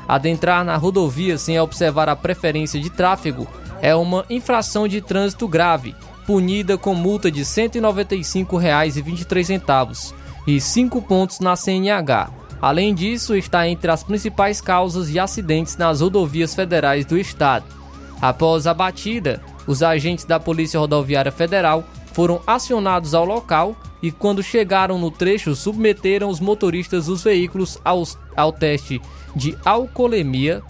Adentrar 0.09 0.65
na 0.65 0.75
rodovia 0.79 1.37
sem 1.37 1.61
observar 1.61 2.09
a 2.09 2.17
preferência 2.17 2.81
de 2.81 2.89
tráfego 2.89 3.47
é 3.83 3.95
uma 3.95 4.25
infração 4.31 4.89
de 4.89 5.03
trânsito 5.03 5.47
grave, 5.47 5.95
punida 6.27 6.79
com 6.79 6.95
multa 6.95 7.31
de 7.31 7.41
R$ 7.41 7.45
195,23 7.45 10.15
e 10.47 10.59
5 10.59 11.03
pontos 11.03 11.41
na 11.41 11.57
CNH. 11.57 12.31
Além 12.63 12.95
disso, 12.95 13.37
está 13.37 13.69
entre 13.69 13.91
as 13.91 14.03
principais 14.03 14.63
causas 14.63 15.11
de 15.11 15.19
acidentes 15.19 15.77
nas 15.77 16.01
rodovias 16.01 16.55
federais 16.55 17.05
do 17.05 17.19
estado. 17.19 17.67
Após 18.21 18.67
a 18.67 18.75
batida, 18.75 19.41
os 19.67 19.83
agentes 19.83 20.25
da 20.25 20.41
Polícia 20.41 20.81
Rodoviária 20.81 21.33
Federal 21.33 21.85
foram 22.13 22.41
acionados 22.47 23.15
ao 23.15 23.25
local 23.25 23.77
e, 24.03 24.11
quando 24.11 24.43
chegaram 24.43 24.99
no 24.99 25.11
trecho, 25.11 25.55
submeteram 25.55 26.29
os 26.29 26.41
motoristas 26.41 27.07
dos 27.07 27.23
veículos 27.23 27.79
aos, 27.85 28.19
ao 28.37 28.53
teste 28.53 29.01
de 29.35 29.57
alcoolemia, 29.65 30.63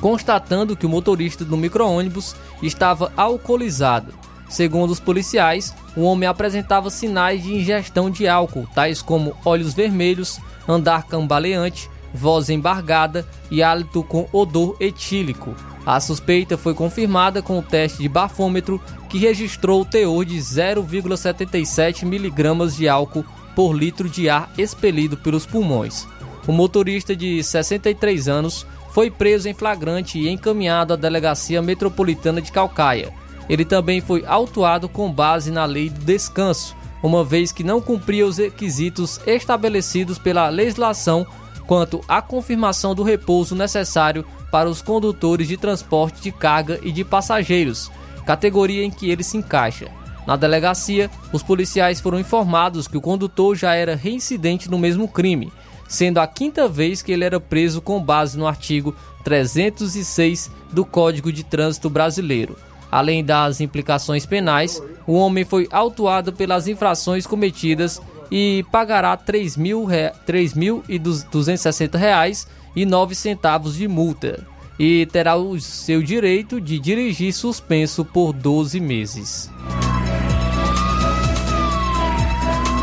constatando 0.00 0.76
que 0.76 0.86
o 0.86 0.88
motorista 0.88 1.44
do 1.44 1.56
micro-ônibus 1.56 2.36
estava 2.62 3.12
alcoolizado. 3.16 4.12
Segundo 4.48 4.90
os 4.90 5.00
policiais, 5.00 5.74
o 5.96 6.02
homem 6.02 6.28
apresentava 6.28 6.90
sinais 6.90 7.42
de 7.42 7.54
ingestão 7.54 8.10
de 8.10 8.26
álcool, 8.26 8.66
tais 8.74 9.02
como 9.02 9.36
olhos 9.44 9.74
vermelhos, 9.74 10.40
andar 10.66 11.06
cambaleante, 11.06 11.90
voz 12.14 12.48
embargada 12.48 13.26
e 13.50 13.62
hálito 13.62 14.02
com 14.02 14.26
odor 14.32 14.76
etílico. 14.80 15.54
A 15.88 16.00
suspeita 16.00 16.58
foi 16.58 16.74
confirmada 16.74 17.40
com 17.40 17.58
o 17.58 17.62
teste 17.62 18.02
de 18.02 18.10
bafômetro, 18.10 18.78
que 19.08 19.16
registrou 19.16 19.80
o 19.80 19.84
teor 19.86 20.22
de 20.22 20.36
0,77 20.36 22.04
miligramas 22.04 22.76
de 22.76 22.86
álcool 22.86 23.24
por 23.56 23.72
litro 23.72 24.06
de 24.06 24.28
ar 24.28 24.52
expelido 24.58 25.16
pelos 25.16 25.46
pulmões. 25.46 26.06
O 26.46 26.52
motorista 26.52 27.16
de 27.16 27.42
63 27.42 28.28
anos 28.28 28.66
foi 28.90 29.10
preso 29.10 29.48
em 29.48 29.54
flagrante 29.54 30.18
e 30.18 30.28
encaminhado 30.28 30.92
à 30.92 30.96
Delegacia 30.96 31.62
Metropolitana 31.62 32.42
de 32.42 32.52
Calcaia. 32.52 33.10
Ele 33.48 33.64
também 33.64 34.02
foi 34.02 34.26
autuado 34.26 34.90
com 34.90 35.10
base 35.10 35.50
na 35.50 35.64
lei 35.64 35.88
do 35.88 36.04
descanso, 36.04 36.76
uma 37.02 37.24
vez 37.24 37.50
que 37.50 37.64
não 37.64 37.80
cumpria 37.80 38.26
os 38.26 38.36
requisitos 38.36 39.18
estabelecidos 39.26 40.18
pela 40.18 40.50
legislação 40.50 41.26
quanto 41.66 42.02
à 42.06 42.20
confirmação 42.20 42.94
do 42.94 43.02
repouso 43.02 43.54
necessário 43.54 44.26
para 44.50 44.68
os 44.68 44.82
condutores 44.82 45.48
de 45.48 45.56
transporte 45.56 46.20
de 46.22 46.32
carga 46.32 46.78
e 46.82 46.90
de 46.92 47.04
passageiros, 47.04 47.90
categoria 48.26 48.84
em 48.84 48.90
que 48.90 49.10
ele 49.10 49.22
se 49.22 49.36
encaixa. 49.36 49.88
Na 50.26 50.36
delegacia, 50.36 51.10
os 51.32 51.42
policiais 51.42 52.00
foram 52.00 52.20
informados 52.20 52.86
que 52.86 52.96
o 52.96 53.00
condutor 53.00 53.56
já 53.56 53.74
era 53.74 53.96
reincidente 53.96 54.70
no 54.70 54.78
mesmo 54.78 55.08
crime, 55.08 55.50
sendo 55.88 56.18
a 56.18 56.26
quinta 56.26 56.68
vez 56.68 57.00
que 57.00 57.12
ele 57.12 57.24
era 57.24 57.40
preso 57.40 57.80
com 57.80 57.98
base 58.02 58.36
no 58.38 58.46
artigo 58.46 58.94
306 59.24 60.50
do 60.70 60.84
Código 60.84 61.32
de 61.32 61.42
Trânsito 61.42 61.88
Brasileiro. 61.88 62.58
Além 62.90 63.24
das 63.24 63.60
implicações 63.60 64.26
penais, 64.26 64.82
o 65.06 65.14
homem 65.14 65.44
foi 65.44 65.66
autuado 65.70 66.32
pelas 66.32 66.68
infrações 66.68 67.26
cometidas 67.26 68.02
e 68.30 68.64
pagará 68.70 69.12
R$ 69.12 69.20
3.260 69.26 70.80
e 70.88 70.98
9 70.98 71.72
centavos 71.72 72.57
de 72.84 73.88
multa 73.88 74.46
e 74.78 75.06
terá 75.06 75.36
o 75.36 75.60
seu 75.60 76.02
direito 76.02 76.60
de 76.60 76.78
dirigir 76.78 77.32
suspenso 77.32 78.04
por 78.04 78.32
12 78.32 78.78
meses. 78.78 79.50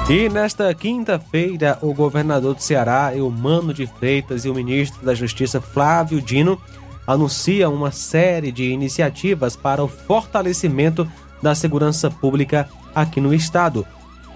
E 0.08 0.30
nesta 0.30 0.72
quinta-feira, 0.76 1.80
o 1.82 1.92
governador 1.92 2.54
do 2.54 2.62
Ceará, 2.62 3.12
Eumano 3.16 3.74
de 3.74 3.88
Freitas, 3.88 4.46
e 4.46 4.50
o 4.50 4.54
ministro 4.54 5.04
da 5.04 5.16
Justiça, 5.16 5.60
Flávio 5.60 6.22
Dino, 6.22 6.62
anunciam 7.08 7.74
uma 7.74 7.92
série 7.92 8.52
de 8.52 8.66
iniciativas 8.66 9.56
para 9.56 9.84
o 9.84 9.88
fortalecimento 9.88 11.10
da 11.42 11.56
segurança 11.56 12.12
pública 12.12 12.70
aqui 12.94 13.20
no 13.20 13.34
estado. 13.34 13.86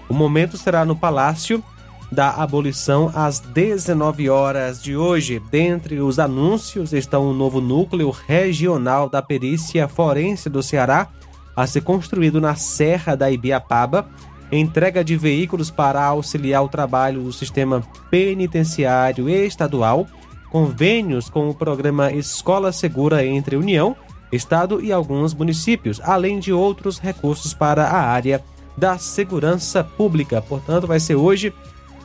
O 0.08 0.14
momento 0.14 0.58
será 0.58 0.84
no 0.84 0.96
Palácio 0.96 1.62
da 2.10 2.30
Abolição 2.30 3.10
às 3.14 3.40
19 3.40 4.28
horas 4.28 4.82
de 4.82 4.96
hoje. 4.96 5.40
Dentre 5.50 6.00
os 6.00 6.18
anúncios 6.18 6.92
estão 6.92 7.28
o 7.28 7.32
novo 7.32 7.60
núcleo 7.60 8.10
regional 8.10 9.08
da 9.08 9.22
perícia 9.22 9.86
forense 9.86 10.48
do 10.48 10.62
Ceará, 10.62 11.08
a 11.56 11.66
ser 11.66 11.82
construído 11.82 12.40
na 12.40 12.54
Serra 12.54 13.14
da 13.14 13.30
Ibiapaba 13.30 14.08
entrega 14.52 15.04
de 15.04 15.16
veículos 15.16 15.70
para 15.70 16.02
auxiliar 16.02 16.64
o 16.64 16.68
trabalho 16.68 17.22
do 17.22 17.32
sistema 17.32 17.82
penitenciário 18.10 19.28
estadual, 19.28 20.06
convênios 20.50 21.28
com 21.28 21.48
o 21.48 21.54
programa 21.54 22.12
Escola 22.12 22.72
Segura 22.72 23.24
entre 23.24 23.56
União, 23.56 23.96
Estado 24.32 24.82
e 24.82 24.92
alguns 24.92 25.34
municípios, 25.34 26.00
além 26.02 26.38
de 26.38 26.52
outros 26.52 26.98
recursos 26.98 27.54
para 27.54 27.84
a 27.84 28.00
área 28.00 28.42
da 28.76 28.96
segurança 28.98 29.82
pública. 29.84 30.40
Portanto, 30.40 30.86
vai 30.86 31.00
ser 31.00 31.16
hoje, 31.16 31.52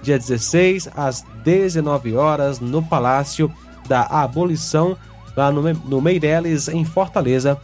dia 0.06 0.20
16, 0.20 0.90
às 0.96 1.26
19 1.44 2.16
horas, 2.16 2.60
no 2.60 2.82
Palácio 2.82 3.52
da 3.88 4.04
Abolição, 4.04 4.96
lá 5.36 5.52
no, 5.52 5.62
no 5.74 6.02
Meireles, 6.02 6.68
em 6.68 6.86
Fortaleza, 6.86 7.60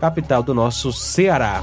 capital 0.00 0.42
do 0.42 0.54
nosso 0.54 0.92
Ceará. 0.92 1.62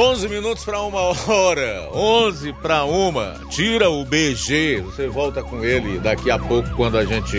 11 0.00 0.28
minutos 0.28 0.64
para 0.64 0.80
uma 0.80 1.00
hora, 1.00 1.88
11 1.92 2.52
para 2.62 2.84
uma. 2.84 3.34
Tira 3.50 3.90
o 3.90 4.04
BG, 4.04 4.80
você 4.80 5.08
volta 5.08 5.42
com 5.42 5.64
ele 5.64 5.98
daqui 5.98 6.30
a 6.30 6.38
pouco 6.38 6.70
quando 6.76 6.96
a 6.96 7.04
gente 7.04 7.36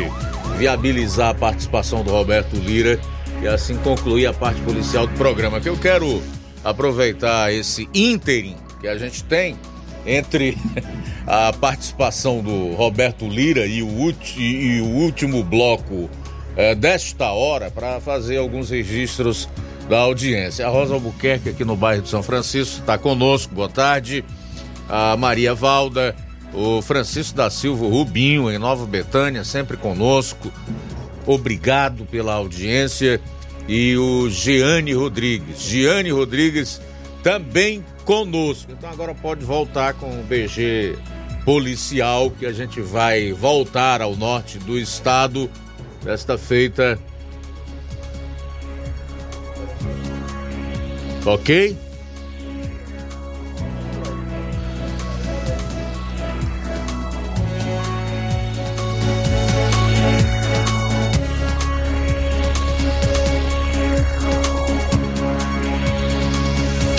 viabilizar 0.58 1.30
a 1.30 1.34
participação 1.34 2.04
do 2.04 2.12
Roberto 2.12 2.58
Lira 2.58 3.00
e 3.42 3.48
assim 3.48 3.78
concluir 3.78 4.26
a 4.26 4.34
parte 4.34 4.60
policial 4.64 5.08
do 5.08 5.14
programa. 5.14 5.62
Que 5.62 5.70
eu 5.70 5.78
quero 5.78 6.22
aproveitar 6.62 7.54
esse 7.54 7.88
ínterim 7.94 8.58
que 8.82 8.90
a 8.90 8.98
gente 8.98 9.24
tem 9.24 9.56
entre 10.06 10.58
a 11.26 11.54
participação 11.54 12.42
do 12.42 12.74
Roberto 12.74 13.26
Lira 13.26 13.66
e 13.66 13.82
o, 13.82 14.14
e 14.36 14.82
o 14.82 14.86
último 14.86 15.46
bloco 15.46 16.10
é, 16.58 16.76
desta 16.76 17.32
hora 17.32 17.72
para 17.72 18.02
fazer 18.02 18.36
alguns 18.36 18.70
registros 18.70 19.48
da 19.90 19.98
audiência. 20.02 20.68
A 20.68 20.70
Rosa 20.70 20.94
Albuquerque, 20.94 21.50
aqui 21.50 21.66
no 21.66 21.76
bairro 21.76 22.04
de 22.04 22.10
São 22.10 22.22
Francisco, 22.22 22.80
está 22.80 22.98
conosco. 22.98 23.54
Boa 23.54 23.68
tarde. 23.68 24.24
A 24.88 25.18
Maria 25.18 25.54
Valda, 25.54 26.16
o 26.54 26.82
Francisco 26.82 27.36
da 27.36 27.50
Silva 27.50 27.88
Rubinho, 27.88 28.52
em 28.52 28.60
Nova 28.60 28.86
Betânia, 28.86 29.44
sempre 29.44 29.76
conosco. 29.76 30.52
Obrigado 31.26 32.06
pela 32.06 32.36
audiência. 32.36 33.20
E 33.68 33.98
o 33.98 34.30
Giane 34.30 34.94
Rodrigues. 34.94 35.60
Giane 35.60 36.12
Rodrigues 36.12 36.80
também 37.24 37.84
conosco. 38.06 38.72
Então 38.72 38.90
agora 38.90 39.14
pode 39.16 39.44
voltar 39.44 39.94
com 39.96 40.08
o 40.08 40.24
BG 40.24 40.98
policial, 41.44 42.30
que 42.30 42.46
a 42.46 42.52
gente 42.52 42.80
vai 42.80 43.34
voltar 43.34 44.02
ao 44.02 44.16
norte 44.16 44.60
do 44.60 44.78
estado 44.78 45.50
desta 46.04 46.38
feita 46.38 47.00
Ok? 51.30 51.78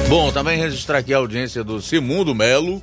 Bom, 0.08 0.30
também 0.30 0.56
registrar 0.56 0.98
aqui 0.98 1.12
a 1.12 1.16
audiência 1.16 1.64
do 1.64 1.82
Simundo 1.82 2.32
Melo. 2.32 2.80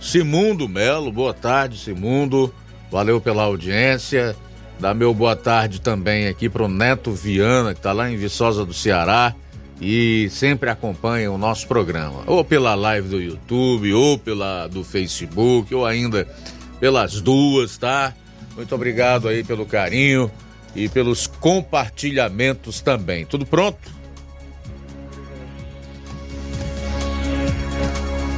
Simundo 0.00 0.68
Melo, 0.68 1.10
boa 1.10 1.34
tarde, 1.34 1.76
Simundo. 1.76 2.54
Valeu 2.88 3.20
pela 3.20 3.42
audiência. 3.42 4.36
Dá 4.78 4.94
meu 4.94 5.12
boa 5.12 5.34
tarde 5.34 5.80
também 5.80 6.28
aqui 6.28 6.48
pro 6.48 6.68
Neto 6.68 7.10
Viana, 7.10 7.74
que 7.74 7.80
tá 7.80 7.90
lá 7.90 8.08
em 8.08 8.16
Viçosa 8.16 8.64
do 8.64 8.72
Ceará 8.72 9.34
e 9.80 10.28
sempre 10.30 10.70
acompanham 10.70 11.34
o 11.34 11.38
nosso 11.38 11.66
programa, 11.66 12.22
ou 12.26 12.44
pela 12.44 12.74
live 12.74 13.08
do 13.08 13.20
YouTube, 13.20 13.92
ou 13.92 14.18
pela 14.18 14.66
do 14.66 14.82
Facebook, 14.82 15.72
ou 15.74 15.86
ainda 15.86 16.26
pelas 16.80 17.20
duas, 17.20 17.78
tá? 17.78 18.14
Muito 18.56 18.74
obrigado 18.74 19.28
aí 19.28 19.44
pelo 19.44 19.64
carinho 19.64 20.30
e 20.74 20.88
pelos 20.88 21.26
compartilhamentos 21.26 22.80
também. 22.80 23.24
Tudo 23.24 23.46
pronto? 23.46 23.98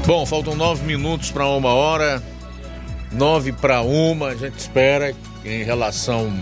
Bom, 0.07 0.27
faltam 0.27 0.55
nove 0.57 0.85
minutos 0.85 1.31
para 1.31 1.47
uma 1.47 1.73
hora, 1.73 2.23
nove 3.13 3.53
para 3.53 3.81
uma. 3.83 4.29
A 4.29 4.35
gente 4.35 4.59
espera 4.59 5.15
em 5.45 5.63
relação 5.63 6.33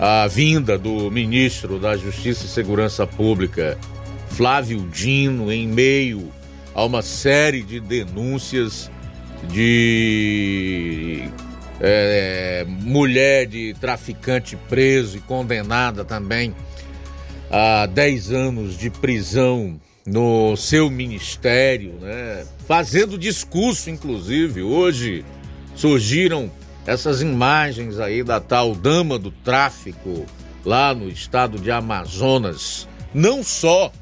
à 0.00 0.26
vinda 0.26 0.78
do 0.78 1.10
ministro 1.10 1.78
da 1.78 1.96
Justiça 1.96 2.46
e 2.46 2.48
Segurança 2.48 3.06
Pública, 3.06 3.78
Flávio 4.32 4.88
Dino, 4.88 5.52
em 5.52 5.68
meio 5.68 6.32
a 6.74 6.84
uma 6.84 7.02
série 7.02 7.62
de 7.62 7.78
denúncias 7.78 8.90
de 9.48 11.28
é, 11.80 12.64
mulher 12.66 13.46
de 13.46 13.74
traficante 13.74 14.56
preso 14.68 15.18
e 15.18 15.20
condenada 15.20 16.04
também 16.04 16.54
a 17.50 17.84
10 17.86 18.32
anos 18.32 18.78
de 18.78 18.88
prisão 18.88 19.78
no 20.06 20.56
seu 20.56 20.88
ministério, 20.88 21.98
né? 22.00 22.46
fazendo 22.66 23.18
discurso, 23.18 23.90
inclusive. 23.90 24.62
Hoje 24.62 25.24
surgiram 25.76 26.50
essas 26.86 27.20
imagens 27.20 27.98
aí 27.98 28.22
da 28.22 28.40
tal 28.40 28.74
dama 28.74 29.18
do 29.18 29.30
tráfico 29.30 30.24
lá 30.64 30.94
no 30.94 31.08
estado 31.08 31.58
de 31.58 31.70
Amazonas. 31.70 32.88
Não 33.12 33.42
só 33.42 33.92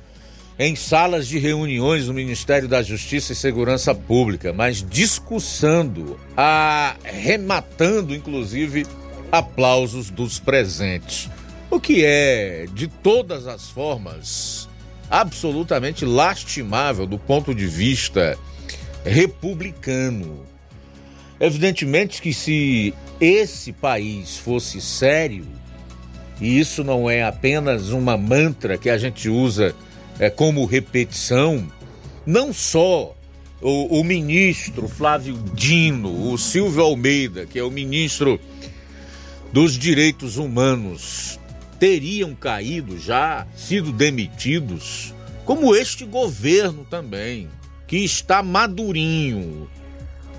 em 0.60 0.76
salas 0.76 1.26
de 1.26 1.38
reuniões 1.38 2.04
do 2.04 2.12
Ministério 2.12 2.68
da 2.68 2.82
Justiça 2.82 3.32
e 3.32 3.34
Segurança 3.34 3.94
Pública, 3.94 4.52
mas 4.52 4.84
discursando, 4.86 6.20
arrematando 6.36 8.14
inclusive 8.14 8.86
aplausos 9.32 10.10
dos 10.10 10.38
presentes. 10.38 11.30
O 11.70 11.80
que 11.80 12.04
é, 12.04 12.66
de 12.74 12.88
todas 12.88 13.46
as 13.46 13.70
formas, 13.70 14.68
absolutamente 15.08 16.04
lastimável 16.04 17.06
do 17.06 17.18
ponto 17.18 17.54
de 17.54 17.66
vista 17.66 18.36
republicano. 19.02 20.44
Evidentemente 21.40 22.20
que 22.20 22.34
se 22.34 22.92
esse 23.18 23.72
país 23.72 24.36
fosse 24.36 24.78
sério, 24.78 25.46
e 26.38 26.60
isso 26.60 26.84
não 26.84 27.08
é 27.08 27.22
apenas 27.22 27.92
uma 27.92 28.18
mantra 28.18 28.76
que 28.76 28.90
a 28.90 28.98
gente 28.98 29.26
usa 29.26 29.74
é, 30.20 30.28
como 30.28 30.66
repetição, 30.66 31.66
não 32.26 32.52
só 32.52 33.16
o, 33.62 34.00
o 34.00 34.04
ministro 34.04 34.86
Flávio 34.86 35.34
Dino, 35.54 36.30
o 36.30 36.36
Silvio 36.36 36.82
Almeida, 36.82 37.46
que 37.46 37.58
é 37.58 37.64
o 37.64 37.70
ministro 37.70 38.38
dos 39.50 39.78
Direitos 39.78 40.36
Humanos, 40.36 41.40
teriam 41.78 42.34
caído 42.34 43.00
já, 43.00 43.46
sido 43.56 43.90
demitidos, 43.92 45.14
como 45.46 45.74
este 45.74 46.04
governo 46.04 46.84
também, 46.84 47.48
que 47.86 47.96
está 47.96 48.42
madurinho, 48.42 49.70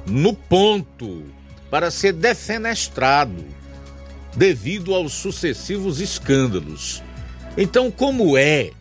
no 0.06 0.36
ponto 0.36 1.24
para 1.72 1.90
ser 1.90 2.14
defenestrado 2.14 3.44
devido 4.38 4.94
aos 4.94 5.14
sucessivos 5.14 6.00
escândalos. 6.00 7.02
Então, 7.58 7.90
como 7.90 8.38
é 8.38 8.72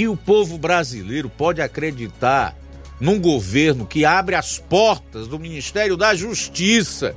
que 0.00 0.08
o 0.08 0.16
povo 0.16 0.56
brasileiro 0.56 1.28
pode 1.28 1.60
acreditar 1.60 2.56
num 2.98 3.20
governo 3.20 3.84
que 3.84 4.02
abre 4.02 4.34
as 4.34 4.58
portas 4.58 5.28
do 5.28 5.38
Ministério 5.38 5.94
da 5.94 6.14
Justiça, 6.14 7.14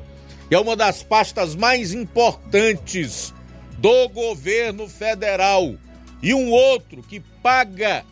que 0.50 0.54
é 0.54 0.60
uma 0.60 0.76
das 0.76 1.02
pastas 1.02 1.56
mais 1.56 1.94
importantes 1.94 3.34
do 3.78 4.10
governo 4.10 4.90
federal, 4.90 5.76
e 6.22 6.34
um 6.34 6.52
outro 6.52 7.02
que 7.02 7.22
paga 7.42 8.04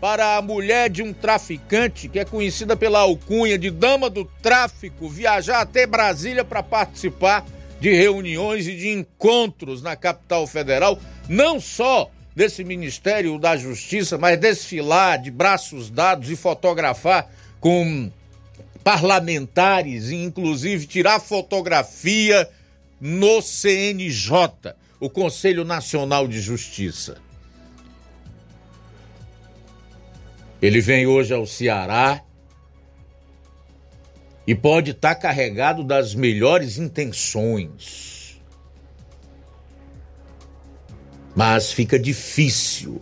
para 0.00 0.36
a 0.36 0.42
mulher 0.42 0.88
de 0.88 1.02
um 1.02 1.12
traficante, 1.12 2.08
que 2.08 2.20
é 2.20 2.24
conhecida 2.24 2.76
pela 2.76 3.00
alcunha 3.00 3.58
de 3.58 3.68
dama 3.68 4.08
do 4.08 4.24
tráfico, 4.40 5.08
viajar 5.08 5.60
até 5.60 5.88
Brasília 5.88 6.44
para 6.44 6.62
participar 6.62 7.44
de 7.80 7.92
reuniões 7.92 8.68
e 8.68 8.76
de 8.76 8.90
encontros 8.90 9.82
na 9.82 9.96
capital 9.96 10.46
federal, 10.46 11.00
não 11.28 11.58
só 11.58 12.08
desse 12.40 12.64
Ministério 12.64 13.38
da 13.38 13.54
Justiça, 13.54 14.16
mas 14.16 14.40
desfilar 14.40 15.18
de 15.18 15.30
braços 15.30 15.90
dados 15.90 16.30
e 16.30 16.36
fotografar 16.36 17.30
com 17.60 18.10
parlamentares 18.82 20.08
e 20.08 20.14
inclusive 20.14 20.86
tirar 20.86 21.20
fotografia 21.20 22.48
no 22.98 23.42
CNJ, 23.42 24.72
o 24.98 25.10
Conselho 25.10 25.66
Nacional 25.66 26.26
de 26.26 26.40
Justiça. 26.40 27.18
Ele 30.62 30.80
vem 30.80 31.06
hoje 31.06 31.34
ao 31.34 31.46
Ceará 31.46 32.22
e 34.46 34.54
pode 34.54 34.92
estar 34.92 35.14
tá 35.14 35.20
carregado 35.20 35.84
das 35.84 36.14
melhores 36.14 36.78
intenções 36.78 38.19
Mas 41.40 41.72
fica 41.72 41.98
difícil. 41.98 43.00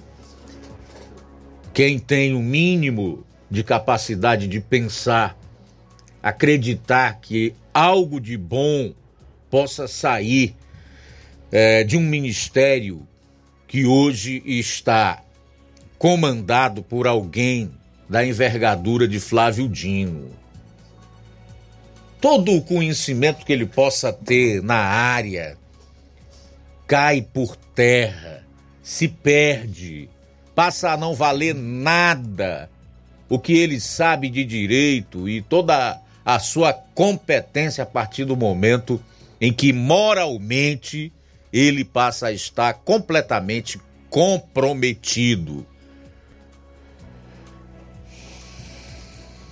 Quem 1.75 1.99
tem 1.99 2.37
o 2.37 2.39
mínimo 2.39 3.27
de 3.51 3.65
capacidade 3.65 4.47
de 4.47 4.61
pensar, 4.61 5.37
acreditar 6.23 7.19
que 7.21 7.53
algo 7.75 8.21
de 8.21 8.37
bom 8.37 8.95
possa 9.51 9.89
sair 9.89 10.55
é, 11.51 11.83
de 11.83 11.97
um 11.97 12.01
ministério 12.01 13.05
que 13.67 13.85
hoje 13.85 14.41
está 14.47 15.21
comandado 15.99 16.81
por 16.81 17.09
alguém 17.09 17.73
da 18.09 18.25
envergadura 18.25 19.09
de 19.09 19.19
Flávio 19.19 19.69
Dino. 19.69 20.31
Todo 22.21 22.55
o 22.55 22.63
conhecimento 22.63 23.45
que 23.45 23.53
ele 23.53 23.67
possa 23.67 24.13
ter 24.13 24.63
na 24.63 24.79
área 24.79 25.58
cai 26.89 27.21
por 27.21 27.55
terra, 27.55 28.43
se 28.83 29.07
perde, 29.07 30.09
passa 30.55 30.93
a 30.93 30.97
não 30.97 31.15
valer 31.15 31.55
nada 31.55 32.71
o 33.29 33.39
que 33.39 33.53
ele 33.53 33.79
sabe 33.79 34.31
de 34.31 34.43
direito 34.43 35.29
e 35.29 35.43
toda 35.43 36.01
a 36.25 36.39
sua 36.39 36.73
competência 36.73 37.85
a 37.85 37.87
partir 37.87 38.25
do 38.25 38.35
momento 38.35 38.99
em 39.39 39.53
que 39.53 39.71
moralmente 39.71 41.13
ele 41.53 41.85
passa 41.85 42.29
a 42.29 42.33
estar 42.33 42.73
completamente 42.73 43.79
comprometido. 44.09 45.67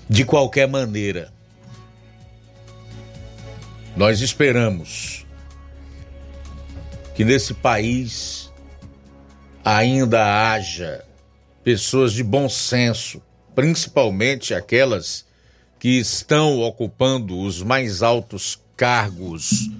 De 0.09 0.25
qualquer 0.25 0.67
maneira, 0.67 1.31
nós 3.95 4.21
esperamos 4.21 5.26
que 7.17 7.25
nesse 7.25 7.55
país 7.55 8.53
ainda 9.65 10.53
haja 10.53 11.03
pessoas 11.65 12.13
de 12.13 12.23
bom 12.23 12.47
senso, 12.47 13.23
principalmente 13.55 14.53
aquelas 14.53 15.25
que 15.81 15.99
estão 15.99 16.61
ocupando 16.61 17.41
os 17.41 17.63
mais 17.63 18.03
altos 18.03 18.63
cargos 18.77 19.71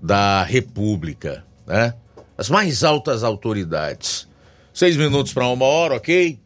da 0.00 0.44
República, 0.44 1.44
né? 1.66 1.92
As 2.38 2.48
mais 2.48 2.84
altas 2.84 3.24
autoridades. 3.24 4.28
Seis 4.72 4.96
minutos 4.96 5.32
para 5.32 5.48
uma 5.48 5.64
hora, 5.64 5.96
ok? 5.96 6.38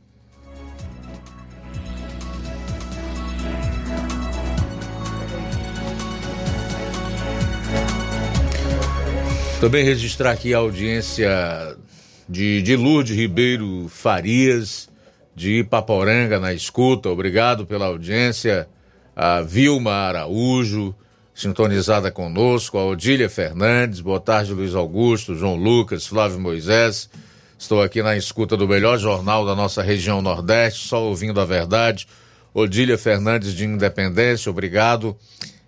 Também 9.65 9.83
registrar 9.83 10.33
aqui 10.33 10.53
a 10.53 10.59
audiência 10.59 11.75
de, 12.29 12.61
de 12.61 12.77
Lourdes 12.77 13.17
Ribeiro 13.17 13.89
Farias, 13.89 14.91
de 15.35 15.61
Ipaporanga, 15.61 16.39
na 16.39 16.53
escuta. 16.53 17.09
Obrigado 17.09 17.65
pela 17.65 17.87
audiência. 17.87 18.69
A 19.17 19.41
Vilma 19.41 19.91
Araújo, 19.91 20.95
sintonizada 21.35 22.11
conosco. 22.11 22.77
A 22.77 22.85
Odília 22.85 23.31
Fernandes. 23.31 24.01
Boa 24.01 24.21
tarde, 24.21 24.53
Luiz 24.53 24.75
Augusto, 24.75 25.35
João 25.35 25.57
Lucas, 25.57 26.07
Flávio 26.07 26.39
Moisés. 26.39 27.09
Estou 27.59 27.81
aqui 27.81 28.03
na 28.03 28.19
escuta 28.19 28.59
do 28.59 28.69
melhor 28.69 28.99
jornal 28.99 29.47
da 29.47 29.57
nossa 29.57 29.83
região 29.83 30.21
Nordeste, 30.21 30.87
só 30.87 31.03
ouvindo 31.03 31.41
a 31.41 31.45
verdade. 31.47 32.07
Odília 32.53 32.99
Fernandes 32.99 33.55
de 33.55 33.65
Independência, 33.65 34.51
obrigado. 34.51 35.17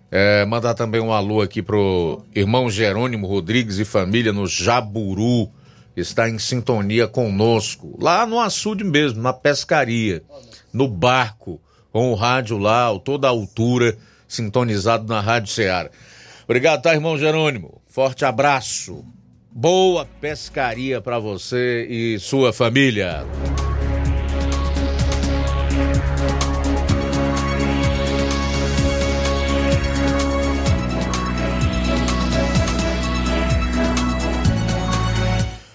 É, 0.09 0.45
mandar 0.45 0.73
também 0.73 1.01
um 1.01 1.11
alô 1.11 1.41
aqui 1.41 1.61
pro 1.61 2.23
irmão 2.33 2.69
Jerônimo 2.69 3.27
Rodrigues 3.27 3.77
e 3.77 3.85
família 3.85 4.31
no 4.31 4.47
Jaburu, 4.47 5.49
está 5.95 6.29
em 6.29 6.39
sintonia 6.39 7.07
conosco, 7.07 7.97
lá 8.01 8.25
no 8.25 8.39
açude 8.39 8.83
mesmo, 8.83 9.21
na 9.21 9.33
pescaria, 9.33 10.23
no 10.71 10.87
barco, 10.87 11.59
com 11.91 12.11
o 12.11 12.15
rádio 12.15 12.57
lá, 12.57 12.87
toda 12.99 13.27
a 13.27 13.31
altura, 13.31 13.97
sintonizado 14.27 15.07
na 15.07 15.19
Rádio 15.19 15.51
Ceará. 15.51 15.89
Obrigado, 16.45 16.81
tá, 16.81 16.93
irmão 16.93 17.17
Jerônimo? 17.17 17.81
Forte 17.87 18.23
abraço. 18.23 19.03
Boa 19.51 20.05
pescaria 20.21 21.01
para 21.01 21.19
você 21.19 21.87
e 21.89 22.19
sua 22.19 22.53
família. 22.53 23.25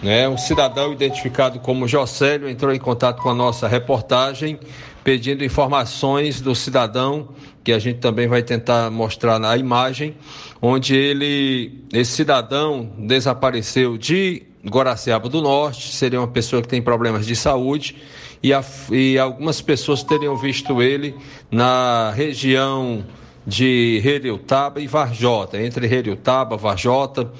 né? 0.03 0.29
Um 0.29 0.39
cidadão 0.39 0.93
identificado 0.93 1.59
como 1.61 1.87
Jocélio 1.87 2.49
entrou 2.49 2.73
em 2.73 2.79
contato 2.79 3.21
com 3.23 3.29
a 3.29 3.35
nossa 3.35 3.69
reportagem 3.69 4.59
pedindo 5.03 5.45
informações 5.45 6.41
do 6.41 6.55
cidadão, 6.55 7.31
que 7.65 7.73
a 7.73 7.79
gente 7.79 7.99
também 8.01 8.29
vai 8.29 8.43
tentar 8.43 8.91
mostrar 8.91 9.39
na 9.39 9.57
imagem, 9.57 10.15
onde 10.61 10.95
ele, 10.95 11.85
esse 11.93 12.13
cidadão 12.13 12.91
desapareceu 12.99 13.97
de 13.97 14.43
Guaraciaba 14.65 15.29
do 15.29 15.41
Norte, 15.41 15.95
seria 15.95 16.21
uma 16.21 16.29
pessoa 16.29 16.61
que 16.61 16.69
tem 16.69 16.83
problemas 16.83 17.27
de 17.27 17.35
saúde, 17.35 17.97
e, 18.43 18.53
a, 18.53 18.65
e 18.91 19.19
algumas 19.19 19.61
pessoas 19.61 20.03
teriam 20.03 20.37
visto 20.37 20.81
ele 20.81 21.15
na 21.51 22.11
região 22.11 23.05
de 23.47 24.01
Heriutaba 24.05 24.81
e 24.81 24.87
Varjota, 24.87 25.61
entre 25.61 25.87
Heriutaba, 25.87 26.57
Varjota, 26.57 27.33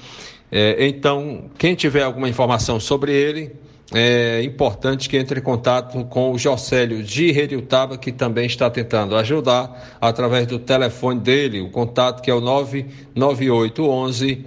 é, 0.51 0.85
então, 0.85 1.45
quem 1.57 1.73
tiver 1.75 2.03
alguma 2.03 2.27
informação 2.27 2.77
sobre 2.77 3.13
ele, 3.13 3.55
é 3.93 4.41
importante 4.43 5.07
que 5.07 5.15
entre 5.17 5.39
em 5.39 5.43
contato 5.43 6.03
com 6.05 6.33
o 6.33 6.37
Jocélio 6.37 7.01
de 7.01 7.31
Rediutaba, 7.31 7.97
que 7.97 8.11
também 8.11 8.45
está 8.45 8.69
tentando 8.69 9.15
ajudar 9.15 9.97
através 10.01 10.45
do 10.47 10.59
telefone 10.59 11.21
dele, 11.21 11.61
o 11.61 11.69
contato 11.69 12.21
que 12.21 12.29
é 12.29 12.33
o 12.33 12.41
99811 12.41 14.45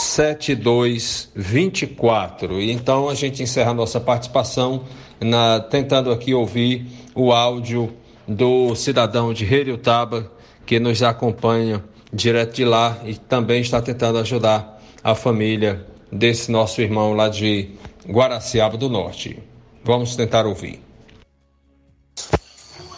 7224. 0.00 2.60
E 2.60 2.70
então 2.70 3.08
a 3.08 3.14
gente 3.14 3.42
encerra 3.42 3.72
a 3.72 3.74
nossa 3.74 4.00
participação 4.00 4.84
na, 5.24 5.58
tentando 5.58 6.12
aqui 6.12 6.34
ouvir 6.34 6.86
o 7.14 7.32
áudio 7.32 7.92
do 8.28 8.74
cidadão 8.74 9.32
de 9.32 9.44
Rediutaba 9.44 10.30
que 10.66 10.78
nos 10.78 11.02
acompanha 11.02 11.82
direto 12.12 12.54
de 12.54 12.64
lá 12.64 12.98
e 13.04 13.14
também 13.14 13.60
está 13.60 13.80
tentando 13.82 14.18
ajudar 14.18 14.80
a 15.02 15.14
família 15.14 15.84
desse 16.12 16.50
nosso 16.50 16.80
irmão 16.80 17.12
lá 17.12 17.28
de 17.28 17.70
Guaraciaba 18.06 18.76
do 18.76 18.88
Norte. 18.88 19.42
Vamos 19.82 20.14
tentar 20.14 20.46
ouvir. 20.46 20.82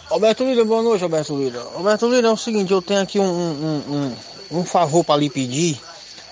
Alberto 0.09 0.43
Lira, 0.43 0.63
boa 0.63 0.81
noite, 0.81 1.03
Alberto 1.03 1.37
Lira. 1.37 1.61
Alberto 1.75 2.07
Lira, 2.09 2.27
é 2.27 2.31
o 2.31 2.37
seguinte, 2.37 2.71
eu 2.71 2.81
tenho 2.81 3.01
aqui 3.01 3.19
um, 3.19 3.23
um, 3.23 4.15
um, 4.51 4.59
um 4.59 4.63
favor 4.63 5.03
para 5.03 5.19
lhe 5.19 5.29
pedir. 5.29 5.79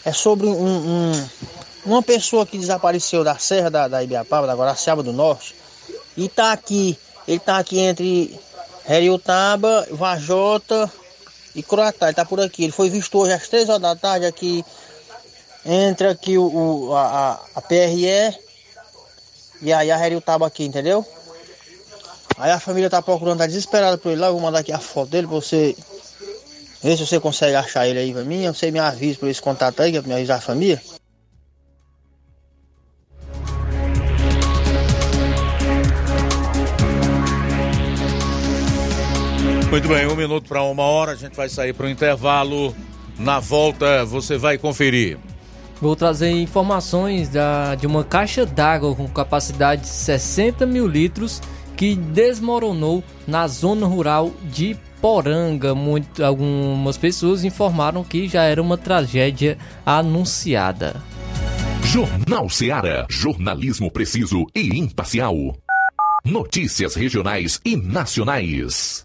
É 0.05 0.13
sobre 0.13 0.47
um, 0.47 1.11
uma 1.85 2.01
pessoa 2.01 2.45
que 2.45 2.57
desapareceu 2.57 3.23
da 3.23 3.37
Serra 3.37 3.69
da, 3.69 3.87
da 3.87 4.03
Ibiapaba, 4.03 4.47
da 4.47 4.55
Guaraciaba 4.55 5.03
do 5.03 5.11
Norte, 5.11 5.55
e 6.17 6.29
tá 6.29 6.51
aqui, 6.51 6.97
ele 7.27 7.39
tá 7.39 7.57
aqui 7.57 7.79
entre 7.79 8.39
Heriotaba, 8.87 9.87
Vajota 9.91 10.91
e 11.53 11.63
Croatá, 11.63 12.07
ele 12.07 12.15
tá 12.15 12.25
por 12.25 12.39
aqui. 12.39 12.63
Ele 12.63 12.71
foi 12.71 12.89
visto 12.89 13.17
hoje 13.17 13.33
às 13.33 13.47
três 13.47 13.69
horas 13.69 13.81
da 13.81 13.95
tarde 13.95 14.25
aqui 14.25 14.63
entra 15.65 16.11
aqui 16.11 16.37
o, 16.37 16.45
o 16.87 16.95
a, 16.95 17.41
a, 17.55 17.61
PRE 17.61 18.37
e 19.61 19.73
aí 19.73 19.91
a 19.91 20.05
Heriutaba 20.05 20.45
aqui, 20.45 20.63
entendeu? 20.63 21.03
Aí 22.37 22.51
a 22.51 22.59
família 22.59 22.89
tá 22.89 23.01
procurando, 23.01 23.39
tá 23.39 23.47
desesperada 23.47 23.97
por 23.97 24.11
ele 24.11 24.21
lá. 24.21 24.27
Eu 24.27 24.33
vou 24.33 24.41
mandar 24.41 24.59
aqui 24.59 24.71
a 24.71 24.79
foto 24.79 25.09
dele 25.09 25.25
pra 25.25 25.37
você 25.37 25.75
ver 26.83 26.97
se 26.97 27.05
você 27.05 27.19
consegue 27.19 27.55
achar 27.55 27.87
ele 27.87 27.97
aí 27.97 28.13
pra 28.13 28.23
mim. 28.23 28.45
Você 28.47 28.69
me 28.69 28.77
avisa 28.77 29.17
por 29.17 29.29
esse 29.29 29.41
contato 29.41 29.81
aí, 29.81 29.91
que 29.91 29.97
é 29.97 30.01
pra 30.01 30.09
me 30.09 30.15
avisar 30.15 30.37
a 30.37 30.41
família. 30.41 30.81
Muito 39.75 39.89
bem, 39.89 40.07
um 40.07 40.15
minuto 40.15 40.47
para 40.47 40.63
uma 40.63 40.83
hora, 40.83 41.11
a 41.11 41.15
gente 41.15 41.35
vai 41.35 41.49
sair 41.49 41.73
para 41.73 41.85
o 41.85 41.89
intervalo. 41.89 42.73
Na 43.19 43.41
volta 43.41 44.05
você 44.05 44.37
vai 44.37 44.57
conferir. 44.57 45.17
Vou 45.81 45.97
trazer 45.97 46.29
informações 46.29 47.27
da, 47.27 47.75
de 47.75 47.85
uma 47.85 48.01
caixa 48.01 48.45
d'água 48.45 48.95
com 48.95 49.05
capacidade 49.09 49.81
de 49.81 49.89
60 49.89 50.65
mil 50.65 50.87
litros 50.87 51.41
que 51.75 51.93
desmoronou 51.93 53.03
na 53.27 53.49
zona 53.49 53.85
rural 53.85 54.31
de 54.43 54.77
Poranga. 55.01 55.75
Muito, 55.75 56.23
algumas 56.23 56.97
pessoas 56.97 57.43
informaram 57.43 58.01
que 58.01 58.29
já 58.29 58.43
era 58.43 58.61
uma 58.61 58.77
tragédia 58.77 59.57
anunciada. 59.85 61.03
Jornal 61.83 62.49
Seara. 62.49 63.05
Jornalismo 63.09 63.91
preciso 63.91 64.45
e 64.55 64.79
imparcial. 64.79 65.35
Notícias 66.23 66.95
regionais 66.95 67.59
e 67.65 67.75
nacionais. 67.75 69.04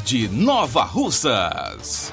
De 0.00 0.28
Nova 0.28 0.84
Russas. 0.84 2.12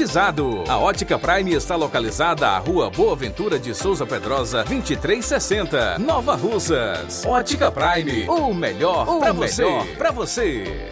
A 0.67 0.79
Ótica 0.79 1.19
Prime 1.19 1.53
está 1.53 1.75
localizada 1.75 2.47
à 2.47 2.57
Rua 2.57 2.89
Boa 2.89 3.15
Ventura 3.15 3.59
de 3.59 3.75
Souza 3.75 4.03
Pedrosa, 4.03 4.63
2360, 4.63 5.99
Nova 5.99 6.35
Russas. 6.35 7.23
Ótica 7.23 7.71
Prime, 7.71 8.27
o 8.27 8.51
melhor 8.51 9.05
para 9.19 9.31
você. 9.31 9.63
Pra 9.99 10.09
você. 10.09 10.89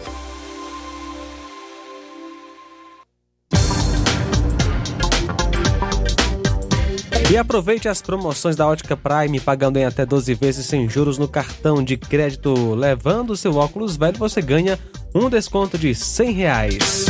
E 7.28 7.36
aproveite 7.36 7.88
as 7.88 8.00
promoções 8.00 8.54
da 8.54 8.68
Ótica 8.68 8.96
Prime, 8.96 9.40
pagando 9.40 9.76
em 9.76 9.84
até 9.84 10.06
12 10.06 10.34
vezes 10.34 10.66
sem 10.66 10.88
juros 10.88 11.18
no 11.18 11.26
cartão 11.26 11.82
de 11.82 11.96
crédito. 11.96 12.76
Levando 12.76 13.30
o 13.30 13.36
seu 13.36 13.56
óculos 13.56 13.96
velho, 13.96 14.18
você 14.18 14.40
ganha 14.40 14.78
um 15.12 15.28
desconto 15.28 15.76
de 15.76 15.96
100 15.96 16.30
reais. 16.30 17.09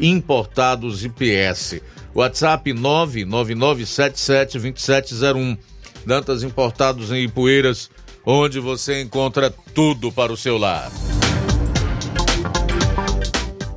Importados 0.00 1.04
IPS. 1.04 1.82
WhatsApp 2.14 2.72
999772701. 2.72 5.58
Dantas 6.06 6.42
Importados 6.42 7.12
em 7.12 7.24
Ipueiras, 7.24 7.90
onde 8.24 8.58
você 8.60 9.02
encontra 9.02 9.52
tudo 9.74 10.10
para 10.12 10.32
o 10.32 10.36
seu 10.36 10.56
lar. 10.56 10.90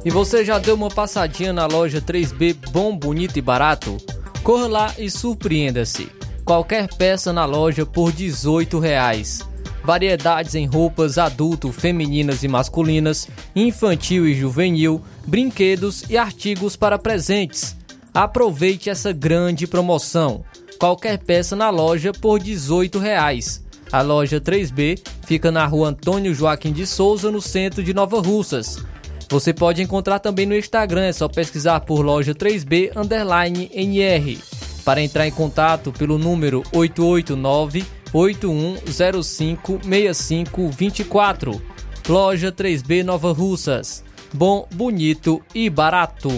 E 0.03 0.09
você 0.09 0.43
já 0.43 0.57
deu 0.57 0.73
uma 0.75 0.89
passadinha 0.89 1.53
na 1.53 1.67
loja 1.67 2.01
3B 2.01 2.55
Bom, 2.71 2.97
Bonito 2.97 3.37
e 3.37 3.41
Barato? 3.41 3.97
Corra 4.43 4.67
lá 4.67 4.91
e 4.97 5.11
surpreenda-se. 5.11 6.09
Qualquer 6.43 6.87
peça 6.95 7.31
na 7.31 7.45
loja 7.45 7.85
por 7.85 8.11
18 8.11 8.79
reais. 8.79 9.47
Variedades 9.83 10.55
em 10.55 10.65
roupas 10.65 11.17
adulto, 11.17 11.71
femininas 11.71 12.43
e 12.43 12.47
masculinas, 12.47 13.27
infantil 13.55 14.27
e 14.27 14.33
juvenil, 14.33 15.01
brinquedos 15.25 16.03
e 16.09 16.17
artigos 16.17 16.75
para 16.75 16.99
presentes. 16.99 17.75
Aproveite 18.13 18.89
essa 18.89 19.11
grande 19.11 19.65
promoção. 19.65 20.43
Qualquer 20.79 21.17
peça 21.19 21.55
na 21.55 21.69
loja 21.69 22.11
por 22.11 22.39
18 22.39 22.99
reais. 22.99 23.63
A 23.91 24.01
loja 24.01 24.39
3B 24.39 24.99
fica 25.25 25.51
na 25.51 25.65
rua 25.65 25.89
Antônio 25.89 26.33
Joaquim 26.33 26.71
de 26.71 26.85
Souza, 26.85 27.31
no 27.31 27.41
centro 27.41 27.83
de 27.83 27.93
Nova 27.93 28.21
Russas. 28.21 28.83
Você 29.29 29.53
pode 29.53 29.81
encontrar 29.81 30.19
também 30.19 30.45
no 30.45 30.55
Instagram, 30.55 31.03
é 31.03 31.13
só 31.13 31.27
pesquisar 31.27 31.79
por 31.81 32.01
loja 32.01 32.35
3B 32.35 32.91
underline 32.95 33.71
NR. 33.73 34.39
Para 34.83 35.01
entrar 35.01 35.27
em 35.27 35.31
contato 35.31 35.91
pelo 35.91 36.17
número 36.17 36.63
889 36.73 37.85
8105 38.13 39.79
6524. 39.83 41.61
Loja 42.07 42.51
3B 42.51 43.03
Nova 43.03 43.31
Russas. 43.31 44.03
Bom, 44.33 44.67
bonito 44.73 45.41
e 45.53 45.69
barato. 45.69 46.29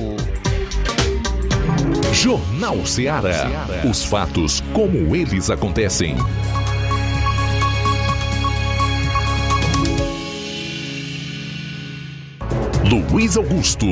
Jornal 2.12 2.86
Ceará. 2.86 3.50
Os 3.90 4.04
fatos 4.04 4.62
como 4.74 5.16
eles 5.16 5.50
acontecem. 5.50 6.16
Luiz 12.84 13.38
Augusto. 13.38 13.88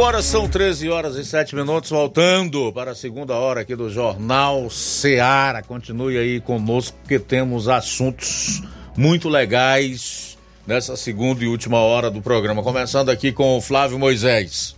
Agora 0.00 0.22
são 0.22 0.48
13 0.48 0.88
horas 0.88 1.16
e 1.16 1.24
7 1.26 1.54
minutos, 1.54 1.90
voltando 1.90 2.72
para 2.72 2.92
a 2.92 2.94
segunda 2.94 3.34
hora 3.34 3.60
aqui 3.60 3.76
do 3.76 3.90
Jornal 3.90 4.70
Ceará. 4.70 5.62
Continue 5.62 6.16
aí 6.16 6.40
conosco, 6.40 6.96
porque 7.02 7.18
temos 7.18 7.68
assuntos 7.68 8.62
muito 8.96 9.28
legais 9.28 10.38
nessa 10.66 10.96
segunda 10.96 11.44
e 11.44 11.48
última 11.48 11.80
hora 11.80 12.10
do 12.10 12.22
programa. 12.22 12.62
Começando 12.62 13.10
aqui 13.10 13.30
com 13.30 13.58
o 13.58 13.60
Flávio 13.60 13.98
Moisés. 13.98 14.74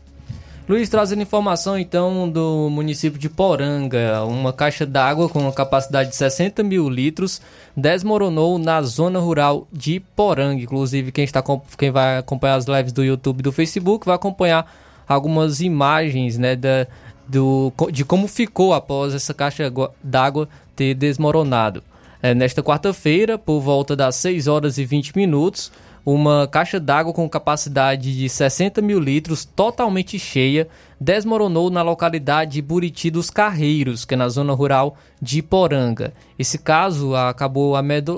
Luiz, 0.68 0.88
trazendo 0.88 1.22
informação 1.22 1.78
então 1.78 2.28
do 2.28 2.68
município 2.68 3.16
de 3.16 3.28
Poranga. 3.28 4.24
Uma 4.24 4.52
caixa 4.52 4.84
d'água 4.84 5.28
com 5.28 5.38
uma 5.38 5.52
capacidade 5.52 6.10
de 6.10 6.16
60 6.16 6.64
mil 6.64 6.90
litros 6.90 7.40
desmoronou 7.76 8.58
na 8.58 8.82
zona 8.82 9.20
rural 9.20 9.68
de 9.72 10.00
Poranga. 10.16 10.60
Inclusive, 10.60 11.12
quem, 11.12 11.22
está, 11.22 11.40
quem 11.78 11.92
vai 11.92 12.18
acompanhar 12.18 12.56
as 12.56 12.64
lives 12.66 12.92
do 12.92 13.04
YouTube 13.04 13.38
e 13.38 13.42
do 13.44 13.52
Facebook 13.52 14.04
vai 14.04 14.16
acompanhar 14.16 14.66
algumas 15.06 15.60
imagens 15.60 16.38
né, 16.38 16.56
da, 16.56 16.86
do, 17.28 17.72
de 17.90 18.04
como 18.04 18.26
ficou 18.28 18.74
após 18.74 19.14
essa 19.14 19.32
caixa 19.32 19.72
d'água 20.02 20.48
ter 20.74 20.94
desmoronado. 20.94 21.82
É, 22.22 22.34
nesta 22.34 22.62
quarta-feira, 22.62 23.36
por 23.36 23.60
volta 23.60 23.96
das 23.96 24.14
6 24.16 24.46
horas 24.46 24.78
e 24.78 24.84
20 24.84 25.16
minutos, 25.16 25.72
uma 26.04 26.48
caixa 26.48 26.80
d'água 26.80 27.12
com 27.12 27.28
capacidade 27.28 28.16
de 28.16 28.28
60 28.28 28.82
mil 28.82 28.98
litros, 28.98 29.44
totalmente 29.44 30.18
cheia, 30.18 30.68
desmoronou 31.00 31.70
na 31.70 31.82
localidade 31.82 32.52
de 32.52 32.62
Buriti 32.62 33.10
dos 33.10 33.30
Carreiros, 33.30 34.04
que 34.04 34.14
é 34.14 34.16
na 34.16 34.28
zona 34.28 34.52
rural 34.52 34.96
de 35.20 35.42
Poranga. 35.42 36.12
Esse 36.38 36.58
caso 36.58 37.14
acabou 37.14 37.74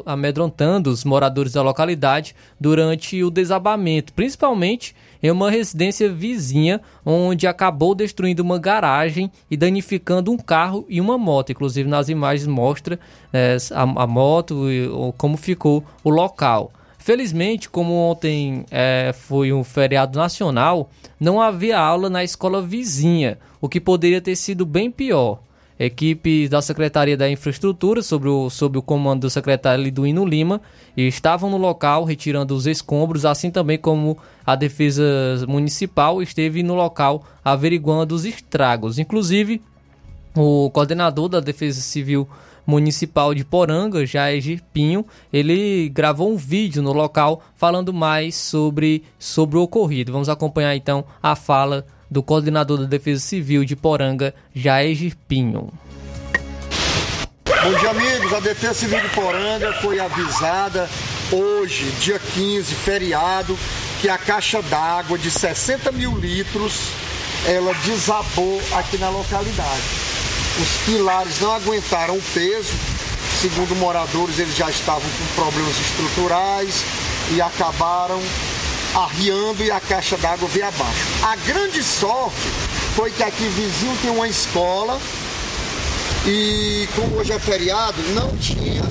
amedrontando 0.07 0.91
os 0.91 1.05
moradores 1.05 1.53
da 1.53 1.63
localidade 1.63 2.35
durante 2.59 3.23
o 3.23 3.31
desabamento, 3.31 4.13
principalmente 4.13 4.95
em 5.25 5.31
uma 5.31 5.51
residência 5.51 6.13
vizinha, 6.13 6.83
onde 7.03 7.47
acabou 7.47 7.95
destruindo 7.95 8.43
uma 8.43 8.59
garagem 8.59 9.33
e 9.51 9.57
danificando 9.57 10.31
um 10.31 10.37
carro 10.37 10.85
e 10.87 11.01
uma 11.01 11.17
moto. 11.17 11.51
Inclusive, 11.51 11.89
nas 11.89 12.11
imagens 12.11 12.47
mostra 12.47 13.01
é, 13.33 13.57
a, 13.73 14.03
a, 14.03 14.07
moto 14.07 14.71
e 14.71 14.87
como 15.17 15.39
ficou 15.39 15.83
o 16.05 16.11
local. 16.11 16.71
Felizmente, 16.99 17.71
como 17.71 17.95
ontem 17.95 18.67
é, 18.71 19.15
foi 19.15 19.51
um 19.51 19.65
feriado 19.65 20.19
nacional, 20.19 20.91
não 21.19 21.41
havia 21.41 21.79
aula 21.79 22.11
na 22.11 22.23
escola 22.23 22.61
vizinha, 22.61 23.39
o 23.63 23.69
que 23.69 23.81
poderia 23.81 24.21
ter 24.21 24.37
sido 24.37 24.67
bem 24.67 24.91
pior. 24.91 25.41
Equipes 25.79 26.49
da 26.49 26.63
Secretaria 26.63 27.17
da 27.17 27.29
Infraestrutura, 27.29 28.03
sob 28.03 28.29
o, 28.29 28.47
o 28.49 28.83
comando 28.83 29.23
do 29.23 29.31
secretário 29.31 29.83
Liduíno 29.83 30.25
Lima, 30.25 30.61
estavam 30.97 31.51
no 31.51 31.57
local 31.57 32.05
retirando 32.05 32.55
os 32.55 32.67
escombros, 32.67 33.25
assim 33.25 33.51
também 33.51 33.77
como 33.77 34.17
a 34.47 34.55
Defesa 34.55 35.03
Municipal 35.49 36.23
esteve 36.23 36.63
no 36.63 36.75
local 36.75 37.25
averiguando 37.45 38.15
os 38.15 38.25
estragos. 38.25 38.99
Inclusive, 38.99 39.61
o 40.37 40.71
coordenador 40.71 41.29
da 41.29 41.41
Defesa 41.41 41.81
Civil 41.81 42.29
Municipal 42.67 43.35
de 43.35 43.45
Poranga, 43.45 44.07
Jair 44.07 44.63
Pinho, 44.73 45.05
ele 45.33 45.89
gravou 45.91 46.33
um 46.33 46.37
vídeo 46.37 46.83
no 46.83 46.93
local 46.93 47.43
falando 47.55 47.93
mais 47.93 48.35
sobre, 48.37 49.03
sobre 49.19 49.59
o 49.59 49.63
ocorrido. 49.63 50.13
Vamos 50.13 50.29
acompanhar 50.29 50.75
então 50.75 51.05
a 51.23 51.37
fala 51.37 51.85
do 52.11 52.23
coordenador 52.23 52.79
da 52.79 52.87
Defesa 52.87 53.21
Civil 53.21 53.65
de 53.65 53.75
Poranga, 53.77 54.35
Jair 54.55 55.15
Pinho. 55.29 55.73
Bom 57.47 57.79
dia, 57.79 57.91
amigos. 57.91 58.33
A 58.33 58.41
Defesa 58.41 58.75
Civil 58.75 59.01
de 59.01 59.09
Poranga 59.09 59.73
foi 59.81 59.99
avisada 59.99 60.89
hoje, 61.33 61.91
dia 62.01 62.19
15, 62.19 62.75
feriado, 62.75 63.59
que 64.01 64.09
a 64.09 64.19
caixa 64.19 64.61
d'água 64.63 65.17
de 65.17 65.31
60 65.31 65.91
mil 65.93 66.17
litros 66.19 66.91
ela 67.47 67.75
desabou 67.85 68.61
aqui 68.73 68.97
na 68.99 69.09
localidade. 69.09 69.83
Os 70.61 70.69
pilares 70.85 71.41
não 71.41 71.53
aguentaram 71.53 72.17
o 72.17 72.23
peso. 72.33 72.73
Segundo 73.41 73.75
moradores, 73.77 74.39
eles 74.39 74.57
já 74.57 74.71
estavam 74.71 75.03
com 75.03 75.43
problemas 75.43 75.79
estruturais 75.79 76.85
e 77.35 77.41
acabaram 77.41 78.21
arriando 78.95 79.63
e 79.63 79.71
a 79.71 79.81
caixa 79.81 80.17
d'água 80.17 80.49
veio 80.49 80.67
abaixo. 80.67 81.07
A 81.23 81.37
grande 81.37 81.83
sorte 81.83 82.49
foi 82.95 83.11
que 83.11 83.23
aqui 83.23 83.45
vizinho 83.49 83.97
tem 84.03 84.11
uma 84.11 84.29
escola 84.29 85.01
e 86.27 86.89
como 86.95 87.17
hoje 87.17 87.33
é 87.33 87.39
feriado, 87.39 88.01
não 88.15 88.37
tinha 88.37 88.83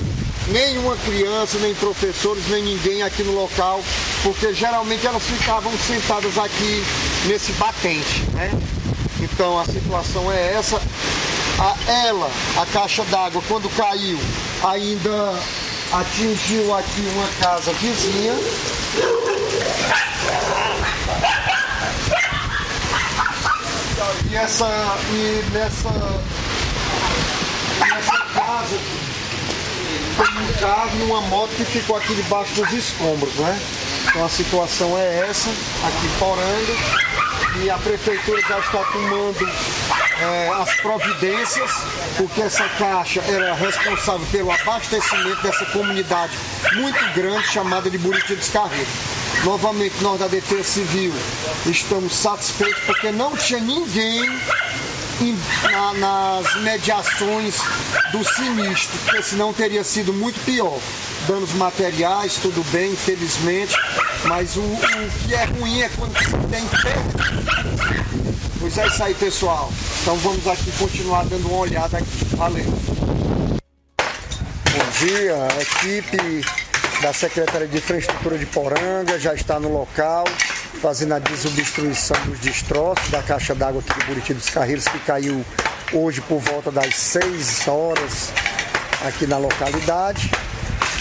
nenhuma 0.48 0.96
criança, 0.96 1.58
nem 1.58 1.74
professores, 1.74 2.46
nem 2.48 2.62
ninguém 2.62 3.02
aqui 3.02 3.22
no 3.22 3.32
local, 3.32 3.82
porque 4.22 4.52
geralmente 4.52 5.06
elas 5.06 5.22
ficavam 5.22 5.72
sentadas 5.78 6.36
aqui 6.38 6.84
nesse 7.26 7.52
batente, 7.52 8.22
né? 8.34 8.50
Então 9.20 9.58
a 9.58 9.64
situação 9.64 10.30
é 10.30 10.54
essa. 10.54 10.80
A, 11.58 11.92
ela, 12.06 12.30
a 12.60 12.66
caixa 12.66 13.04
d'água, 13.04 13.42
quando 13.48 13.74
caiu, 13.76 14.18
ainda 14.62 15.34
atingiu 16.00 16.74
aqui 16.74 17.00
uma 17.14 17.28
casa 17.40 17.72
vizinha. 17.74 18.34
E 24.28 24.36
essa 24.36 24.66
e 25.10 25.44
nessa 25.52 25.90
nessa 27.78 28.18
casa 28.34 29.03
tem 30.16 30.42
um 30.42 30.52
carro 30.60 30.98
e 30.98 31.02
uma 31.02 31.20
moto 31.22 31.50
que 31.56 31.64
ficou 31.64 31.96
aqui 31.96 32.14
debaixo 32.14 32.54
dos 32.54 32.72
escombros, 32.72 33.34
né? 33.34 33.60
Então 34.08 34.24
a 34.24 34.28
situação 34.28 34.96
é 34.98 35.28
essa, 35.28 35.50
aqui 35.50 36.06
em 36.06 36.18
Poranga, 36.18 37.62
e 37.62 37.70
a 37.70 37.78
prefeitura 37.78 38.40
já 38.42 38.58
está 38.58 38.84
tomando 38.92 39.48
é, 40.20 40.48
as 40.60 40.74
providências, 40.80 41.70
porque 42.16 42.42
essa 42.42 42.68
caixa 42.78 43.20
era 43.22 43.54
responsável 43.54 44.26
pelo 44.30 44.50
abastecimento 44.50 45.42
dessa 45.42 45.64
comunidade 45.66 46.32
muito 46.74 47.04
grande 47.14 47.46
chamada 47.48 47.90
de 47.90 47.98
Buriti 47.98 48.34
dos 48.34 48.48
Carreiros. 48.48 48.88
Novamente, 49.44 49.94
nós 50.00 50.20
da 50.20 50.26
Defesa 50.28 50.64
Civil 50.64 51.12
estamos 51.66 52.14
satisfeitos 52.14 52.82
porque 52.84 53.10
não 53.10 53.36
tinha 53.36 53.60
ninguém 53.60 54.22
na, 55.70 55.92
nas 55.94 56.56
mediações 56.62 57.56
do 58.12 58.24
sinistro, 58.24 58.98
porque 59.04 59.22
senão 59.22 59.52
teria 59.52 59.84
sido 59.84 60.12
muito 60.12 60.38
pior. 60.44 60.78
Danos 61.26 61.52
materiais, 61.54 62.36
tudo 62.42 62.62
bem, 62.70 62.92
infelizmente, 62.92 63.74
mas 64.24 64.56
o, 64.56 64.60
o 64.60 65.26
que 65.26 65.34
é 65.34 65.44
ruim 65.44 65.80
é 65.80 65.88
quando 65.96 66.18
se 66.18 66.30
tem 66.48 66.66
perda. 66.82 67.94
Pois 68.60 68.78
é 68.78 68.86
isso 68.86 69.02
aí, 69.02 69.14
pessoal. 69.14 69.72
Então 70.02 70.16
vamos 70.16 70.46
aqui 70.46 70.70
continuar 70.78 71.24
dando 71.24 71.48
uma 71.48 71.58
olhada 71.58 71.98
aqui. 71.98 72.36
Valeu. 72.36 72.64
Bom 74.70 75.06
dia, 75.06 75.48
equipe 75.60 76.44
da 77.00 77.12
Secretaria 77.12 77.68
de 77.68 77.76
Infraestrutura 77.76 78.38
de 78.38 78.46
Poranga 78.46 79.18
já 79.18 79.34
está 79.34 79.60
no 79.60 79.72
local 79.72 80.24
fazendo 80.80 81.14
a 81.14 81.18
desobstruição 81.18 82.16
dos 82.26 82.38
destroços 82.40 83.08
da 83.10 83.22
caixa 83.22 83.54
d'água 83.54 83.80
aqui 83.80 83.98
do 84.00 84.06
Buriti 84.06 84.34
dos 84.34 84.50
Carreiros, 84.50 84.86
que 84.86 84.98
caiu 85.00 85.44
hoje 85.92 86.20
por 86.22 86.40
volta 86.40 86.70
das 86.70 86.94
6 86.94 87.68
horas 87.68 88.32
aqui 89.06 89.26
na 89.26 89.38
localidade. 89.38 90.30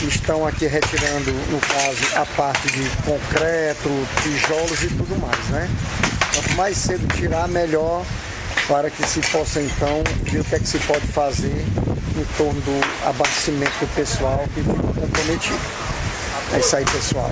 Estão 0.07 0.45
aqui 0.45 0.67
retirando, 0.67 1.31
no 1.49 1.59
caso, 1.59 2.17
a 2.17 2.25
parte 2.35 2.67
de 2.71 2.89
concreto, 3.05 3.89
tijolos 4.21 4.83
e 4.83 4.87
tudo 4.87 5.19
mais, 5.21 5.45
né? 5.49 5.69
Quanto 6.33 6.55
mais 6.55 6.77
cedo 6.77 7.07
tirar, 7.15 7.47
melhor 7.47 8.03
para 8.67 8.89
que 8.89 9.05
se 9.05 9.19
possa 9.31 9.61
então 9.61 10.03
ver 10.23 10.39
o 10.39 10.43
que 10.43 10.55
é 10.55 10.59
que 10.59 10.67
se 10.67 10.79
pode 10.79 11.05
fazer 11.07 11.65
em 12.17 12.25
torno 12.37 12.59
do 12.61 13.07
abastecimento 13.07 13.73
do 13.79 13.95
pessoal 13.95 14.45
que 14.53 14.61
ficou 14.61 14.93
comprometido. 14.93 15.59
É 16.53 16.59
isso 16.59 16.75
aí, 16.75 16.85
pessoal. 16.85 17.31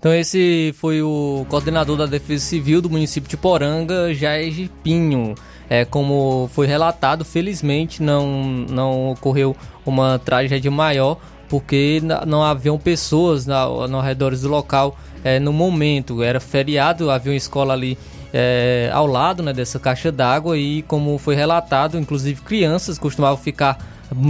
Então 0.00 0.14
esse 0.14 0.74
foi 0.78 1.02
o 1.02 1.44
coordenador 1.50 1.94
da 1.94 2.06
Defesa 2.06 2.42
Civil 2.42 2.80
do 2.80 2.88
município 2.88 3.28
de 3.28 3.36
Poranga, 3.36 4.14
Jair 4.14 4.70
Pinho. 4.82 5.34
É, 5.68 5.84
como 5.84 6.48
foi 6.54 6.66
relatado, 6.66 7.22
felizmente 7.22 8.02
não, 8.02 8.26
não 8.70 9.10
ocorreu 9.10 9.54
uma 9.84 10.18
tragédia 10.18 10.70
maior, 10.70 11.18
porque 11.50 12.00
não 12.26 12.42
haviam 12.42 12.78
pessoas 12.78 13.44
na, 13.44 13.66
no 13.86 14.00
redor 14.00 14.34
do 14.34 14.48
local 14.48 14.96
é, 15.22 15.38
no 15.38 15.52
momento. 15.52 16.22
Era 16.22 16.40
feriado, 16.40 17.10
havia 17.10 17.32
uma 17.32 17.36
escola 17.36 17.74
ali 17.74 17.98
é, 18.32 18.88
ao 18.94 19.06
lado 19.06 19.42
né, 19.42 19.52
dessa 19.52 19.78
caixa 19.78 20.10
d'água 20.10 20.56
e 20.56 20.80
como 20.84 21.18
foi 21.18 21.34
relatado, 21.34 21.98
inclusive 21.98 22.40
crianças 22.40 22.98
costumavam 22.98 23.36
ficar 23.36 23.78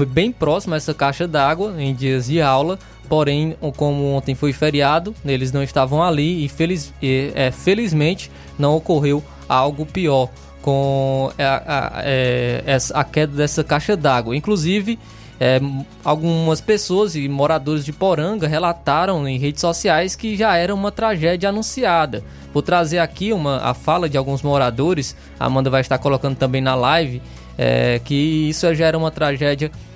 bem 0.08 0.32
próximas 0.32 0.74
a 0.74 0.78
essa 0.78 0.94
caixa 0.94 1.28
d'água 1.28 1.80
em 1.80 1.94
dias 1.94 2.26
de 2.26 2.42
aula 2.42 2.76
Porém, 3.11 3.56
como 3.76 4.12
ontem 4.12 4.36
foi 4.36 4.52
feriado, 4.52 5.12
eles 5.26 5.50
não 5.50 5.64
estavam 5.64 6.00
ali 6.00 6.44
e, 6.44 6.48
feliz, 6.48 6.94
e 7.02 7.32
é, 7.34 7.50
felizmente 7.50 8.30
não 8.56 8.76
ocorreu 8.76 9.20
algo 9.48 9.84
pior 9.84 10.28
com 10.62 11.32
a, 11.36 11.98
a, 11.98 12.02
é, 12.04 12.62
a 12.94 13.02
queda 13.02 13.36
dessa 13.36 13.64
caixa 13.64 13.96
d'água. 13.96 14.36
Inclusive, 14.36 14.96
é, 15.40 15.61
algumas 16.04 16.61
pessoas 16.61 17.16
e 17.16 17.28
moradores 17.28 17.84
de 17.84 17.92
Poranga 17.92 18.46
relataram 18.46 19.26
em 19.26 19.38
redes 19.38 19.61
sociais 19.61 20.14
que 20.14 20.36
já 20.36 20.54
era 20.54 20.72
uma 20.72 20.92
tragédia 20.92 21.48
anunciada. 21.48 22.22
Vou 22.54 22.62
trazer 22.62 23.00
aqui 23.00 23.32
uma, 23.32 23.56
a 23.56 23.74
fala 23.74 24.08
de 24.08 24.16
alguns 24.16 24.40
moradores, 24.40 25.16
a 25.36 25.46
Amanda 25.46 25.68
vai 25.68 25.80
estar 25.80 25.98
colocando 25.98 26.36
também 26.36 26.61
na 26.61 26.76
live, 26.76 27.20
é, 27.58 28.00
que 28.04 28.48
isso 28.48 28.72
já 28.72 28.86
era 28.86 28.96
uma 28.96 29.11
tragédia 29.11 29.66
anunciada. 29.66 29.89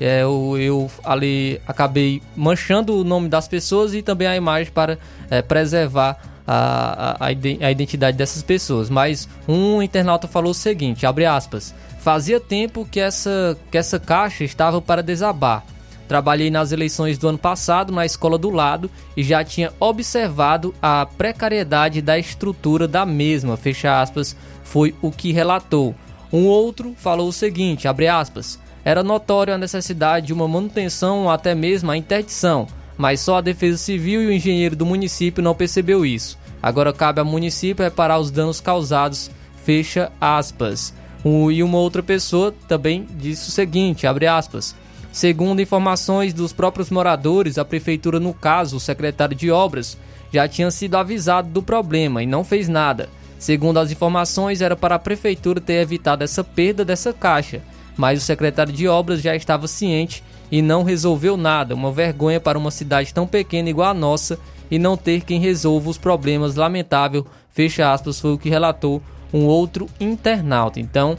É, 0.00 0.22
eu, 0.22 0.56
eu, 0.58 0.90
ali 1.04 1.60
acabei 1.66 2.22
manchando 2.36 3.00
o 3.00 3.04
nome 3.04 3.28
das 3.28 3.48
pessoas 3.48 3.94
e 3.94 4.02
também 4.02 4.28
a 4.28 4.36
imagem 4.36 4.72
para 4.72 4.98
é, 5.30 5.42
preservar 5.42 6.16
a, 6.46 7.16
a, 7.20 7.26
a 7.26 7.70
identidade 7.70 8.16
dessas 8.16 8.42
pessoas. 8.42 8.88
Mas 8.90 9.28
um 9.48 9.82
internauta 9.82 10.28
falou 10.28 10.50
o 10.50 10.54
seguinte, 10.54 11.06
abre 11.06 11.24
aspas, 11.24 11.74
Fazia 12.04 12.38
tempo 12.38 12.84
que 12.84 13.00
essa, 13.00 13.56
que 13.70 13.78
essa 13.78 13.98
caixa 13.98 14.44
estava 14.44 14.78
para 14.82 15.02
desabar. 15.02 15.64
Trabalhei 16.06 16.50
nas 16.50 16.70
eleições 16.70 17.16
do 17.16 17.26
ano 17.26 17.38
passado 17.38 17.94
na 17.94 18.04
escola 18.04 18.36
do 18.36 18.50
lado 18.50 18.90
e 19.16 19.22
já 19.22 19.42
tinha 19.42 19.72
observado 19.80 20.74
a 20.82 21.06
precariedade 21.06 22.02
da 22.02 22.18
estrutura 22.18 22.86
da 22.86 23.06
mesma, 23.06 23.56
fecha 23.56 24.02
aspas, 24.02 24.36
foi 24.62 24.94
o 25.00 25.10
que 25.10 25.32
relatou. 25.32 25.94
Um 26.30 26.44
outro 26.44 26.94
falou 26.98 27.28
o 27.28 27.32
seguinte, 27.32 27.88
abre 27.88 28.06
aspas, 28.06 28.60
era 28.84 29.02
notória 29.02 29.54
a 29.54 29.58
necessidade 29.58 30.26
de 30.26 30.32
uma 30.32 30.46
manutenção 30.46 31.22
ou 31.22 31.30
até 31.30 31.54
mesmo 31.54 31.90
a 31.90 31.96
interdição, 31.96 32.66
mas 32.98 33.20
só 33.20 33.38
a 33.38 33.40
Defesa 33.40 33.78
Civil 33.78 34.22
e 34.22 34.26
o 34.26 34.32
engenheiro 34.32 34.76
do 34.76 34.84
município 34.84 35.42
não 35.42 35.54
percebeu 35.54 36.04
isso. 36.04 36.38
Agora 36.62 36.92
cabe 36.92 37.20
ao 37.20 37.26
município 37.26 37.84
reparar 37.84 38.18
os 38.18 38.30
danos 38.30 38.60
causados, 38.60 39.30
fecha 39.64 40.12
aspas. 40.20 40.94
Um, 41.24 41.50
e 41.50 41.62
uma 41.62 41.78
outra 41.78 42.02
pessoa 42.02 42.54
também 42.68 43.06
disse 43.10 43.48
o 43.48 43.52
seguinte, 43.52 44.06
abre 44.06 44.26
aspas, 44.26 44.76
segundo 45.10 45.62
informações 45.62 46.34
dos 46.34 46.52
próprios 46.52 46.90
moradores, 46.90 47.56
a 47.56 47.64
prefeitura, 47.64 48.20
no 48.20 48.34
caso, 48.34 48.76
o 48.76 48.80
secretário 48.80 49.34
de 49.34 49.50
obras, 49.50 49.96
já 50.30 50.46
tinha 50.46 50.70
sido 50.70 50.96
avisado 50.96 51.48
do 51.48 51.62
problema 51.62 52.22
e 52.22 52.26
não 52.26 52.44
fez 52.44 52.68
nada. 52.68 53.08
Segundo 53.38 53.78
as 53.78 53.90
informações, 53.90 54.60
era 54.60 54.76
para 54.76 54.96
a 54.96 54.98
prefeitura 54.98 55.60
ter 55.60 55.74
evitado 55.74 56.24
essa 56.24 56.42
perda 56.42 56.84
dessa 56.84 57.12
caixa, 57.12 57.62
mas 57.96 58.22
o 58.22 58.24
secretário 58.24 58.72
de 58.72 58.88
obras 58.88 59.20
já 59.20 59.34
estava 59.34 59.66
ciente 59.68 60.22
e 60.50 60.60
não 60.62 60.82
resolveu 60.82 61.36
nada. 61.36 61.74
Uma 61.74 61.92
vergonha 61.92 62.40
para 62.40 62.58
uma 62.58 62.70
cidade 62.70 63.12
tão 63.12 63.26
pequena 63.26 63.70
igual 63.70 63.90
a 63.90 63.94
nossa 63.94 64.38
e 64.70 64.78
não 64.78 64.96
ter 64.96 65.22
quem 65.22 65.40
resolva 65.40 65.90
os 65.90 65.98
problemas. 65.98 66.56
Lamentável, 66.56 67.26
fecha 67.50 67.92
aspas, 67.92 68.20
foi 68.20 68.32
o 68.32 68.38
que 68.38 68.48
relatou 68.48 69.02
um 69.32 69.44
outro 69.46 69.88
internauta. 69.98 70.80
Então, 70.80 71.16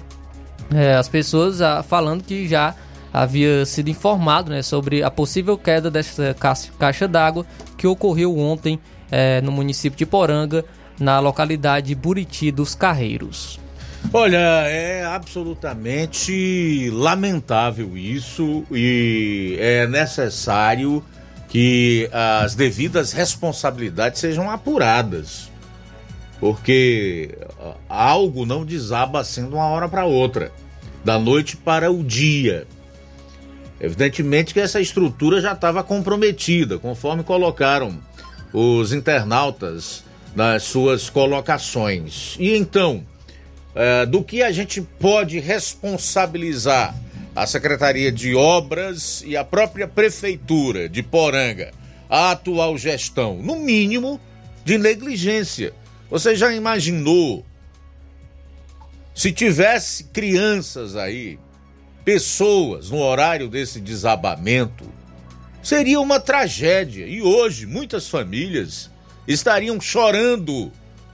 é, 0.74 0.96
as 0.96 1.08
pessoas 1.08 1.62
ah, 1.62 1.84
falando 1.84 2.24
que 2.24 2.48
já 2.48 2.76
havia 3.14 3.66
sido 3.66 3.90
informado 3.90 4.52
né, 4.52 4.62
sobre 4.62 5.04
a 5.04 5.10
possível 5.10 5.58
queda 5.58 5.90
dessa 5.90 6.36
caixa, 6.78 7.08
d'água 7.08 7.46
que 7.78 7.88
ocorreu 7.88 8.38
ontem 8.38 8.80
é, 9.10 9.42
no 9.42 9.52
município 9.52 9.98
de 9.98 10.06
Poranga, 10.06 10.66
na 11.00 11.20
localidade 11.20 11.94
Buriti 11.96 12.52
dos 12.52 12.76
Carreiros. 12.76 13.60
Olha, 14.14 14.38
é 14.38 15.04
absolutamente 15.04 16.90
lamentável 16.92 17.98
isso 17.98 18.64
e 18.72 19.58
é 19.60 19.86
necessário 19.88 21.04
que 21.50 22.10
as 22.12 22.56
devidas 22.56 23.12
responsabilidades 23.12 24.20
sejam 24.20 24.50
apuradas 24.50 25.50
porque 26.40 27.38
algo 27.88 28.46
não 28.46 28.66
desaba 28.66 29.20
assim 29.20 29.48
de 29.48 29.54
uma 29.54 29.68
hora 29.68 29.88
para 29.88 30.06
outra, 30.06 30.52
da 31.04 31.18
noite 31.18 31.58
para 31.58 31.92
o 31.92 32.04
dia. 32.04 32.68
Evidentemente 33.80 34.54
que 34.54 34.60
essa 34.60 34.80
estrutura 34.80 35.42
já 35.42 35.54
estava 35.54 35.84
comprometida, 35.84 36.78
conforme 36.78 37.24
colocaram 37.24 38.00
os 38.54 38.94
internautas 38.94 40.04
nas 40.36 40.64
suas 40.64 41.10
colocações. 41.10 42.36
E 42.40 42.56
então, 42.56 43.04
é, 43.76 44.06
do 44.06 44.24
que 44.24 44.42
a 44.42 44.52
gente 44.52 44.82
pode 44.82 45.40
responsabilizar 45.40 46.96
a 47.36 47.46
Secretaria 47.46 48.12
de 48.12 48.34
Obras 48.34 49.22
e 49.26 49.36
a 49.36 49.44
própria 49.44 49.88
Prefeitura 49.88 50.88
de 50.88 51.04
Poranga, 51.04 51.72
a 52.10 52.32
atual 52.32 52.78
gestão? 52.78 53.36
No 53.38 53.58
mínimo, 53.58 54.20
de 54.64 54.78
negligência 54.78 55.74
você 56.10 56.36
já 56.36 56.54
imaginou 56.54 57.46
se 59.14 59.32
tivesse 59.32 60.06
crianças 60.06 60.96
aí, 60.96 61.40
pessoas 62.04 62.90
no 62.90 63.00
horário 63.00 63.50
desse 63.50 63.80
desabamento? 63.80 64.86
Seria 65.64 66.00
uma 66.00 66.20
tragédia 66.20 67.08
e 67.08 67.22
hoje 67.22 67.66
muitas 67.66 68.08
famílias 68.08 68.92
estariam 69.28 69.82
chorando 69.82 70.72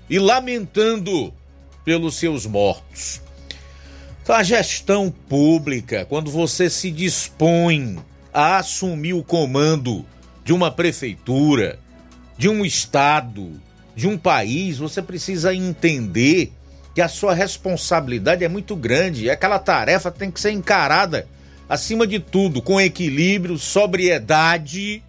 e 0.09 0.19
lamentando 0.19 1.33
pelos 1.83 2.15
seus 2.15 2.45
mortos. 2.45 3.21
Então, 4.23 4.35
a 4.35 4.43
gestão 4.43 5.09
pública, 5.09 6.05
quando 6.05 6.29
você 6.29 6.69
se 6.69 6.91
dispõe 6.91 7.97
a 8.33 8.57
assumir 8.57 9.13
o 9.13 9.23
comando 9.23 10.05
de 10.43 10.53
uma 10.53 10.71
prefeitura, 10.71 11.79
de 12.37 12.47
um 12.47 12.63
estado, 12.63 13.59
de 13.95 14.07
um 14.07 14.17
país, 14.17 14.77
você 14.77 15.01
precisa 15.01 15.53
entender 15.53 16.53
que 16.93 17.01
a 17.01 17.07
sua 17.07 17.33
responsabilidade 17.33 18.43
é 18.43 18.47
muito 18.47 18.75
grande 18.75 19.25
e 19.25 19.29
aquela 19.29 19.59
tarefa 19.59 20.11
tem 20.11 20.29
que 20.29 20.39
ser 20.39 20.51
encarada, 20.51 21.27
acima 21.67 22.05
de 22.05 22.19
tudo, 22.19 22.61
com 22.61 22.81
equilíbrio, 22.81 23.57
sobriedade, 23.57 25.03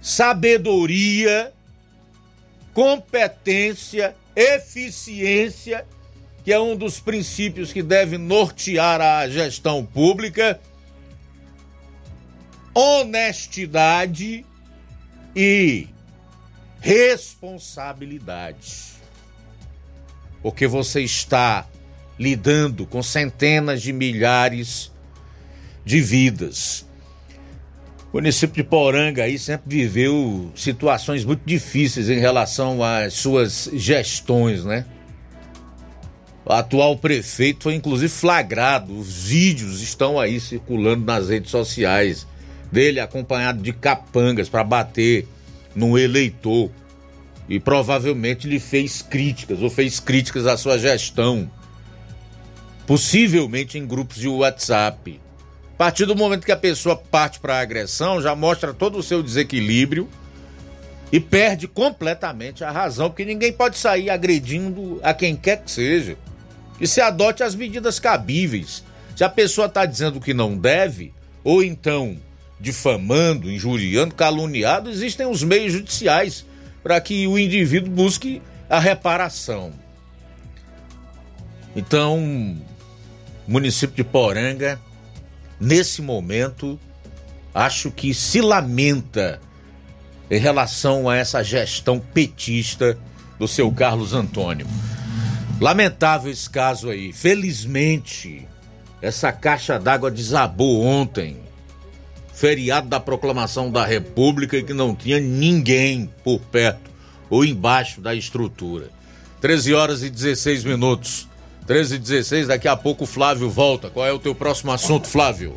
sabedoria, 0.00 1.52
competência, 2.72 4.16
eficiência, 4.34 5.86
que 6.44 6.52
é 6.52 6.58
um 6.58 6.74
dos 6.76 6.98
princípios 7.00 7.72
que 7.72 7.82
deve 7.82 8.18
nortear 8.18 9.00
a 9.00 9.28
gestão 9.28 9.84
pública, 9.84 10.60
honestidade 12.74 14.44
e 15.36 15.86
responsabilidade. 16.80 18.92
Porque 20.42 20.66
você 20.66 21.02
está 21.02 21.68
lidando 22.18 22.86
com 22.86 23.02
centenas 23.02 23.82
de 23.82 23.92
milhares 23.92 24.90
de 25.84 26.00
vidas. 26.00 26.86
O 28.12 28.18
município 28.18 28.62
de 28.62 28.68
Poranga 28.68 29.24
aí 29.24 29.38
sempre 29.38 29.74
viveu 29.74 30.52
situações 30.54 31.24
muito 31.24 31.40
difíceis 31.46 32.10
em 32.10 32.18
relação 32.18 32.84
às 32.84 33.14
suas 33.14 33.70
gestões, 33.72 34.66
né? 34.66 34.84
O 36.44 36.52
atual 36.52 36.98
prefeito 36.98 37.62
foi 37.62 37.74
inclusive 37.74 38.12
flagrado, 38.12 38.98
os 38.98 39.24
vídeos 39.24 39.80
estão 39.80 40.20
aí 40.20 40.38
circulando 40.38 41.06
nas 41.06 41.30
redes 41.30 41.50
sociais 41.50 42.26
dele 42.70 43.00
acompanhado 43.00 43.62
de 43.62 43.72
capangas 43.72 44.46
para 44.46 44.62
bater 44.62 45.26
no 45.74 45.98
eleitor 45.98 46.70
e 47.48 47.58
provavelmente 47.58 48.46
lhe 48.46 48.60
fez 48.60 49.00
críticas 49.00 49.62
ou 49.62 49.70
fez 49.70 49.98
críticas 49.98 50.46
à 50.46 50.58
sua 50.58 50.76
gestão, 50.76 51.50
possivelmente 52.86 53.78
em 53.78 53.86
grupos 53.86 54.18
de 54.18 54.28
WhatsApp. 54.28 55.21
Partir 55.82 56.06
do 56.06 56.14
momento 56.14 56.46
que 56.46 56.52
a 56.52 56.56
pessoa 56.56 56.94
parte 56.94 57.40
para 57.40 57.56
a 57.56 57.60
agressão, 57.60 58.22
já 58.22 58.36
mostra 58.36 58.72
todo 58.72 58.96
o 58.96 59.02
seu 59.02 59.20
desequilíbrio 59.20 60.08
e 61.10 61.18
perde 61.18 61.66
completamente 61.66 62.62
a 62.62 62.70
razão, 62.70 63.10
porque 63.10 63.24
ninguém 63.24 63.52
pode 63.52 63.76
sair 63.76 64.08
agredindo 64.08 65.00
a 65.02 65.12
quem 65.12 65.34
quer 65.34 65.60
que 65.60 65.68
seja. 65.68 66.16
Que 66.78 66.86
se 66.86 67.00
adote 67.00 67.42
as 67.42 67.56
medidas 67.56 67.98
cabíveis. 67.98 68.84
Se 69.16 69.24
a 69.24 69.28
pessoa 69.28 69.66
está 69.66 69.84
dizendo 69.84 70.20
que 70.20 70.32
não 70.32 70.56
deve, 70.56 71.12
ou 71.42 71.64
então 71.64 72.16
difamando, 72.60 73.50
injuriando, 73.50 74.14
caluniado, 74.14 74.88
existem 74.88 75.26
os 75.26 75.42
meios 75.42 75.72
judiciais 75.72 76.46
para 76.80 77.00
que 77.00 77.26
o 77.26 77.36
indivíduo 77.36 77.90
busque 77.90 78.40
a 78.70 78.78
reparação. 78.78 79.72
Então, 81.74 82.56
município 83.48 83.96
de 83.96 84.04
Poranga, 84.04 84.78
nesse 85.62 86.02
momento, 86.02 86.78
acho 87.54 87.90
que 87.90 88.12
se 88.12 88.40
lamenta 88.40 89.40
em 90.28 90.38
relação 90.38 91.08
a 91.08 91.16
essa 91.16 91.42
gestão 91.42 92.00
petista 92.00 92.98
do 93.38 93.46
seu 93.46 93.70
Carlos 93.70 94.12
Antônio. 94.12 94.66
Lamentável 95.60 96.32
esse 96.32 96.50
caso 96.50 96.90
aí. 96.90 97.12
Felizmente, 97.12 98.46
essa 99.00 99.30
caixa 99.30 99.78
d'água 99.78 100.10
desabou 100.10 100.82
ontem 100.82 101.36
feriado 102.34 102.88
da 102.88 102.98
proclamação 102.98 103.70
da 103.70 103.84
República 103.84 104.56
e 104.56 104.64
que 104.64 104.74
não 104.74 104.96
tinha 104.96 105.20
ninguém 105.20 106.10
por 106.24 106.40
perto 106.40 106.90
ou 107.30 107.44
embaixo 107.44 108.00
da 108.00 108.14
estrutura. 108.14 108.90
13 109.40 109.74
horas 109.74 110.02
e 110.02 110.10
16 110.10 110.64
minutos. 110.64 111.28
13 111.66 111.94
e 111.94 111.98
16, 111.98 112.46
daqui 112.48 112.68
a 112.68 112.76
pouco 112.76 113.04
o 113.04 113.06
Flávio 113.06 113.48
volta. 113.48 113.90
Qual 113.90 114.06
é 114.06 114.12
o 114.12 114.18
teu 114.18 114.34
próximo 114.34 114.72
assunto, 114.72 115.08
Flávio? 115.08 115.54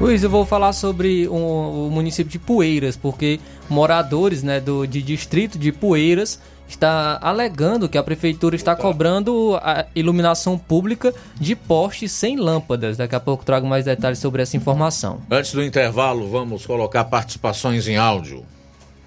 Luiz, 0.00 0.22
eu 0.22 0.30
vou 0.30 0.46
falar 0.46 0.72
sobre 0.72 1.26
o, 1.26 1.34
o 1.34 1.90
município 1.90 2.30
de 2.30 2.38
Poeiras, 2.38 2.96
porque 2.96 3.40
moradores 3.68 4.44
né, 4.44 4.60
do 4.60 4.86
de 4.86 5.02
distrito 5.02 5.58
de 5.58 5.72
Poeiras 5.72 6.40
está 6.68 7.18
alegando 7.20 7.88
que 7.88 7.98
a 7.98 8.02
prefeitura 8.02 8.54
está 8.54 8.76
cobrando 8.76 9.58
a 9.60 9.86
iluminação 9.94 10.58
pública 10.58 11.12
de 11.40 11.56
postes 11.56 12.12
sem 12.12 12.36
lâmpadas. 12.36 12.96
Daqui 12.96 13.14
a 13.14 13.20
pouco 13.20 13.44
trago 13.44 13.66
mais 13.66 13.86
detalhes 13.86 14.18
sobre 14.18 14.42
essa 14.42 14.56
informação. 14.56 15.20
Antes 15.30 15.52
do 15.52 15.64
intervalo, 15.64 16.28
vamos 16.28 16.64
colocar 16.66 17.04
participações 17.04 17.88
em 17.88 17.96
áudio. 17.96 18.44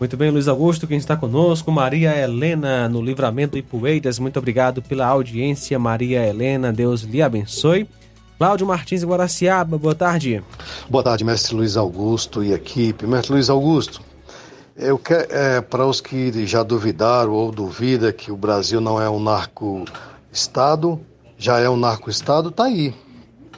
Muito 0.01 0.17
bem, 0.17 0.31
Luiz 0.31 0.47
Augusto, 0.47 0.87
quem 0.87 0.97
está 0.97 1.15
conosco, 1.15 1.71
Maria 1.71 2.17
Helena, 2.17 2.89
no 2.89 3.03
Livramento 3.03 3.55
e 3.55 3.61
Poeiras, 3.61 4.17
muito 4.17 4.39
obrigado 4.39 4.81
pela 4.81 5.05
audiência, 5.05 5.77
Maria 5.77 6.25
Helena, 6.27 6.73
Deus 6.73 7.01
lhe 7.01 7.21
abençoe. 7.21 7.87
Cláudio 8.35 8.65
Martins 8.65 9.03
Guaraciaba, 9.03 9.77
boa 9.77 9.93
tarde. 9.93 10.43
Boa 10.89 11.03
tarde, 11.03 11.23
mestre 11.23 11.55
Luiz 11.55 11.77
Augusto 11.77 12.43
e 12.43 12.51
equipe. 12.51 13.05
Mestre 13.05 13.33
Luiz 13.33 13.47
Augusto, 13.47 14.01
eu 14.75 14.97
quero, 14.97 15.31
é, 15.31 15.61
para 15.61 15.85
os 15.85 16.01
que 16.01 16.47
já 16.47 16.63
duvidaram 16.63 17.33
ou 17.33 17.51
duvida 17.51 18.11
que 18.11 18.31
o 18.31 18.35
Brasil 18.35 18.81
não 18.81 18.99
é 18.99 19.07
um 19.07 19.19
narco-estado, 19.19 20.99
já 21.37 21.59
é 21.59 21.69
um 21.69 21.77
narco-estado, 21.77 22.49
tá 22.49 22.63
aí. 22.63 22.91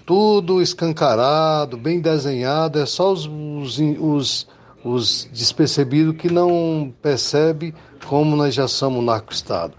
Tudo 0.05 0.61
escancarado, 0.61 1.77
bem 1.77 2.01
desenhado, 2.01 2.79
é 2.79 2.85
só 2.85 3.13
os, 3.13 3.27
os, 3.27 3.79
os, 3.97 4.47
os 4.83 5.29
despercebidos 5.31 6.15
que 6.17 6.29
não 6.29 6.93
percebe 7.01 7.73
como 8.05 8.35
nós 8.35 8.53
já 8.53 8.67
somos 8.67 9.03
narco-estado. 9.03 9.73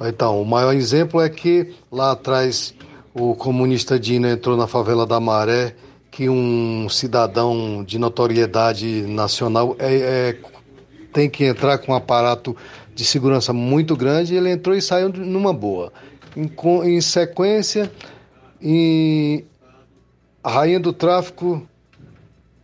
Então, 0.00 0.40
o 0.40 0.44
maior 0.44 0.74
exemplo 0.74 1.20
é 1.20 1.28
que 1.28 1.74
lá 1.90 2.12
atrás 2.12 2.74
o 3.14 3.34
comunista 3.34 3.98
Dino 3.98 4.26
entrou 4.26 4.56
na 4.56 4.66
favela 4.66 5.06
da 5.06 5.20
Maré, 5.20 5.74
que 6.10 6.28
um 6.28 6.88
cidadão 6.88 7.82
de 7.84 7.98
notoriedade 7.98 9.02
nacional 9.02 9.76
é, 9.78 9.94
é, 9.94 10.38
tem 11.12 11.28
que 11.30 11.44
entrar 11.44 11.78
com 11.78 11.92
um 11.92 11.94
aparato 11.94 12.56
de 12.94 13.04
segurança 13.04 13.52
muito 13.52 13.96
grande, 13.96 14.34
ele 14.34 14.50
entrou 14.50 14.76
e 14.76 14.82
saiu 14.82 15.08
numa 15.08 15.52
boa. 15.52 15.92
Em, 16.36 16.50
em 16.84 17.00
sequência, 17.00 17.90
em, 18.60 19.44
a 20.42 20.50
rainha 20.50 20.80
do 20.80 20.92
tráfico, 20.92 21.66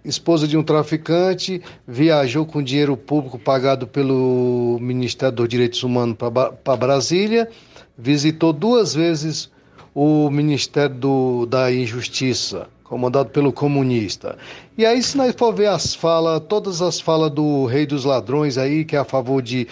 esposa 0.08 0.48
de 0.48 0.56
um 0.56 0.62
traficante, 0.62 1.60
viajou 1.86 2.46
com 2.46 2.62
dinheiro 2.62 2.96
público 2.96 3.38
pagado 3.38 3.86
pelo 3.86 4.78
Ministério 4.80 5.36
dos 5.36 5.48
Direitos 5.48 5.82
Humanos 5.82 6.16
para 6.16 6.76
Brasília, 6.76 7.48
visitou 7.96 8.52
duas 8.52 8.94
vezes 8.94 9.50
o 9.94 10.30
Ministério 10.30 10.96
do, 10.96 11.46
da 11.46 11.72
Injustiça, 11.72 12.68
comandado 12.84 13.28
pelo 13.30 13.52
comunista. 13.52 14.38
E 14.76 14.86
aí, 14.86 15.02
se 15.02 15.16
nós 15.16 15.34
for 15.36 15.52
ver 15.52 15.66
as 15.66 15.94
falas, 15.94 16.40
todas 16.48 16.80
as 16.80 17.00
falas 17.00 17.30
do 17.30 17.66
rei 17.66 17.84
dos 17.84 18.04
ladrões 18.04 18.56
aí, 18.56 18.84
que 18.84 18.96
é 18.96 18.98
a 18.98 19.04
favor 19.04 19.42
de 19.42 19.66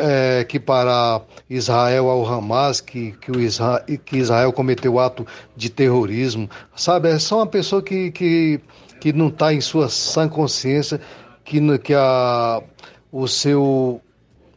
é, 0.00 0.40
equiparar 0.40 1.22
Israel 1.50 2.08
ao 2.08 2.24
Hamas, 2.24 2.80
que, 2.80 3.12
que, 3.20 3.32
o 3.32 3.40
Israel, 3.40 3.82
que 4.04 4.18
Israel 4.18 4.52
cometeu 4.52 5.00
ato 5.00 5.26
de 5.56 5.68
terrorismo, 5.68 6.48
sabe? 6.76 7.08
É 7.08 7.18
só 7.18 7.38
uma 7.38 7.46
pessoa 7.46 7.82
que, 7.82 8.12
que, 8.12 8.60
que 9.04 9.12
não 9.12 9.28
está 9.28 9.52
em 9.52 9.60
sua 9.60 9.90
sã 9.90 10.26
consciência, 10.26 10.98
que, 11.44 11.60
que 11.80 11.92
a, 11.92 12.62
o 13.12 13.28
seu 13.28 14.00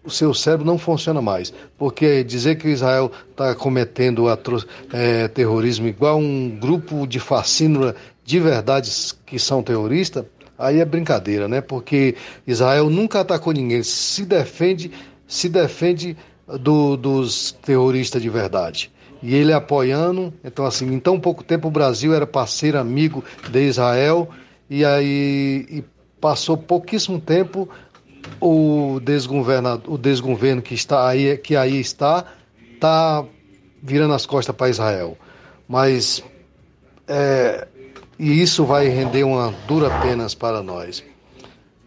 o 0.06 0.10
seu 0.10 0.34
cérebro 0.34 0.66
não 0.66 0.78
funciona 0.78 1.22
mais. 1.22 1.54
Porque 1.78 2.24
dizer 2.24 2.56
que 2.56 2.70
Israel 2.70 3.12
está 3.30 3.54
cometendo 3.54 4.24
é, 4.94 5.28
terrorismo 5.28 5.86
igual 5.86 6.18
um 6.18 6.50
grupo 6.50 7.06
de 7.06 7.20
fascínora 7.20 7.94
de 8.24 8.40
verdades 8.40 9.14
que 9.26 9.38
são 9.38 9.62
terroristas, 9.62 10.24
aí 10.58 10.80
é 10.80 10.86
brincadeira, 10.86 11.50
né? 11.50 11.60
Porque 11.60 12.16
Israel 12.48 12.90
nunca 12.90 13.20
atacou 13.20 13.52
ninguém, 13.52 13.84
se 13.84 14.24
defende, 14.24 14.90
se 15.28 15.50
defende 15.50 16.16
do, 16.48 16.96
dos 16.96 17.52
terroristas 17.52 18.22
de 18.22 18.30
verdade. 18.30 18.90
E 19.22 19.36
ele 19.36 19.52
apoiando, 19.54 20.34
então 20.44 20.66
assim, 20.66 20.94
em 20.94 21.00
tão 21.00 21.20
pouco 21.20 21.44
tempo 21.44 21.68
o 21.68 21.72
Brasil 21.72 22.14
era 22.14 22.28
parceiro, 22.28 22.78
amigo 22.78 23.24
de 23.50 23.68
Israel, 23.68 24.30
e 24.70 24.86
aí 24.86 25.66
e 25.70 25.84
passou 26.22 26.58
pouquíssimo 26.58 27.20
tempo, 27.20 27.70
o 28.40 29.00
desgovernado, 29.02 29.92
o 29.92 29.98
desgoverno 29.98 30.62
que 30.62 30.74
está 30.74 31.08
aí, 31.08 31.38
que 31.38 31.56
aí 31.56 31.80
está, 31.80 32.26
está 32.74 33.24
virando 33.82 34.14
as 34.14 34.26
costas 34.26 34.56
para 34.56 34.70
Israel. 34.70 35.18
Mas 35.68 36.24
é, 37.08 37.68
e 38.20 38.42
isso 38.42 38.66
vai 38.66 38.88
render 38.88 39.24
uma 39.24 39.54
dura 39.68 39.90
penas 40.02 40.34
para 40.34 40.62
nós. 40.64 41.04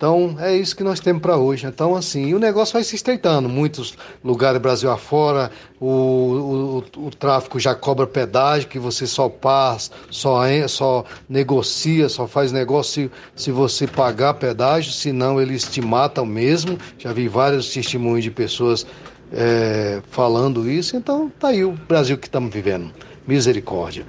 Então 0.01 0.35
é 0.41 0.57
isso 0.57 0.75
que 0.75 0.83
nós 0.83 0.99
temos 0.99 1.21
para 1.21 1.37
hoje. 1.37 1.67
Então 1.67 1.95
assim, 1.95 2.33
o 2.33 2.39
negócio 2.39 2.73
vai 2.73 2.83
se 2.83 2.97
estreitando. 2.97 3.51
Muitos 3.51 3.99
lugares 4.25 4.59
Brasil 4.59 4.91
afora, 4.91 5.51
o, 5.79 6.83
o, 6.97 7.07
o 7.07 7.11
tráfico 7.11 7.61
já 7.61 7.75
cobra 7.75 8.07
pedágio, 8.07 8.67
que 8.67 8.79
você 8.79 9.07
só 9.07 9.29
passa, 9.29 9.91
só, 10.11 10.41
só 10.69 11.05
negocia, 11.29 12.09
só 12.09 12.27
faz 12.27 12.51
negócio 12.51 13.11
se, 13.37 13.43
se 13.45 13.51
você 13.51 13.87
pagar 13.87 14.33
pedágio, 14.33 14.91
senão 14.91 15.39
eles 15.39 15.71
te 15.71 15.83
matam 15.83 16.25
mesmo. 16.25 16.79
Já 16.97 17.13
vi 17.13 17.29
vários 17.29 17.71
testemunhos 17.71 18.25
de 18.25 18.31
pessoas 18.31 18.87
é, 19.31 20.01
falando 20.11 20.67
isso. 20.71 20.97
Então 20.97 21.31
tá 21.39 21.49
aí 21.49 21.63
o 21.63 21.73
Brasil 21.73 22.17
que 22.17 22.27
estamos 22.27 22.51
vivendo. 22.51 22.91
Misericórdia. 23.27 24.07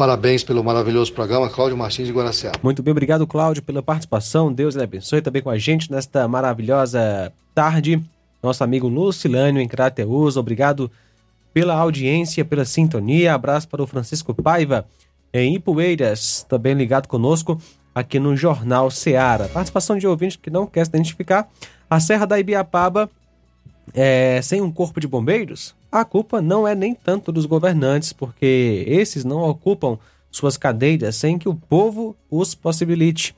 Parabéns 0.00 0.42
pelo 0.42 0.64
maravilhoso 0.64 1.12
programa, 1.12 1.50
Cláudio 1.50 1.76
Martins 1.76 2.06
de 2.06 2.12
Guaraciaba. 2.14 2.58
Muito 2.62 2.82
bem, 2.82 2.90
obrigado, 2.90 3.26
Cláudio, 3.26 3.62
pela 3.62 3.82
participação. 3.82 4.50
Deus 4.50 4.74
lhe 4.74 4.82
abençoe 4.82 5.20
também 5.20 5.42
com 5.42 5.50
a 5.50 5.58
gente 5.58 5.92
nesta 5.92 6.26
maravilhosa 6.26 7.30
tarde. 7.54 8.02
Nosso 8.42 8.64
amigo 8.64 8.88
Lucilânio 8.88 9.60
em 9.60 9.68
Crateus, 9.68 10.38
obrigado 10.38 10.90
pela 11.52 11.74
audiência, 11.74 12.42
pela 12.46 12.64
sintonia. 12.64 13.34
Abraço 13.34 13.68
para 13.68 13.82
o 13.82 13.86
Francisco 13.86 14.32
Paiva 14.32 14.86
em 15.34 15.56
Ipueiras, 15.56 16.46
também 16.48 16.72
ligado 16.72 17.06
conosco 17.06 17.60
aqui 17.94 18.18
no 18.18 18.34
Jornal 18.34 18.90
Seara. 18.90 19.48
Participação 19.48 19.98
de 19.98 20.06
ouvinte 20.06 20.38
que 20.38 20.48
não 20.48 20.66
quer 20.66 20.86
se 20.86 20.88
identificar. 20.88 21.46
A 21.90 22.00
Serra 22.00 22.24
da 22.24 22.40
Ibiapaba 22.40 23.10
é, 23.92 24.40
sem 24.42 24.62
um 24.62 24.72
corpo 24.72 24.98
de 24.98 25.06
bombeiros, 25.06 25.74
a 25.90 26.04
culpa 26.04 26.40
não 26.40 26.66
é 26.66 26.74
nem 26.74 26.94
tanto 26.94 27.32
dos 27.32 27.46
governantes, 27.46 28.12
porque 28.12 28.84
esses 28.86 29.24
não 29.24 29.42
ocupam 29.42 29.98
suas 30.30 30.56
cadeiras 30.56 31.16
sem 31.16 31.38
que 31.38 31.48
o 31.48 31.54
povo 31.54 32.16
os 32.30 32.54
possibilite, 32.54 33.34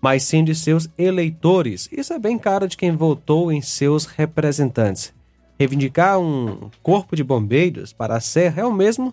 mas 0.00 0.22
sim 0.22 0.42
de 0.42 0.54
seus 0.54 0.88
eleitores. 0.96 1.88
Isso 1.92 2.12
é 2.12 2.18
bem 2.18 2.38
cara 2.38 2.66
de 2.66 2.76
quem 2.76 2.96
votou 2.96 3.52
em 3.52 3.60
seus 3.60 4.06
representantes. 4.06 5.12
Reivindicar 5.58 6.18
um 6.18 6.70
corpo 6.82 7.14
de 7.14 7.22
bombeiros 7.22 7.92
para 7.92 8.16
a 8.16 8.20
Serra 8.20 8.62
é 8.62 8.64
o 8.64 8.72
mesmo 8.72 9.12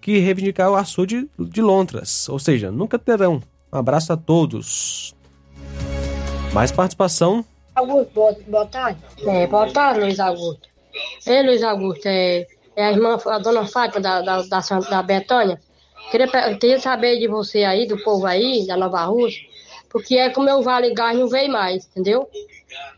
que 0.00 0.18
reivindicar 0.18 0.70
o 0.70 0.74
açude 0.74 1.28
de 1.38 1.62
Lontras, 1.62 2.28
ou 2.28 2.38
seja, 2.38 2.72
nunca 2.72 2.98
terão. 2.98 3.40
Um 3.72 3.78
abraço 3.78 4.12
a 4.12 4.16
todos. 4.16 5.14
Mais 6.52 6.72
participação 6.72 7.44
Augusto, 7.76 8.10
boa, 8.14 8.34
boa 8.48 8.66
tarde. 8.66 8.98
É, 9.18 9.46
boa 9.46 9.70
tarde, 9.70 10.00
Luiz 10.00 10.18
Augusto. 10.18 10.66
Ei, 11.26 11.42
Luiz 11.42 11.62
Augusto, 11.62 12.06
é, 12.06 12.46
é 12.74 12.84
a 12.84 12.92
irmã, 12.92 13.18
a 13.26 13.38
dona 13.38 13.66
Fátima 13.66 14.00
da, 14.00 14.22
da, 14.22 14.42
da, 14.42 14.60
da 14.60 15.02
Betânia. 15.02 15.60
Queria, 16.10 16.28
queria 16.58 16.78
saber 16.78 17.18
de 17.18 17.26
você 17.26 17.64
aí, 17.64 17.86
do 17.86 17.98
povo 18.02 18.26
aí, 18.26 18.66
da 18.66 18.76
Nova 18.76 19.04
Rússia, 19.04 19.42
porque 19.90 20.16
é 20.16 20.30
como 20.30 20.50
o 20.52 20.62
Vale 20.62 20.94
Gás 20.94 21.18
não 21.18 21.28
veio 21.28 21.50
mais, 21.50 21.86
entendeu? 21.86 22.28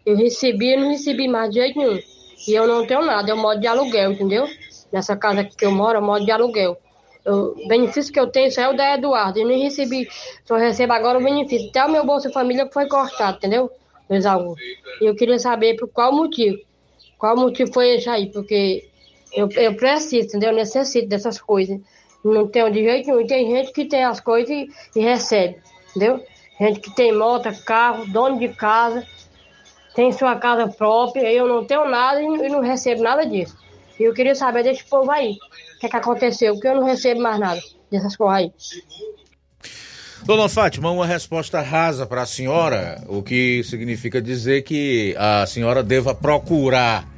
Eu 0.05 0.17
recebi, 0.17 0.77
não 0.77 0.91
recebi 0.91 1.29
mais 1.29 1.51
de 1.51 1.61
jeito 1.61 1.79
nenhum. 1.79 1.99
E 2.47 2.55
eu 2.55 2.67
não 2.67 2.87
tenho 2.87 3.03
nada, 3.05 3.31
eu 3.31 3.37
moro 3.37 3.59
de 3.59 3.67
aluguel, 3.67 4.13
entendeu? 4.13 4.47
Nessa 4.93 5.17
casa 5.17 5.41
aqui 5.41 5.57
que 5.57 5.67
eu 5.67 5.73
moro, 5.73 5.99
eu 5.99 6.03
moro 6.03 6.25
de 6.25 6.31
aluguel. 6.31 6.77
O 7.27 7.69
benefício 7.69 8.13
que 8.13 8.19
eu 8.19 8.27
tenho 8.27 8.51
só 8.51 8.63
é 8.63 8.69
o 8.69 8.77
da 8.77 8.95
Eduardo. 8.95 9.39
Eu 9.39 9.47
nem 9.47 9.63
recebi, 9.63 10.09
só 10.45 10.57
recebo 10.57 10.95
agora 10.95 11.19
o 11.19 11.23
benefício. 11.23 11.69
Até 11.69 11.85
o 11.85 11.91
meu 11.91 12.07
Bolsa 12.07 12.31
Família 12.31 12.69
foi 12.73 12.87
cortado, 12.87 13.37
entendeu? 13.37 13.71
Luiz 14.09 14.25
Augusto. 14.25 14.63
E 15.01 15.05
eu 15.05 15.15
queria 15.15 15.39
saber 15.39 15.77
por 15.77 15.89
qual 15.89 16.13
motivo. 16.13 16.59
Qual 17.19 17.37
motivo 17.37 17.73
foi 17.73 17.97
esse 17.97 18.09
aí? 18.09 18.31
Porque 18.31 18.89
eu, 19.33 19.49
eu 19.57 19.75
preciso, 19.75 20.29
entendeu? 20.29 20.51
Eu 20.51 20.57
necessito 20.57 21.09
dessas 21.09 21.41
coisas. 21.41 21.79
Não 22.25 22.49
tenho 22.49 22.71
de 22.71 22.83
jeito 22.83 23.09
nenhum. 23.09 23.27
Tem 23.27 23.51
gente 23.51 23.73
que 23.73 23.85
tem 23.87 24.05
as 24.05 24.21
coisas 24.21 24.49
e, 24.49 24.69
e 24.97 25.01
recebe, 25.01 25.59
entendeu? 25.91 26.23
Gente 26.61 26.81
que 26.81 26.95
tem 26.95 27.13
moto, 27.13 27.49
carro, 27.65 28.07
dono 28.07 28.39
de 28.39 28.49
casa, 28.49 29.07
tem 29.95 30.13
sua 30.13 30.37
casa 30.37 30.69
própria. 30.69 31.31
Eu 31.33 31.47
não 31.47 31.65
tenho 31.65 31.89
nada 31.89 32.23
e, 32.23 32.25
e 32.25 32.49
não 32.49 32.61
recebo 32.61 33.03
nada 33.03 33.27
disso. 33.27 33.57
E 33.99 34.05
eu 34.05 34.15
queria 34.15 34.35
saber 34.35 34.63
desse 34.63 34.85
povo 34.85 35.11
aí. 35.11 35.33
O 35.77 35.81
que, 35.81 35.87
é 35.87 35.89
que 35.89 35.97
aconteceu? 35.97 36.55
Porque 36.55 36.69
eu 36.69 36.77
não 36.77 36.85
recebo 36.85 37.21
mais 37.21 37.39
nada 37.39 37.61
dessas 37.91 38.17
coisas 38.17 38.37
aí. 38.37 38.53
Dona 40.29 40.47
Fátima, 40.47 40.91
uma 40.91 41.07
resposta 41.07 41.63
rasa 41.63 42.05
para 42.05 42.21
a 42.21 42.27
senhora, 42.27 43.03
o 43.09 43.23
que 43.23 43.65
significa 43.65 44.21
dizer 44.21 44.61
que 44.61 45.15
a 45.17 45.47
senhora 45.47 45.83
deva 45.83 46.15
procurar 46.15 47.09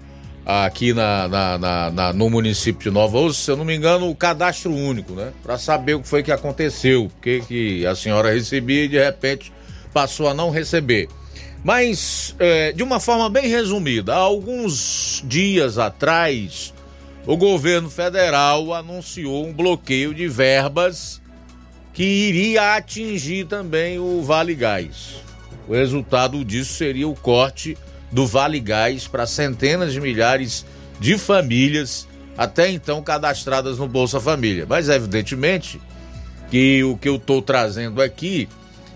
aqui 0.47 0.93
na, 0.95 1.27
na, 1.27 1.59
na, 1.59 1.91
na, 1.91 2.13
no 2.13 2.31
município 2.31 2.85
de 2.85 2.91
Nova 2.93 3.19
Osso, 3.19 3.43
se 3.43 3.51
eu 3.51 3.57
não 3.57 3.65
me 3.65 3.75
engano, 3.75 4.09
o 4.09 4.15
cadastro 4.15 4.73
único, 4.73 5.15
né? 5.15 5.33
Para 5.43 5.59
saber 5.59 5.95
o 5.95 6.03
que 6.03 6.07
foi 6.07 6.23
que 6.23 6.31
aconteceu, 6.31 7.07
o 7.07 7.11
que, 7.21 7.41
que 7.41 7.85
a 7.85 7.97
senhora 7.97 8.33
recebia 8.33 8.85
e 8.85 8.89
de 8.89 9.05
repente 9.05 9.53
passou 9.93 10.29
a 10.29 10.33
não 10.33 10.51
receber. 10.51 11.09
Mas, 11.65 12.37
é, 12.39 12.71
de 12.71 12.85
uma 12.85 13.01
forma 13.01 13.29
bem 13.29 13.49
resumida, 13.49 14.15
há 14.15 14.19
alguns 14.19 15.21
dias 15.27 15.79
atrás, 15.79 16.73
o 17.27 17.37
governo 17.37 17.91
federal 17.91 18.73
anunciou 18.73 19.45
um 19.45 19.53
bloqueio 19.53 20.15
de 20.15 20.29
verbas 20.29 21.20
que 22.01 22.07
iria 22.07 22.77
atingir 22.77 23.45
também 23.45 23.99
o 23.99 24.23
Vale 24.23 24.55
Gás. 24.55 25.17
O 25.69 25.75
resultado 25.75 26.43
disso 26.43 26.73
seria 26.73 27.07
o 27.07 27.15
corte 27.15 27.77
do 28.11 28.27
Vale 28.27 28.59
Gás 28.59 29.07
para 29.07 29.27
centenas 29.27 29.93
de 29.93 30.01
milhares 30.01 30.65
de 30.99 31.19
famílias 31.19 32.09
até 32.39 32.71
então 32.71 33.03
cadastradas 33.03 33.77
no 33.77 33.87
Bolsa 33.87 34.19
Família. 34.19 34.65
Mas 34.67 34.89
evidentemente 34.89 35.79
que 36.51 36.83
o 36.85 36.97
que 36.97 37.07
eu 37.07 37.17
estou 37.17 37.43
trazendo 37.43 38.01
aqui 38.01 38.49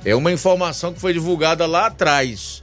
é 0.03 0.15
uma 0.15 0.33
informação 0.33 0.95
que 0.95 0.99
foi 0.99 1.13
divulgada 1.13 1.67
lá 1.67 1.89
atrás. 1.89 2.63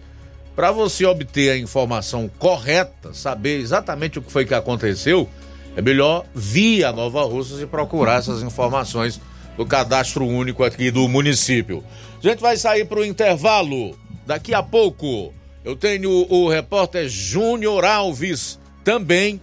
Para 0.56 0.72
você 0.72 1.06
obter 1.06 1.52
a 1.52 1.58
informação 1.60 2.28
correta, 2.40 3.14
saber 3.14 3.60
exatamente 3.60 4.18
o 4.18 4.24
que 4.24 4.32
foi 4.32 4.44
que 4.44 4.56
aconteceu, 4.56 5.30
é 5.76 5.84
melhor 5.84 6.26
vir 6.34 6.84
a 6.84 6.92
Nova 6.92 7.22
Russas 7.26 7.62
e 7.62 7.68
procurar 7.68 8.18
essas 8.18 8.42
informações 8.42 9.22
do 9.62 9.66
cadastro 9.66 10.26
único 10.26 10.64
aqui 10.64 10.90
do 10.90 11.08
município. 11.08 11.84
A 12.24 12.28
gente 12.28 12.40
vai 12.40 12.58
sair 12.58 12.86
para 12.86 13.00
o 13.00 13.06
intervalo. 13.06 13.96
Daqui 14.26 14.54
a 14.56 14.64
pouco 14.64 15.32
eu 15.64 15.76
tenho 15.76 16.10
o 16.30 16.50
repórter 16.50 17.08
Júnior 17.08 17.86
Alves 17.86 18.60
também 18.84 19.40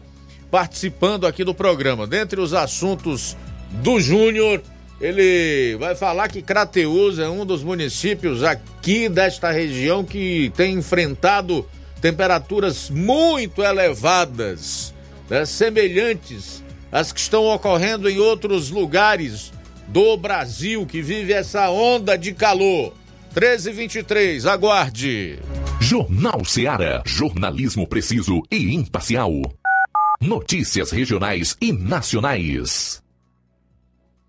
participando 0.51 1.25
aqui 1.25 1.45
do 1.45 1.55
programa. 1.55 2.05
Dentre 2.05 2.41
os 2.41 2.53
assuntos 2.53 3.37
do 3.71 4.01
Júnior, 4.01 4.61
ele 5.01 5.77
vai 5.79 5.95
falar 5.95 6.29
que 6.29 6.43
Crateus 6.43 7.21
é 7.21 7.29
um 7.29 7.47
dos 7.47 7.63
municípios 7.63 8.43
aqui 8.43 9.09
desta 9.09 9.53
região 9.53 10.03
que 10.03 10.53
tem 10.57 10.75
enfrentado 10.75 11.65
temperaturas 12.01 12.91
muito 12.91 13.63
elevadas, 13.63 14.93
né, 15.31 15.45
semelhantes 15.45 16.65
às 16.91 17.13
que 17.13 17.21
estão 17.21 17.45
ocorrendo 17.47 18.09
em 18.09 18.19
outros 18.19 18.71
lugares 18.71 19.53
do 19.89 20.17
Brasil 20.17 20.87
que 20.87 21.03
vive 21.03 21.33
essa 21.33 21.71
onda 21.71 22.17
de 22.17 22.33
calor. 22.33 22.95
1323, 23.35 24.47
aguarde. 24.47 25.39
Jornal 25.81 26.45
Seara. 26.45 27.03
Jornalismo 27.07 27.87
preciso 27.87 28.43
e 28.51 28.75
imparcial. 28.75 29.33
Notícias 30.21 30.91
regionais 30.91 31.57
e 31.61 31.73
nacionais. 31.73 33.03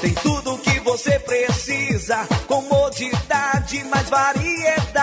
tem 0.00 0.14
tudo 0.14 0.54
o 0.54 0.58
que 0.58 0.78
você 0.80 1.18
precisa. 1.20 2.26
Comodidade, 2.46 3.84
mais 3.84 4.08
variedade. 4.08 4.87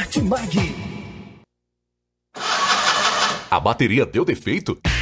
Martimag. 0.00 0.56
A 3.50 3.60
bateria 3.60 4.06
deu 4.06 4.24
defeito? 4.24 4.80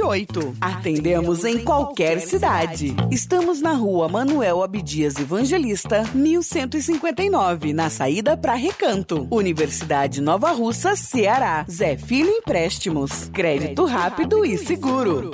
981330698. 0.00 0.56
Atendemos 0.60 1.44
em 1.44 1.58
qualquer 1.58 2.20
cidade. 2.20 2.94
Estamos 3.10 3.60
na 3.60 3.72
rua 3.72 4.08
Manuel 4.08 4.62
Abdias 4.62 5.16
Evangelista, 5.16 6.04
1159, 6.14 7.72
na 7.72 7.90
saída 7.90 8.36
para 8.36 8.54
Recanto. 8.54 9.28
Universidade 9.30 10.20
Nova 10.20 10.50
Russa, 10.52 10.96
Ceará. 10.96 11.64
Zé 11.70 11.96
Filho 11.96 12.30
Empréstimos. 12.30 13.28
Crédito 13.32 13.84
rápido 13.84 14.44
e 14.44 14.56
seguro. 14.56 15.30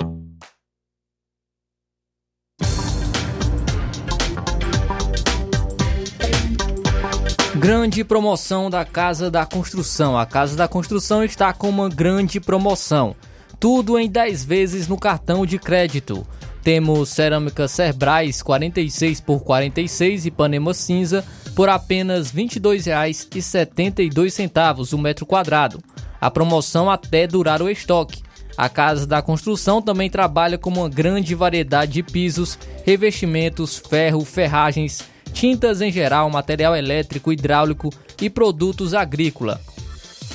Grande 7.55 8.03
promoção 8.03 8.69
da 8.69 8.85
Casa 8.85 9.31
da 9.31 9.43
Construção. 9.43 10.15
A 10.15 10.27
Casa 10.27 10.55
da 10.55 10.67
Construção 10.67 11.23
está 11.23 11.51
com 11.51 11.67
uma 11.67 11.89
grande 11.89 12.39
promoção. 12.39 13.15
Tudo 13.59 13.97
em 13.97 14.07
10 14.09 14.45
vezes 14.45 14.87
no 14.87 14.97
cartão 14.97 15.45
de 15.45 15.59
crédito. 15.59 16.25
Temos 16.63 17.09
cerâmica 17.09 17.67
Cerbrais 17.67 18.41
46 18.41 19.19
por 19.21 19.41
46 19.41 20.25
e 20.25 20.31
Panema 20.31 20.73
cinza 20.73 21.23
por 21.55 21.69
apenas 21.69 22.31
R$ 22.31 22.43
22,72 22.43 24.93
o 24.93 24.97
metro 24.97 25.25
quadrado. 25.25 25.79
A 26.19 26.29
promoção 26.29 26.89
até 26.89 27.25
durar 27.25 27.61
o 27.61 27.69
estoque. 27.69 28.21
A 28.57 28.67
Casa 28.67 29.05
da 29.05 29.21
Construção 29.21 29.81
também 29.81 30.09
trabalha 30.09 30.57
com 30.57 30.69
uma 30.69 30.89
grande 30.89 31.33
variedade 31.35 31.93
de 31.93 32.03
pisos, 32.03 32.59
revestimentos, 32.83 33.77
ferro, 33.77 34.25
ferragens, 34.25 35.03
tintas 35.31 35.79
em 35.79 35.91
geral, 35.91 36.29
material 36.29 36.75
elétrico, 36.75 37.31
hidráulico 37.31 37.93
e 38.19 38.29
produtos 38.29 38.93
agrícola. 38.95 39.61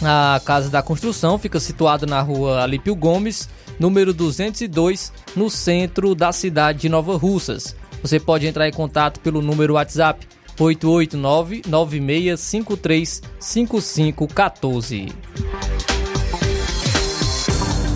A 0.05 0.41
Casa 0.45 0.69
da 0.69 0.83
Construção 0.83 1.39
fica 1.39 1.61
situada 1.61 2.07
na 2.07 2.21
rua 2.21 2.63
Alípio 2.63 2.95
Gomes, 2.95 3.49
número 3.79 4.13
202, 4.13 5.13
no 5.37 5.49
centro 5.49 6.15
da 6.15 6.33
cidade 6.33 6.81
de 6.81 6.89
Nova 6.89 7.17
Russas. 7.17 7.77
Você 8.03 8.19
pode 8.19 8.47
entrar 8.47 8.67
em 8.67 8.73
contato 8.73 9.21
pelo 9.21 9.41
número 9.41 9.75
WhatsApp 9.75 10.27
889 10.59 11.63
9653 11.69 13.23
5514. 13.39 15.13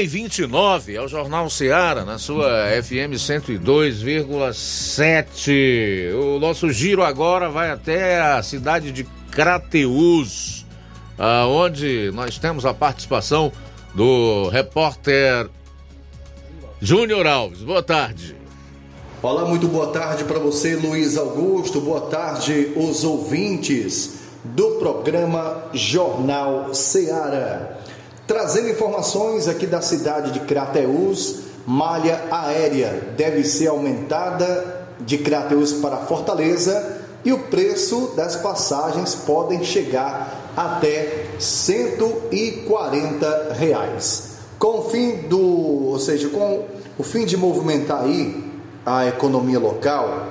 E 0.00 0.06
29 0.06 0.94
é 0.94 1.02
o 1.02 1.08
Jornal 1.08 1.50
Seara, 1.50 2.04
na 2.04 2.18
sua 2.18 2.68
FM 2.80 3.16
102,7. 3.16 6.14
O 6.14 6.38
nosso 6.38 6.70
giro 6.70 7.02
agora 7.02 7.50
vai 7.50 7.72
até 7.72 8.20
a 8.20 8.40
cidade 8.40 8.92
de 8.92 9.02
Crateús, 9.28 10.64
onde 11.48 12.12
nós 12.14 12.38
temos 12.38 12.64
a 12.64 12.72
participação 12.72 13.50
do 13.92 14.48
repórter 14.50 15.50
Júnior 16.80 17.26
Alves. 17.26 17.62
Boa 17.62 17.82
tarde. 17.82 18.36
Olá, 19.20 19.46
muito 19.46 19.66
boa 19.66 19.88
tarde 19.88 20.22
para 20.22 20.38
você, 20.38 20.76
Luiz 20.76 21.18
Augusto. 21.18 21.80
Boa 21.80 22.02
tarde, 22.02 22.72
os 22.76 23.02
ouvintes 23.02 24.20
do 24.44 24.76
programa 24.78 25.64
Jornal 25.72 26.72
Seara. 26.72 27.77
Trazendo 28.28 28.68
informações 28.68 29.48
aqui 29.48 29.66
da 29.66 29.80
cidade 29.80 30.32
de 30.32 30.40
Crateús, 30.40 31.36
malha 31.66 32.24
aérea 32.30 33.14
deve 33.16 33.42
ser 33.42 33.68
aumentada 33.68 34.86
de 35.00 35.16
Crateús 35.16 35.72
para 35.72 35.96
Fortaleza 35.96 36.98
e 37.24 37.32
o 37.32 37.44
preço 37.44 38.12
das 38.14 38.36
passagens 38.36 39.14
podem 39.14 39.64
chegar 39.64 40.52
até 40.54 41.24
140 41.38 43.54
reais. 43.54 44.32
Com 44.58 44.80
o 44.80 44.90
fim 44.90 45.26
do, 45.26 45.86
ou 45.86 45.98
seja, 45.98 46.28
com 46.28 46.66
o 46.98 47.02
fim 47.02 47.24
de 47.24 47.34
movimentar 47.34 48.02
aí 48.02 48.44
a 48.84 49.06
economia 49.06 49.58
local, 49.58 50.26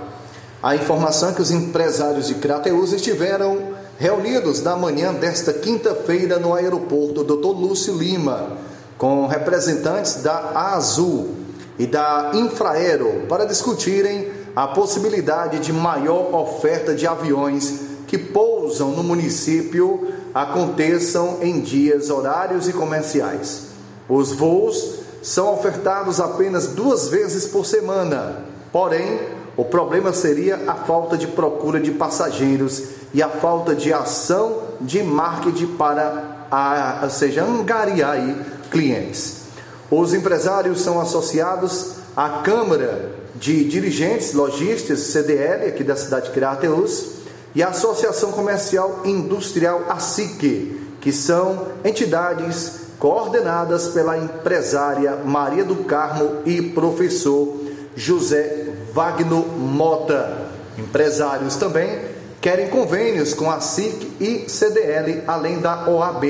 a 0.62 0.76
informação 0.76 1.32
é 1.32 1.34
que 1.34 1.42
os 1.42 1.50
empresários 1.50 2.28
de 2.28 2.36
Crateús 2.36 2.94
estiveram 2.94 3.76
reunidos 3.98 4.62
na 4.62 4.76
manhã 4.76 5.12
desta 5.14 5.52
quinta-feira 5.52 6.38
no 6.38 6.54
aeroporto 6.54 7.24
Dr. 7.24 7.48
Lúcio 7.48 7.96
Lima, 7.96 8.58
com 8.98 9.26
representantes 9.26 10.22
da 10.22 10.52
Azul 10.74 11.36
e 11.80 11.88
da 11.88 12.32
Infraero 12.34 13.26
para 13.28 13.46
discutirem 13.46 14.32
a 14.56 14.68
possibilidade 14.68 15.60
de 15.60 15.74
maior 15.74 16.34
oferta 16.34 16.94
de 16.94 17.08
aviões 17.08 17.88
que 18.08 18.18
pousam 18.18 18.92
no 18.92 19.04
município 19.04 20.14
aconteçam 20.34 21.40
em 21.42 21.60
dias 21.60 22.10
horários 22.10 22.68
e 22.68 22.74
comerciais. 22.74 23.68
Os 24.08 24.32
voos 24.32 25.00
são 25.24 25.54
ofertados 25.54 26.20
apenas 26.20 26.68
duas 26.68 27.08
vezes 27.10 27.48
por 27.48 27.66
semana, 27.66 28.44
porém, 28.72 29.20
o 29.58 29.66
problema 29.66 30.14
seria 30.14 30.62
a 30.68 30.76
falta 30.76 31.18
de 31.18 31.28
procura 31.28 31.80
de 31.80 31.92
passageiros 31.92 32.97
e 33.14 33.24
a 33.24 33.30
falta 33.30 33.74
de 33.74 33.94
ação 33.94 34.62
de 34.82 35.02
marketing 35.02 35.76
para, 35.78 36.48
a, 36.52 37.02
ou 37.04 37.10
seja, 37.10 37.44
angariar 37.44 38.12
aí 38.12 38.42
clientes. 38.70 39.44
Os 39.90 40.14
empresários 40.14 40.82
são 40.82 41.00
associados 41.00 41.96
à 42.16 42.42
Câmara 42.44 43.12
de 43.36 43.64
Dirigentes 43.64 44.34
Lojistas, 44.34 45.00
CDL, 45.00 45.68
aqui 45.68 45.84
da 45.84 45.96
cidade 45.96 46.28
de 46.28 46.32
Crateus, 46.34 47.18
e 47.56 47.64
a 47.64 47.70
Associação 47.70 48.32
Comercial 48.32 49.02
Industrial 49.06 49.84
ASIC, 49.90 50.82
que 51.00 51.12
são 51.12 51.68
entidades 51.84 52.88
coordenadas 53.00 53.90
pela 53.90 54.18
empresária 54.18 55.16
Maria 55.24 55.64
do 55.64 55.76
Carmo 55.84 56.42
e 56.46 56.62
professor 56.62 57.56
José 57.96 58.68
Wagner 58.94 59.46
Mota. 59.58 60.48
Empresários 60.78 61.56
também 61.56 62.17
querem 62.48 62.70
convênios 62.70 63.34
com 63.34 63.52
a 63.52 63.60
SIC 63.60 64.10
e 64.22 64.50
CDL, 64.50 65.22
além 65.28 65.60
da 65.60 65.86
OAB. 65.90 66.24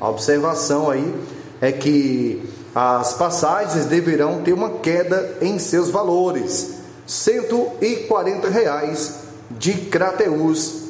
A 0.00 0.08
observação 0.08 0.88
aí 0.88 1.14
é 1.60 1.70
que 1.70 2.42
as 2.74 3.12
passagens 3.12 3.84
deverão 3.84 4.40
ter 4.40 4.54
uma 4.54 4.78
queda 4.78 5.36
em 5.42 5.58
seus 5.58 5.90
valores, 5.90 6.76
140 7.06 8.48
reais 8.48 9.16
de 9.50 9.74
Crateús 9.74 10.84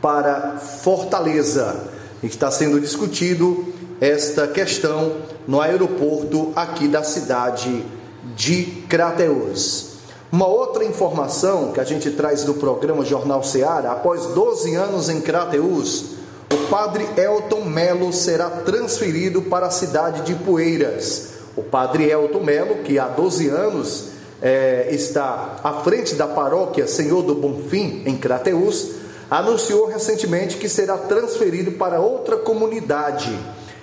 para 0.00 0.56
Fortaleza. 0.58 1.88
Está 2.22 2.48
sendo 2.48 2.80
discutido 2.80 3.74
esta 4.00 4.46
questão 4.46 5.16
no 5.48 5.60
aeroporto 5.60 6.52
aqui 6.54 6.86
da 6.86 7.02
cidade 7.02 7.84
de 8.36 8.84
Crateús. 8.88 9.91
Uma 10.32 10.46
outra 10.46 10.82
informação 10.82 11.72
que 11.72 11.80
a 11.80 11.84
gente 11.84 12.10
traz 12.12 12.42
do 12.42 12.54
programa 12.54 13.04
Jornal 13.04 13.44
Seara, 13.44 13.92
após 13.92 14.28
12 14.28 14.74
anos 14.74 15.10
em 15.10 15.20
Crateús, 15.20 16.06
o 16.50 16.70
padre 16.70 17.06
Elton 17.18 17.66
Melo 17.66 18.10
será 18.14 18.48
transferido 18.48 19.42
para 19.42 19.66
a 19.66 19.70
cidade 19.70 20.22
de 20.22 20.34
Poeiras. 20.34 21.32
O 21.54 21.62
padre 21.62 22.10
Elton 22.10 22.42
Melo, 22.42 22.76
que 22.76 22.98
há 22.98 23.08
12 23.08 23.50
anos 23.50 24.06
é, 24.40 24.88
está 24.90 25.60
à 25.62 25.82
frente 25.82 26.14
da 26.14 26.26
paróquia 26.26 26.86
Senhor 26.86 27.20
do 27.20 27.34
Bonfim, 27.34 28.02
em 28.06 28.16
Crateús, 28.16 28.92
anunciou 29.30 29.86
recentemente 29.86 30.56
que 30.56 30.66
será 30.66 30.96
transferido 30.96 31.72
para 31.72 32.00
outra 32.00 32.38
comunidade. 32.38 33.38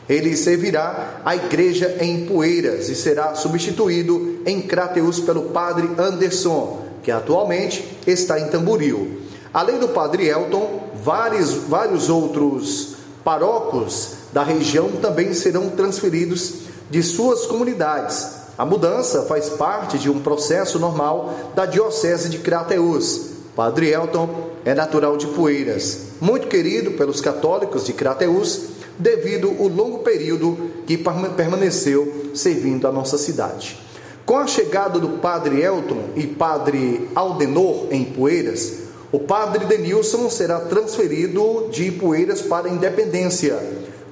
Ele 0.10 0.36
servirá 0.36 1.22
a 1.24 1.36
igreja 1.36 1.98
em 2.02 2.26
Poeiras 2.26 2.90
e 2.90 2.96
será 2.96 3.36
substituído 3.36 4.40
em 4.44 4.60
Crateús 4.60 5.20
pelo 5.20 5.44
padre 5.50 5.88
Anderson, 6.00 6.82
que 7.04 7.12
atualmente 7.12 7.86
está 8.08 8.40
em 8.40 8.48
Tamboril. 8.48 9.22
Além 9.54 9.78
do 9.78 9.90
padre 9.90 10.28
Elton, 10.28 10.90
vários, 11.04 11.52
vários 11.54 12.10
outros 12.10 12.96
paróquios 13.24 14.14
da 14.34 14.44
região 14.44 14.90
também 15.02 15.34
serão 15.34 15.70
transferidos 15.70 16.54
de 16.90 17.04
suas 17.04 17.46
comunidades. 17.46 18.40
A 18.58 18.66
mudança 18.66 19.24
faz 19.24 19.50
parte 19.50 19.98
de 20.00 20.10
um 20.10 20.20
processo 20.20 20.80
normal 20.80 21.52
da 21.56 21.66
Diocese 21.66 22.30
de 22.30 22.40
Crateús. 22.40 23.30
Padre 23.56 23.92
Elton 23.92 24.50
é 24.66 24.74
natural 24.74 25.18
de 25.18 25.28
Poeiras, 25.28 26.00
muito 26.20 26.48
querido 26.48 26.92
pelos 26.92 27.22
católicos 27.22 27.86
de 27.86 27.94
Crateús, 27.94 28.79
devido 29.00 29.56
ao 29.58 29.68
longo 29.68 30.00
período 30.00 30.72
que 30.86 30.98
permaneceu 30.98 32.32
servindo 32.36 32.86
a 32.88 32.92
nossa 32.92 33.18
cidade. 33.18 33.80
Com 34.26 34.38
a 34.38 34.46
chegada 34.46 35.00
do 35.00 35.18
Padre 35.18 35.62
Elton 35.62 36.10
e 36.16 36.28
Padre 36.28 37.10
Aldenor 37.16 37.88
em 37.90 38.04
Poeiras, 38.04 38.74
o 39.12 39.18
Padre 39.20 39.66
Denilson 39.66 40.30
será 40.30 40.60
transferido 40.60 41.70
de 41.72 41.92
Poeiras 41.92 42.42
para 42.42 42.70
Independência, 42.70 43.58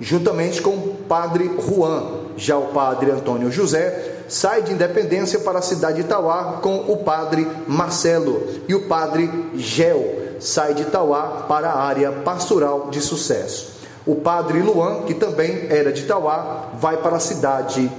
juntamente 0.02 0.60
com 0.60 0.72
o 0.72 0.96
Padre 1.08 1.52
Juan. 1.60 2.26
Já 2.36 2.58
o 2.58 2.68
Padre 2.68 3.12
Antônio 3.12 3.52
José 3.52 4.24
sai 4.28 4.64
de 4.64 4.74
Independência 4.74 5.40
para 5.40 5.60
a 5.60 5.62
cidade 5.62 5.98
de 5.98 6.02
Itauá 6.02 6.60
com 6.64 6.78
o 6.92 6.98
Padre 6.98 7.48
Marcelo 7.68 8.44
e 8.68 8.74
o 8.74 8.88
Padre 8.88 9.30
Gel 9.56 10.28
sai 10.40 10.74
de 10.74 10.84
Itauá 10.84 11.46
para 11.48 11.70
a 11.70 11.80
área 11.80 12.12
pastoral 12.12 12.90
de 12.90 13.02
sucesso. 13.02 13.77
O 14.08 14.16
Padre 14.16 14.62
Luan, 14.62 15.04
que 15.04 15.14
também 15.14 15.68
era 15.70 15.92
de 15.92 16.04
Itauá, 16.04 16.70
vai 16.80 16.98
para 16.98 17.18
a 17.18 17.20
cidade 17.20 17.92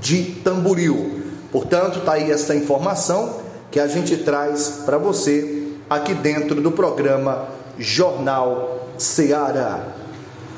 de 0.00 0.24
Tamboril. 0.42 1.22
Portanto, 1.52 2.00
está 2.00 2.14
aí 2.14 2.32
essa 2.32 2.54
informação 2.54 3.40
que 3.70 3.78
a 3.78 3.86
gente 3.86 4.16
traz 4.18 4.82
para 4.84 4.98
você 4.98 5.68
aqui 5.88 6.14
dentro 6.14 6.60
do 6.60 6.72
programa 6.72 7.46
Jornal 7.78 8.88
Seara. 8.98 9.94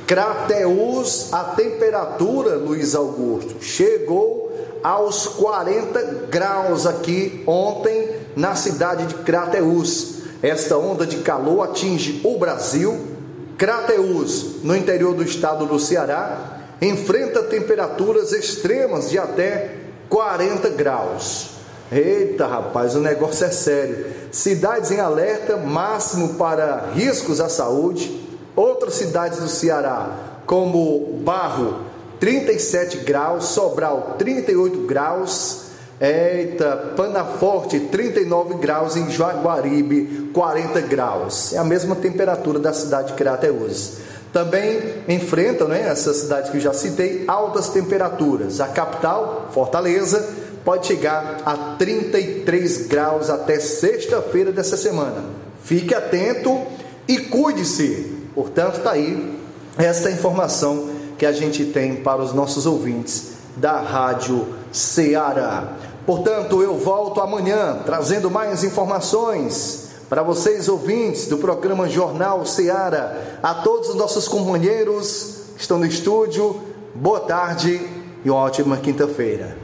Crateus, 0.06 1.34
a 1.34 1.44
temperatura, 1.44 2.56
Luiz 2.56 2.94
Augusto, 2.94 3.62
chegou 3.62 4.50
aos 4.82 5.26
40 5.26 6.02
graus 6.30 6.86
aqui 6.86 7.42
ontem 7.46 8.08
na 8.34 8.54
cidade 8.54 9.06
de 9.06 9.14
Crateus. 9.16 10.14
Esta 10.42 10.78
onda 10.78 11.04
de 11.04 11.18
calor 11.18 11.62
atinge 11.62 12.22
o 12.24 12.38
Brasil. 12.38 13.17
Crateus, 13.58 14.62
no 14.62 14.76
interior 14.76 15.14
do 15.14 15.24
estado 15.24 15.66
do 15.66 15.80
Ceará, 15.80 16.60
enfrenta 16.80 17.42
temperaturas 17.42 18.32
extremas 18.32 19.10
de 19.10 19.18
até 19.18 19.74
40 20.08 20.68
graus. 20.70 21.50
Eita, 21.90 22.46
rapaz, 22.46 22.94
o 22.94 23.00
negócio 23.00 23.44
é 23.44 23.50
sério. 23.50 24.06
Cidades 24.30 24.92
em 24.92 25.00
alerta 25.00 25.56
máximo 25.56 26.34
para 26.34 26.90
riscos 26.94 27.40
à 27.40 27.48
saúde. 27.48 28.28
Outras 28.54 28.94
cidades 28.94 29.40
do 29.40 29.48
Ceará, 29.48 30.40
como 30.46 31.20
Barro, 31.24 31.80
37 32.20 32.98
graus, 32.98 33.46
Sobral, 33.46 34.14
38 34.18 34.86
graus. 34.86 35.67
Eita, 36.00 36.92
Panaforte, 36.96 37.80
39 37.80 38.54
graus, 38.54 38.96
em 38.96 39.10
Jaguaribe, 39.10 40.30
40 40.32 40.80
graus. 40.82 41.52
É 41.52 41.58
a 41.58 41.64
mesma 41.64 41.96
temperatura 41.96 42.58
da 42.58 42.72
cidade 42.72 43.08
de 43.08 43.14
Crateus. 43.14 43.94
Também 44.32 44.80
enfrentam, 45.08 45.66
né, 45.66 45.88
essa 45.88 46.14
cidade 46.14 46.50
que 46.50 46.58
eu 46.58 46.60
já 46.60 46.72
citei, 46.72 47.24
altas 47.26 47.70
temperaturas. 47.70 48.60
A 48.60 48.68
capital, 48.68 49.48
Fortaleza, 49.52 50.28
pode 50.64 50.86
chegar 50.86 51.40
a 51.44 51.74
33 51.76 52.86
graus 52.86 53.30
até 53.30 53.58
sexta-feira 53.58 54.52
dessa 54.52 54.76
semana. 54.76 55.24
Fique 55.64 55.94
atento 55.94 56.62
e 57.08 57.18
cuide-se. 57.18 58.18
Portanto, 58.34 58.76
está 58.76 58.92
aí 58.92 59.36
essa 59.76 60.10
informação 60.10 60.90
que 61.16 61.26
a 61.26 61.32
gente 61.32 61.64
tem 61.64 61.96
para 61.96 62.22
os 62.22 62.32
nossos 62.32 62.66
ouvintes 62.66 63.32
da 63.56 63.80
Rádio 63.80 64.46
Ceará. 64.70 65.72
Portanto, 66.08 66.62
eu 66.62 66.78
volto 66.78 67.20
amanhã 67.20 67.80
trazendo 67.84 68.30
mais 68.30 68.64
informações 68.64 69.90
para 70.08 70.22
vocês 70.22 70.66
ouvintes 70.66 71.28
do 71.28 71.36
programa 71.36 71.86
Jornal 71.86 72.46
Ceará. 72.46 73.14
A 73.42 73.52
todos 73.56 73.90
os 73.90 73.94
nossos 73.94 74.26
companheiros 74.26 75.50
que 75.54 75.60
estão 75.60 75.78
no 75.78 75.84
estúdio, 75.84 76.62
boa 76.94 77.20
tarde 77.20 77.86
e 78.24 78.30
uma 78.30 78.40
ótima 78.40 78.78
quinta-feira. 78.78 79.54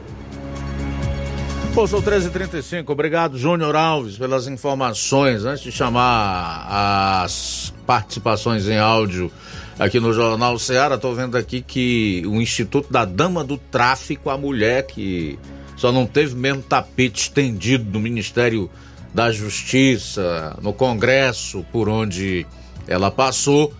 Bom, 1.73 1.87
são 1.87 1.99
13h35. 1.99 2.91
Obrigado, 2.91 3.39
Júnior 3.39 3.75
Alves, 3.75 4.15
pelas 4.15 4.47
informações. 4.47 5.45
Antes 5.45 5.63
de 5.63 5.71
chamar 5.71 7.23
as 7.23 7.73
participações 7.87 8.67
em 8.67 8.77
áudio 8.77 9.31
aqui 9.79 9.99
no 9.99 10.13
Jornal 10.13 10.59
Ceará, 10.59 10.93
estou 10.93 11.15
vendo 11.15 11.39
aqui 11.39 11.63
que 11.63 12.21
o 12.27 12.39
Instituto 12.39 12.93
da 12.93 13.03
Dama 13.03 13.43
do 13.43 13.57
Tráfico, 13.57 14.29
a 14.29 14.37
mulher 14.37 14.85
que 14.85 15.39
só 15.75 15.91
não 15.91 16.05
teve 16.05 16.35
mesmo 16.35 16.61
tapete 16.61 17.21
estendido 17.21 17.91
no 17.91 17.99
Ministério 17.99 18.69
da 19.13 19.31
Justiça, 19.31 20.57
no 20.61 20.73
Congresso, 20.73 21.65
por 21.71 21.87
onde 21.87 22.45
ela 22.87 23.09
passou, 23.09 23.73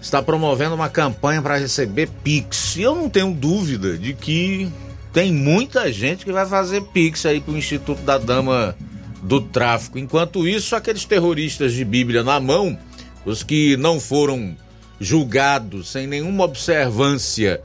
está 0.00 0.22
promovendo 0.22 0.74
uma 0.74 0.88
campanha 0.88 1.40
para 1.40 1.56
receber 1.56 2.08
Pix. 2.22 2.76
E 2.76 2.82
eu 2.82 2.94
não 2.94 3.08
tenho 3.08 3.32
dúvida 3.32 3.96
de 3.96 4.12
que 4.14 4.70
tem 5.12 5.32
muita 5.32 5.90
gente 5.92 6.24
que 6.24 6.32
vai 6.32 6.46
fazer 6.46 6.82
pix 6.92 7.24
aí 7.26 7.40
pro 7.40 7.56
Instituto 7.56 8.02
da 8.02 8.18
Dama 8.18 8.76
do 9.22 9.40
Tráfico. 9.40 9.98
Enquanto 9.98 10.46
isso, 10.46 10.76
aqueles 10.76 11.04
terroristas 11.04 11.72
de 11.72 11.84
Bíblia 11.84 12.22
na 12.22 12.38
mão, 12.38 12.78
os 13.24 13.42
que 13.42 13.76
não 13.78 13.98
foram 13.98 14.56
julgados 15.00 15.90
sem 15.90 16.06
nenhuma 16.06 16.44
observância 16.44 17.60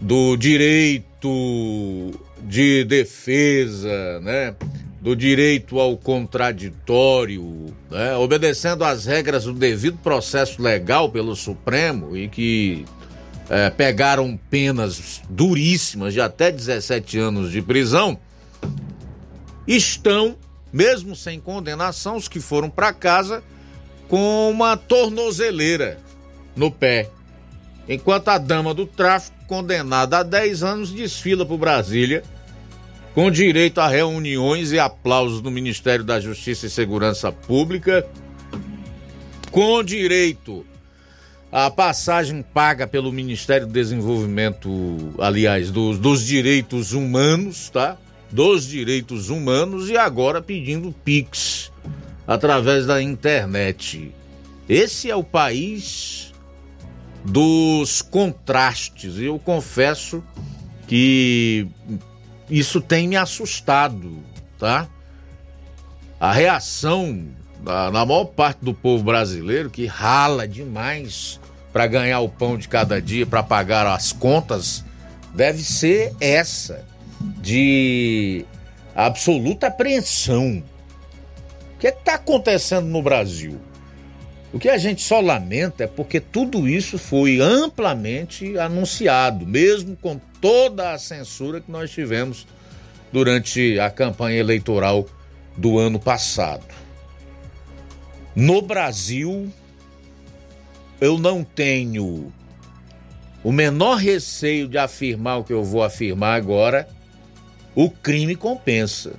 do 0.00 0.36
direito 0.36 2.10
de 2.44 2.84
defesa, 2.84 4.20
né? 4.20 4.54
Do 5.00 5.16
direito 5.16 5.80
ao 5.80 5.96
contraditório, 5.96 7.74
né? 7.90 8.14
obedecendo 8.14 8.84
às 8.84 9.04
regras 9.04 9.44
do 9.44 9.52
devido 9.52 9.98
processo 9.98 10.62
legal 10.62 11.10
pelo 11.10 11.34
Supremo 11.34 12.16
e 12.16 12.28
que 12.28 12.84
é, 13.50 13.68
pegaram 13.68 14.38
penas 14.48 15.20
duríssimas 15.28 16.14
de 16.14 16.20
até 16.20 16.52
17 16.52 17.18
anos 17.18 17.50
de 17.50 17.60
prisão, 17.60 18.18
estão, 19.66 20.36
mesmo 20.72 21.16
sem 21.16 21.40
condenação, 21.40 22.16
os 22.16 22.28
que 22.28 22.40
foram 22.40 22.70
para 22.70 22.92
casa, 22.92 23.42
com 24.08 24.50
uma 24.50 24.76
tornozeleira 24.76 25.98
no 26.54 26.70
pé. 26.70 27.10
Enquanto 27.88 28.28
a 28.28 28.38
dama 28.38 28.72
do 28.72 28.86
tráfico, 28.86 29.36
condenada 29.46 30.18
a 30.18 30.22
10 30.22 30.62
anos, 30.62 30.92
desfila 30.92 31.44
por 31.44 31.58
Brasília, 31.58 32.22
com 33.14 33.30
direito 33.30 33.80
a 33.80 33.88
reuniões 33.88 34.72
e 34.72 34.78
aplausos 34.78 35.42
no 35.42 35.50
Ministério 35.50 36.04
da 36.04 36.18
Justiça 36.18 36.66
e 36.66 36.70
Segurança 36.70 37.30
Pública, 37.30 38.06
com 39.50 39.82
direito 39.82 40.64
a 41.50 41.70
passagem 41.70 42.42
paga 42.42 42.86
pelo 42.86 43.12
Ministério 43.12 43.66
do 43.66 43.72
Desenvolvimento, 43.74 45.12
aliás, 45.18 45.70
dos, 45.70 45.98
dos 45.98 46.24
direitos 46.24 46.94
humanos, 46.94 47.68
tá? 47.68 47.98
Dos 48.30 48.66
direitos 48.66 49.28
humanos 49.28 49.90
e 49.90 49.96
agora 49.98 50.40
pedindo 50.40 50.94
Pix 51.04 51.70
através 52.26 52.86
da 52.86 53.02
internet. 53.02 54.10
Esse 54.66 55.10
é 55.10 55.14
o 55.14 55.22
país 55.22 56.32
dos 57.22 58.00
contrastes. 58.00 59.18
Eu 59.18 59.38
confesso 59.38 60.24
que 60.88 61.68
isso 62.52 62.82
tem 62.82 63.08
me 63.08 63.16
assustado, 63.16 64.22
tá? 64.58 64.86
A 66.20 66.30
reação 66.32 67.26
da, 67.60 67.90
na 67.90 68.04
maior 68.04 68.26
parte 68.26 68.62
do 68.62 68.74
povo 68.74 69.02
brasileiro 69.02 69.70
que 69.70 69.86
rala 69.86 70.46
demais 70.46 71.40
para 71.72 71.86
ganhar 71.86 72.20
o 72.20 72.28
pão 72.28 72.58
de 72.58 72.68
cada 72.68 73.00
dia, 73.00 73.24
para 73.24 73.42
pagar 73.42 73.86
as 73.86 74.12
contas, 74.12 74.84
deve 75.34 75.64
ser 75.64 76.14
essa 76.20 76.84
de 77.40 78.44
absoluta 78.94 79.68
apreensão. 79.68 80.62
O 81.74 81.78
que 81.78 81.86
é 81.86 81.90
está 81.90 82.16
acontecendo 82.16 82.86
no 82.86 83.00
Brasil? 83.00 83.58
O 84.52 84.58
que 84.58 84.68
a 84.68 84.76
gente 84.76 85.00
só 85.00 85.20
lamenta 85.20 85.84
é 85.84 85.86
porque 85.86 86.20
tudo 86.20 86.68
isso 86.68 86.98
foi 86.98 87.40
amplamente 87.40 88.58
anunciado, 88.58 89.46
mesmo 89.46 89.96
com 89.96 90.20
toda 90.42 90.92
a 90.92 90.98
censura 90.98 91.58
que 91.58 91.70
nós 91.70 91.90
tivemos 91.90 92.46
durante 93.10 93.80
a 93.80 93.88
campanha 93.88 94.38
eleitoral 94.38 95.06
do 95.56 95.78
ano 95.78 95.98
passado. 95.98 96.66
No 98.36 98.60
Brasil, 98.60 99.50
eu 101.00 101.18
não 101.18 101.42
tenho 101.42 102.30
o 103.42 103.50
menor 103.50 103.96
receio 103.96 104.68
de 104.68 104.76
afirmar 104.76 105.38
o 105.38 105.44
que 105.44 105.52
eu 105.52 105.64
vou 105.64 105.82
afirmar 105.82 106.36
agora. 106.36 106.88
O 107.74 107.88
crime 107.88 108.36
compensa. 108.36 109.14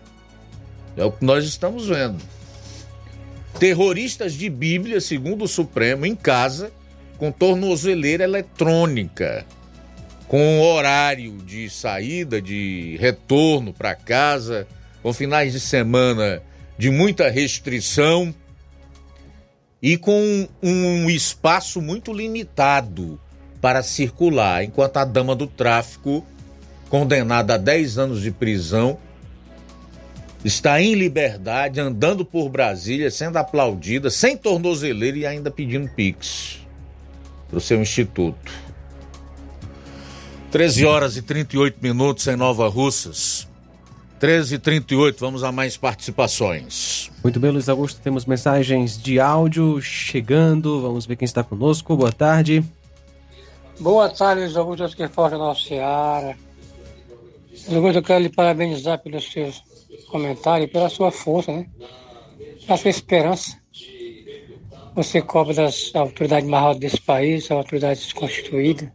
É 0.95 1.03
o 1.03 1.11
que 1.11 1.25
nós 1.25 1.43
estamos 1.45 1.87
vendo 1.87 2.23
terroristas 3.59 4.33
de 4.33 4.49
Bíblia, 4.49 4.99
segundo 4.99 5.45
o 5.45 5.47
Supremo, 5.47 6.05
em 6.05 6.15
casa, 6.15 6.71
com 7.17 7.31
tornozeleira 7.31 8.23
eletrônica, 8.23 9.45
com 10.27 10.61
horário 10.61 11.37
de 11.37 11.69
saída, 11.69 12.41
de 12.41 12.97
retorno 12.99 13.73
para 13.73 13.95
casa, 13.95 14.67
com 15.01 15.13
finais 15.13 15.53
de 15.53 15.59
semana 15.59 16.41
de 16.77 16.89
muita 16.89 17.29
restrição 17.29 18.33
e 19.81 19.97
com 19.97 20.47
um 20.61 21.09
espaço 21.09 21.81
muito 21.81 22.13
limitado 22.13 23.19
para 23.59 23.83
circular, 23.83 24.63
enquanto 24.63 24.97
a 24.97 25.05
dama 25.05 25.35
do 25.35 25.45
tráfico, 25.45 26.25
condenada 26.89 27.55
a 27.55 27.57
10 27.57 27.97
anos 27.97 28.21
de 28.21 28.31
prisão, 28.31 28.97
está 30.43 30.81
em 30.81 30.93
liberdade, 30.93 31.79
andando 31.79 32.25
por 32.25 32.49
Brasília, 32.49 33.09
sendo 33.09 33.37
aplaudida, 33.37 34.09
sem 34.09 34.35
tornozeleira 34.35 35.17
e 35.17 35.25
ainda 35.25 35.49
pedindo 35.49 35.89
pix 35.89 36.59
para 37.49 37.57
o 37.57 37.61
seu 37.61 37.81
instituto. 37.81 38.51
13 40.53 40.85
horas 40.85 41.17
e 41.17 41.23
38 41.23 41.79
minutos 41.81 42.27
em 42.27 42.35
Nova 42.35 42.67
Russas. 42.67 43.47
13 44.19 44.53
e 44.53 44.59
38 44.59 45.19
vamos 45.19 45.43
a 45.43 45.51
mais 45.51 45.77
participações. 45.77 47.09
Muito 47.23 47.39
bem, 47.39 47.49
Luiz 47.49 47.67
Augusto, 47.67 47.99
temos 47.99 48.23
mensagens 48.27 49.01
de 49.01 49.19
áudio 49.19 49.81
chegando. 49.81 50.79
Vamos 50.79 51.07
ver 51.07 51.15
quem 51.15 51.25
está 51.25 51.43
conosco. 51.43 51.97
Boa 51.97 52.11
tarde. 52.11 52.63
Boa 53.79 54.07
tarde, 54.09 54.41
Luiz 54.43 54.55
Augusto, 54.55 54.95
que 54.95 55.07
fala 55.07 55.31
da 55.31 55.37
nossa 55.39 55.59
Seara. 55.59 56.37
Luiz 57.49 57.73
Augusto, 57.73 57.97
eu 57.97 58.03
quero 58.03 58.21
lhe 58.21 58.29
parabenizar 58.29 59.01
pelos 59.01 59.31
seus 59.31 59.63
comentário 60.07 60.69
pela 60.69 60.87
sua 60.87 61.09
força, 61.09 61.51
né? 61.51 61.65
Pela 62.67 62.77
sua 62.77 62.91
esperança. 62.91 63.57
Você 64.93 65.19
cobra 65.19 65.55
das 65.55 65.89
autoridades 65.95 66.47
mais 66.47 66.63
altas 66.63 66.79
desse 66.79 67.01
país, 67.01 67.45
as 67.45 67.51
autoridades 67.57 68.13
constituídas, 68.13 68.87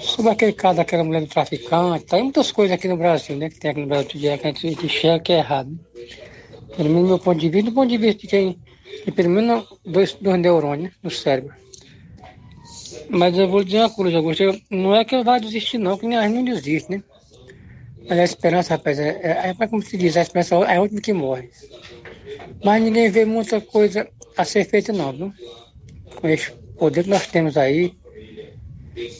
sobre 0.00 0.32
aquele 0.32 0.52
caso 0.52 0.78
daquela 0.78 1.04
mulher 1.04 1.20
do 1.20 1.28
traficante. 1.28 2.06
Tem 2.06 2.22
muitas 2.22 2.50
coisas 2.50 2.74
aqui 2.74 2.88
no 2.88 2.96
Brasil, 2.96 3.36
né? 3.36 3.48
Que 3.48 3.60
tem 3.60 3.70
aqui 3.70 3.80
no 3.80 3.86
Brasil 3.86 4.08
que 4.08 4.28
a 4.28 4.52
gente 4.52 4.86
enxerga 4.86 5.22
que 5.22 5.32
é 5.32 5.38
errado. 5.38 5.70
Né? 5.70 5.78
Pelo 6.76 6.88
menos 6.88 7.02
do 7.02 7.08
meu 7.08 7.18
ponto 7.18 7.38
de 7.38 7.48
vista, 7.48 7.70
do 7.70 7.74
ponto 7.74 7.88
de 7.88 7.98
vista 7.98 8.22
de 8.22 8.26
quem 8.26 8.58
tem 9.04 9.14
pelo 9.14 9.30
menos 9.30 9.66
dois, 9.84 10.14
dois 10.14 10.40
neurônios 10.40 10.94
no 11.02 11.10
cérebro. 11.10 11.54
Mas 13.08 13.36
eu 13.36 13.48
vou 13.48 13.64
dizer 13.64 13.78
uma 13.78 13.90
coisa, 13.90 14.16
Augusto, 14.16 14.60
não 14.70 14.94
é 14.94 15.04
que 15.04 15.14
eu 15.14 15.24
vá 15.24 15.38
desistir 15.38 15.78
não, 15.78 15.98
que 15.98 16.06
gente 16.06 16.32
não 16.32 16.44
desiste, 16.44 16.90
né? 16.90 17.02
Mas 18.08 18.18
a 18.18 18.24
esperança, 18.24 18.74
rapaz, 18.74 18.98
é, 18.98 19.08
é, 19.22 19.54
é 19.58 19.66
como 19.66 19.82
se 19.82 19.96
diz, 19.96 20.16
a 20.16 20.22
esperança 20.22 20.54
é 20.56 20.76
a 20.76 20.80
última 20.80 21.00
que 21.00 21.12
morre. 21.12 21.50
Mas 22.64 22.82
ninguém 22.82 23.10
vê 23.10 23.24
muita 23.24 23.60
coisa 23.60 24.08
a 24.36 24.44
ser 24.44 24.64
feita 24.64 24.92
não, 24.92 25.12
viu? 25.12 25.32
Com 26.16 26.28
esse 26.28 26.50
poder 26.78 27.04
que 27.04 27.10
nós 27.10 27.26
temos 27.26 27.56
aí, 27.56 27.94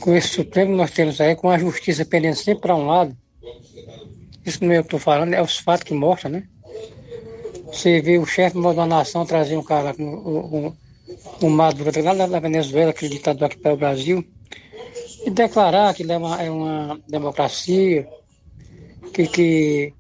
com 0.01 0.15
esse 0.15 0.29
Supremo 0.29 0.77
nós 0.77 0.91
temos 0.91 1.21
aí, 1.21 1.37
com 1.37 1.51
a 1.51 1.59
justiça 1.59 2.05
pendendo 2.05 2.37
sempre 2.37 2.63
para 2.63 2.77
um 2.77 2.87
lado, 2.87 3.17
isso 4.45 4.65
não 4.65 4.73
é 4.73 4.81
o 4.81 4.83
que 4.83 4.95
eu 4.95 4.99
estou 4.99 5.01
falando, 5.01 5.35
é 5.35 5.43
os 5.43 5.59
fatos 5.59 5.85
que 5.85 5.95
mostram, 5.95 6.33
né? 6.33 6.45
Você 7.67 8.01
vê 8.01 8.19
o 8.19 8.27
chefe 8.27 8.61
da 8.61 8.87
nação 8.87 9.25
trazer 9.25 9.57
um 9.57 9.63
cara 9.63 9.95
com 9.95 10.05
o, 10.05 10.77
o 11.47 11.51
Maduro, 11.51 11.91
lá 12.03 12.27
da 12.27 12.41
Venezuela, 12.41 12.91
aquele 12.91 13.15
ditador 13.15 13.47
aqui 13.47 13.59
para 13.59 13.75
o 13.75 13.77
Brasil, 13.77 14.25
e 15.25 15.31
declarar 15.31 15.95
que 15.95 16.11
é 16.11 16.17
uma, 16.17 16.43
é 16.43 16.51
uma 16.51 17.01
democracia, 17.09 18.09
que, 19.13 19.27
que 19.27 19.95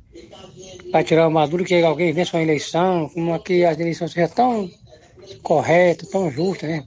para 0.90 1.04
tirar 1.04 1.28
o 1.28 1.30
Maduro, 1.30 1.64
que 1.64 1.80
alguém 1.82 2.12
vença 2.12 2.36
uma 2.36 2.42
eleição, 2.42 3.08
como 3.10 3.38
que 3.40 3.64
as 3.64 3.78
eleições 3.78 4.12
sejam 4.12 4.28
tão 4.30 4.70
corretas, 5.42 6.08
tão 6.08 6.30
justas, 6.30 6.68
né? 6.68 6.84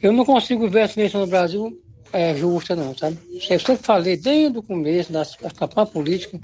Eu 0.00 0.12
não 0.12 0.24
consigo 0.24 0.68
ver 0.68 0.84
essa 0.84 0.98
eleição 0.98 1.20
no 1.20 1.26
Brasil 1.26 1.78
é, 2.12 2.34
justa, 2.34 2.74
não, 2.74 2.96
sabe? 2.96 3.18
Eu 3.50 3.60
sempre 3.60 3.84
falei, 3.84 4.16
desde 4.16 4.58
o 4.58 4.62
começo 4.62 5.12
da 5.12 5.24
campanha 5.56 5.86
política, 5.86 6.40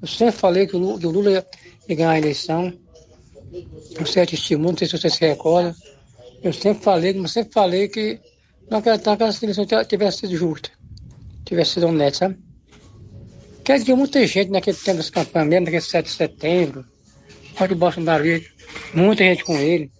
eu 0.00 0.08
sempre 0.08 0.36
falei 0.36 0.66
que 0.66 0.76
o 0.76 0.78
Lula, 0.78 0.98
que 0.98 1.06
o 1.06 1.10
Lula 1.10 1.30
ia, 1.30 1.46
ia 1.88 1.96
ganhar 1.96 2.10
a 2.10 2.18
eleição. 2.18 2.72
Você 3.98 4.20
assistiu 4.20 4.58
muito, 4.58 4.72
não 4.72 4.78
sei 4.78 4.88
se 4.88 4.98
você 4.98 5.10
se 5.10 5.20
recorda. 5.20 5.74
Eu 6.42 6.52
sempre 6.52 6.82
falei, 6.82 7.16
eu 7.16 7.28
sempre 7.28 7.52
falei 7.52 7.88
que 7.88 8.20
não 8.70 8.78
acreditava 8.78 9.16
que 9.16 9.22
essa 9.24 9.44
eleição 9.44 9.66
tivesse 9.86 10.18
sido 10.18 10.36
justa, 10.36 10.70
tivesse 11.44 11.72
sido 11.72 11.86
honesta, 11.86 12.26
sabe? 12.26 12.38
Quer 13.64 13.78
dizer, 13.78 13.94
muita 13.94 14.26
gente 14.26 14.50
naquele 14.50 14.76
tempo 14.76 14.98
das 14.98 15.08
campanhas, 15.08 15.48
mesmo 15.48 15.64
naquele 15.64 15.82
7 15.82 16.04
de 16.04 16.12
setembro, 16.12 16.84
onde 17.58 17.74
Bolsonaro 17.74 18.24
muita 18.92 19.24
gente 19.24 19.42
com 19.42 19.56
ele. 19.58 19.90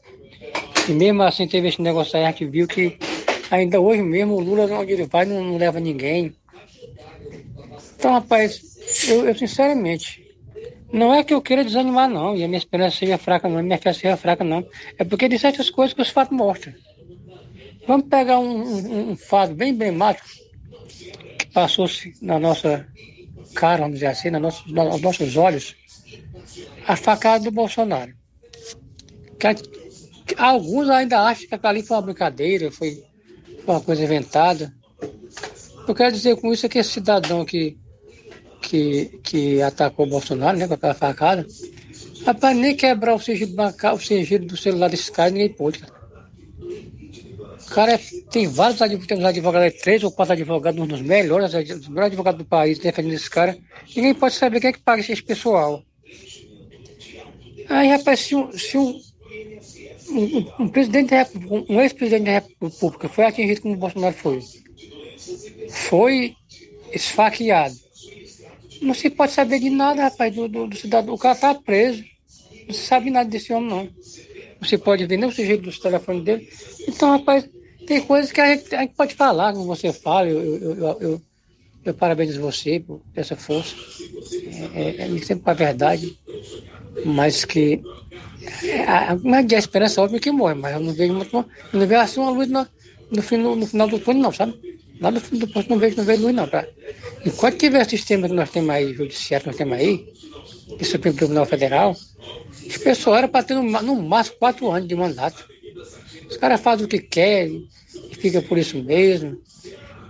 E 0.87 0.93
mesmo 0.93 1.23
assim 1.23 1.49
teve 1.49 1.69
esse 1.69 1.81
negócio 1.81 2.15
aí, 2.19 2.27
a 2.27 2.31
gente 2.31 2.45
viu 2.45 2.69
que 2.69 2.99
ainda 3.55 3.81
hoje 3.81 4.03
mesmo 4.03 4.35
o 4.35 4.41
Lula, 4.41 4.65
onde 4.79 4.93
ele 4.93 5.07
vai, 5.07 5.25
não, 5.25 5.43
não 5.43 5.57
leva 5.57 5.81
ninguém. 5.81 6.35
Então, 7.97 8.13
rapaz, 8.13 8.61
eu, 9.09 9.27
eu, 9.27 9.35
sinceramente, 9.35 10.25
não 10.93 11.15
é 11.15 11.25
que 11.25 11.35
eu 11.35 11.43
queira 11.43 11.65
desanimar, 11.65 12.09
não, 12.09 12.37
e 12.37 12.45
a 12.45 12.47
minha 12.47 12.59
esperança 12.59 12.99
seja 12.99 13.19
fraca, 13.19 13.49
não, 13.49 13.59
a 13.59 13.63
minha 13.63 13.79
fé 13.79 13.93
seja 13.93 14.17
fraca, 14.17 14.45
não. 14.45 14.67
É 14.99 15.05
porque 15.05 15.29
de 15.29 15.39
certas 15.39 15.71
coisas 15.71 15.95
que 15.95 16.03
os 16.03 16.11
fatos 16.11 16.37
mostram. 16.37 16.75
Vamos 17.87 18.07
pegar 18.09 18.39
um, 18.39 18.63
um, 18.63 19.11
um 19.11 19.17
fato 19.17 19.55
bem 19.55 19.71
emblemático 19.71 20.29
que 21.39 21.47
passou-se 21.47 22.15
na 22.23 22.39
nossa 22.39 22.87
cara, 23.55 23.83
vamos 23.83 23.95
dizer 23.95 24.07
assim, 24.07 24.31
nos 24.31 24.41
nossos, 24.41 24.77
aos 24.77 25.01
nossos 25.01 25.37
olhos, 25.37 25.77
a 26.87 26.97
facada 26.97 27.45
do 27.45 27.51
Bolsonaro. 27.51 28.13
Que, 29.39 29.55
que 30.27 30.35
alguns 30.39 30.89
ainda 30.89 31.21
acham 31.21 31.47
que 31.47 31.67
ali 31.67 31.83
foi 31.83 31.97
uma 31.97 32.03
brincadeira, 32.03 32.71
foi 32.71 33.03
uma 33.73 33.81
coisa 33.81 34.03
inventada. 34.03 34.73
Eu 35.87 35.95
quero 35.95 36.13
dizer 36.13 36.37
com 36.37 36.53
isso 36.53 36.69
que 36.69 36.79
esse 36.79 36.91
cidadão 36.91 37.45
que, 37.45 37.77
que, 38.63 39.21
que 39.23 39.63
atacou 39.63 40.07
o 40.07 40.09
Bolsonaro, 40.09 40.57
né, 40.57 40.67
com 40.67 40.75
aquela 40.75 40.95
facada, 40.95 41.47
rapaz, 42.25 42.57
nem 42.57 42.75
quebrar 42.75 43.15
o 43.15 43.21
sigilo 43.21 43.55
o 43.95 43.99
sigilo 43.99 44.47
do 44.47 44.57
celular 44.57 44.89
desse 44.89 45.13
cara, 45.13 45.31
ninguém 45.31 45.53
pôde, 45.53 45.81
cara. 45.81 45.95
O 47.67 47.75
cara 47.75 48.01
tem 48.31 48.47
vários 48.47 48.81
advogados, 48.81 49.07
temos 49.09 49.25
advogados, 49.25 49.81
três 49.81 50.05
ou 50.05 50.13
quatro 50.13 50.35
advogados, 50.35 50.81
um 50.81 50.87
dos 50.87 51.01
melhores, 51.01 51.53
os 51.53 51.89
melhores 51.89 52.09
advogados 52.09 52.39
do 52.39 52.45
país 52.45 52.79
defendendo 52.79 53.15
esse 53.15 53.29
cara. 53.29 53.57
Ninguém 53.97 54.15
pode 54.15 54.35
saber 54.35 54.61
quem 54.61 54.71
é 54.71 54.73
que 54.73 54.81
paga 54.81 55.01
esse 55.01 55.23
pessoal. 55.23 55.83
Aí, 57.69 57.89
rapaz, 57.89 58.21
se 58.21 58.37
um, 58.37 58.53
se 58.53 58.77
um, 58.77 59.01
um, 60.11 60.69
presidente 60.69 61.11
da 61.11 61.27
um 61.69 61.81
ex-presidente 61.81 62.25
da 62.25 62.33
República 62.33 63.09
foi 63.09 63.25
atingido 63.25 63.63
como 63.63 63.77
Bolsonaro 63.77 64.15
foi, 64.15 64.41
foi 65.69 66.37
esfaqueado. 66.93 67.75
Não 68.81 68.95
se 68.95 69.09
pode 69.09 69.33
saber 69.33 69.61
de 69.61 69.71
nada, 69.71 70.03
rapaz, 70.03 70.35
do, 70.35 70.49
do, 70.49 70.67
do 70.67 70.77
cidadão. 70.77 71.15
O 71.15 71.19
cara 71.19 71.35
tá 71.35 71.55
preso. 71.55 72.05
Não 72.67 72.75
se 72.75 72.83
sabe 72.83 73.11
nada 73.11 73.29
desse 73.29 73.53
homem, 73.53 73.71
não. 73.71 73.85
Não 74.61 74.69
se 74.69 74.77
pode 74.79 75.07
ver 75.07 75.17
nem 75.17 75.29
o 75.29 75.33
sigilo 75.33 75.63
dos 75.63 75.79
telefones 75.79 76.25
dele. 76.25 76.49
Então, 76.87 77.11
rapaz, 77.11 77.49
tem 77.87 78.01
coisas 78.01 78.33
que 78.33 78.41
a 78.41 78.55
gente, 78.55 78.75
a 78.75 78.81
gente 78.81 78.95
pode 78.95 79.15
falar, 79.15 79.53
como 79.53 79.67
você 79.67 79.93
fala, 79.93 80.29
eu, 80.29 80.41
eu, 80.41 80.75
eu, 80.75 81.01
eu, 81.01 81.23
eu 81.85 81.95
parabenizo 81.95 82.41
você 82.41 82.81
por 82.81 83.01
essa 83.15 83.37
força. 83.37 83.75
É, 84.75 85.03
é, 85.03 85.17
é 85.17 85.19
sempre 85.19 85.51
a 85.51 85.55
verdade, 85.55 86.19
mas 87.05 87.45
que 87.45 87.81
é, 88.63 89.39
é 89.39 89.43
de 89.43 89.55
esperança 89.55 90.03
óbvio 90.03 90.21
que 90.21 90.31
morre, 90.31 90.55
mas 90.55 90.75
eu 90.75 90.81
não 90.81 90.93
vejo 90.93 91.15
muito, 91.15 91.47
não 91.73 91.87
vejo 91.87 92.01
assim 92.01 92.21
uma 92.21 92.31
luz 92.31 92.49
no, 92.49 92.67
no, 93.11 93.39
no, 93.39 93.57
no 93.57 93.67
final 93.67 93.89
do 93.89 93.99
túnel, 93.99 94.23
não, 94.23 94.33
sabe? 94.33 94.55
Lá 95.01 95.11
no 95.11 95.21
fim 95.21 95.39
do 95.39 95.49
posto 95.49 95.69
não 95.69 95.79
vejo, 95.79 95.97
não 95.97 96.05
vejo 96.05 96.23
luz, 96.23 96.35
não. 96.35 96.47
Pra... 96.47 96.67
Enquanto 97.25 97.59
tiver 97.59 97.85
o 97.85 97.89
sistema 97.89 98.29
que 98.29 98.35
nós 98.35 98.51
temos 98.51 98.71
aí, 98.71 98.95
judiciário 98.95 99.45
que 99.45 99.49
nós 99.49 99.57
temos 99.57 99.79
aí, 99.79 100.07
o 100.81 100.85
Supremo 100.85 101.17
Tribunal 101.17 101.47
Federal, 101.47 101.97
as 102.67 102.77
pessoas 102.79 103.19
eram 103.19 103.29
para 103.29 103.45
ter 103.45 103.55
no, 103.55 103.63
no 103.63 103.97
máximo 103.97 104.39
quatro 104.39 104.71
anos 104.71 104.89
de 104.89 104.95
mandato. 104.95 105.47
Os 106.29 106.37
caras 106.37 106.61
fazem 106.61 106.87
o 106.87 106.89
que 106.89 106.99
querem 106.99 107.69
e 108.11 108.15
fica 108.15 108.41
por 108.41 108.57
isso 108.57 108.83
mesmo. 108.83 109.39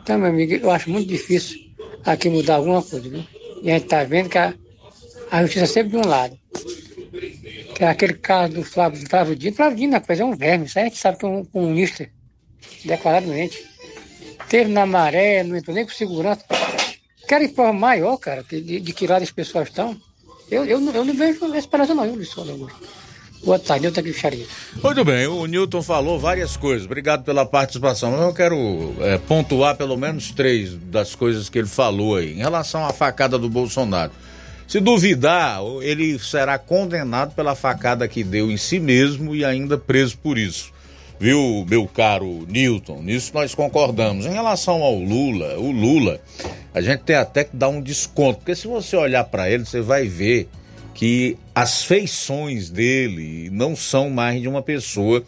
Então, 0.02 0.18
meu 0.18 0.28
amigo, 0.28 0.54
eu 0.54 0.70
acho 0.70 0.90
muito 0.90 1.08
difícil 1.08 1.58
aqui 2.04 2.28
mudar 2.28 2.56
alguma 2.56 2.82
coisa, 2.82 3.08
viu? 3.08 3.24
E 3.62 3.70
a 3.70 3.74
gente 3.74 3.84
está 3.84 4.04
vendo 4.04 4.28
que 4.28 4.38
a, 4.38 4.54
a 5.30 5.42
justiça 5.42 5.66
sempre 5.66 5.90
de 5.90 5.96
um 5.96 6.06
lado. 6.06 6.38
Que 7.74 7.84
é 7.84 7.88
aquele 7.88 8.14
caso 8.14 8.54
do 8.54 8.62
Flávio, 8.62 9.08
Flávio 9.08 9.36
Dino. 9.36 9.56
Flávio 9.56 9.76
Dino, 9.76 9.92
rapaz, 9.94 10.20
é 10.20 10.24
um 10.24 10.36
verme. 10.36 10.66
Isso 10.66 10.78
aí 10.78 10.84
a 10.84 10.88
gente 10.88 10.98
sabe 10.98 11.18
que 11.18 11.24
é 11.24 11.28
um 11.28 11.44
comunista, 11.44 12.08
declaradamente. 12.84 13.64
Teve 14.48 14.70
na 14.70 14.86
maré, 14.86 15.42
não 15.42 15.56
entrou 15.56 15.74
nem 15.74 15.84
com 15.84 15.92
segurança. 15.92 16.44
Querem 17.26 17.48
prova 17.48 17.72
maior, 17.72 18.16
cara, 18.18 18.44
de, 18.44 18.80
de 18.80 18.92
que 18.92 19.06
lado 19.06 19.22
as 19.22 19.32
pessoas 19.32 19.68
estão. 19.68 19.98
Eu, 20.50 20.64
eu, 20.64 20.80
eu 20.92 21.04
não 21.04 21.14
vejo 21.14 21.54
esperança 21.54 21.94
não, 21.94 22.04
Luiz 22.04 22.36
Augusto. 22.36 23.04
Boa 23.44 23.58
tarde, 23.58 23.82
Nilton 23.82 24.02
Guicharia. 24.02 24.46
Muito 24.82 25.04
bem, 25.04 25.26
o 25.26 25.44
Newton 25.44 25.82
falou 25.82 26.18
várias 26.18 26.56
coisas. 26.56 26.86
Obrigado 26.86 27.24
pela 27.24 27.44
participação. 27.44 28.12
Mas 28.12 28.22
eu 28.22 28.32
quero 28.32 28.94
é, 29.00 29.18
pontuar 29.18 29.76
pelo 29.76 29.98
menos 29.98 30.30
três 30.30 30.74
das 30.74 31.14
coisas 31.14 31.50
que 31.50 31.58
ele 31.58 31.68
falou 31.68 32.16
aí. 32.16 32.32
Em 32.32 32.38
relação 32.38 32.86
à 32.86 32.92
facada 32.92 33.38
do 33.38 33.50
Bolsonaro. 33.50 34.12
Se 34.66 34.80
duvidar, 34.80 35.60
ele 35.82 36.18
será 36.18 36.58
condenado 36.58 37.34
pela 37.34 37.54
facada 37.54 38.08
que 38.08 38.24
deu 38.24 38.50
em 38.50 38.56
si 38.56 38.80
mesmo 38.80 39.34
e 39.34 39.44
ainda 39.44 39.78
preso 39.78 40.18
por 40.18 40.38
isso. 40.38 40.72
Viu, 41.18 41.64
meu 41.68 41.86
caro 41.86 42.44
Newton? 42.48 43.02
Nisso 43.02 43.30
nós 43.34 43.54
concordamos. 43.54 44.26
Em 44.26 44.32
relação 44.32 44.82
ao 44.82 44.96
Lula, 44.96 45.58
o 45.58 45.70
Lula, 45.70 46.20
a 46.74 46.80
gente 46.80 47.02
tem 47.02 47.16
até 47.16 47.44
que 47.44 47.56
dar 47.56 47.68
um 47.68 47.80
desconto, 47.80 48.38
porque 48.38 48.56
se 48.56 48.66
você 48.66 48.96
olhar 48.96 49.24
para 49.24 49.48
ele, 49.48 49.64
você 49.64 49.80
vai 49.80 50.08
ver 50.08 50.48
que 50.92 51.36
as 51.54 51.84
feições 51.84 52.68
dele 52.68 53.48
não 53.50 53.76
são 53.76 54.10
mais 54.10 54.40
de 54.40 54.48
uma 54.48 54.62
pessoa 54.62 55.22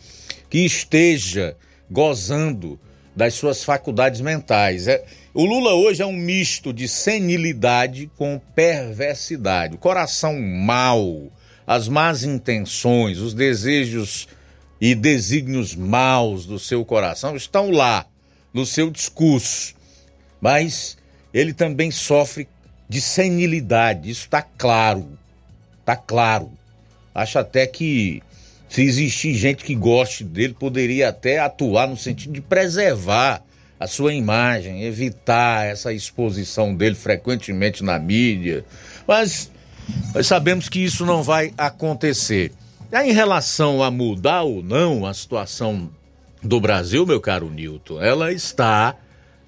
que 0.51 0.59
esteja 0.65 1.57
gozando 1.91 2.79
das 3.15 3.35
suas 3.35 3.65
faculdades 3.65 4.21
mentais. 4.21 4.89
É, 4.89 5.05
o 5.37 5.45
Lula 5.45 5.75
hoje 5.75 6.01
é 6.01 6.07
um 6.07 6.15
misto 6.15 6.73
de 6.73 6.89
senilidade 6.89 8.11
com 8.17 8.41
perversidade. 8.55 9.75
O 9.75 9.79
coração 9.79 10.41
mau, 10.41 11.31
as 11.67 11.89
más 11.89 12.25
intenções, 12.25 13.19
os 13.19 13.35
desejos 13.35 14.27
e 14.81 14.95
desígnios 14.95 15.77
maus 15.77 16.47
do 16.47 16.59
seu 16.59 16.87
coração 16.87 17.37
estão 17.37 17.71
lá 17.71 18.07
no 18.51 18.65
seu 18.65 18.91
discurso. 18.91 19.75
Mas 20.41 20.97
ele 21.35 21.53
também 21.53 21.91
sofre 21.91 22.49
de 22.89 23.03
senilidade, 23.03 24.09
isso 24.09 24.23
está 24.23 24.41
claro. 24.41 25.19
Tá 25.85 25.97
claro. 25.97 26.51
Acho 27.15 27.39
até 27.39 27.67
que 27.67 28.23
se 28.71 28.81
existir 28.81 29.35
gente 29.35 29.65
que 29.65 29.75
goste 29.75 30.25
dele, 30.25 30.55
poderia 30.55 31.11
até 31.11 31.39
atuar 31.41 31.87
no 31.87 31.97
sentido 31.97 32.33
de 32.33 32.41
preservar 32.41 33.45
a 33.79 33.87
sua 33.87 34.15
imagem, 34.15 34.85
evitar 34.85 35.67
essa 35.67 35.93
exposição 35.93 36.75
dele 36.75 36.95
frequentemente 36.95 37.85
na 37.85 37.99
mídia. 37.99 38.65
Mas 39.07 39.51
nós 40.15 40.27
sabemos 40.27 40.69
que 40.69 40.81
isso 40.81 41.05
não 41.05 41.23
vai 41.23 41.53
acontecer. 41.57 42.53
Aí, 42.91 43.11
em 43.11 43.13
relação 43.13 43.83
a 43.83 43.91
mudar 43.91 44.43
ou 44.43 44.63
não 44.63 45.05
a 45.05 45.13
situação 45.13 45.91
do 46.43 46.61
Brasil, 46.61 47.05
meu 47.05 47.21
caro 47.21 47.51
Newton, 47.51 48.01
ela 48.01 48.33
está 48.33 48.97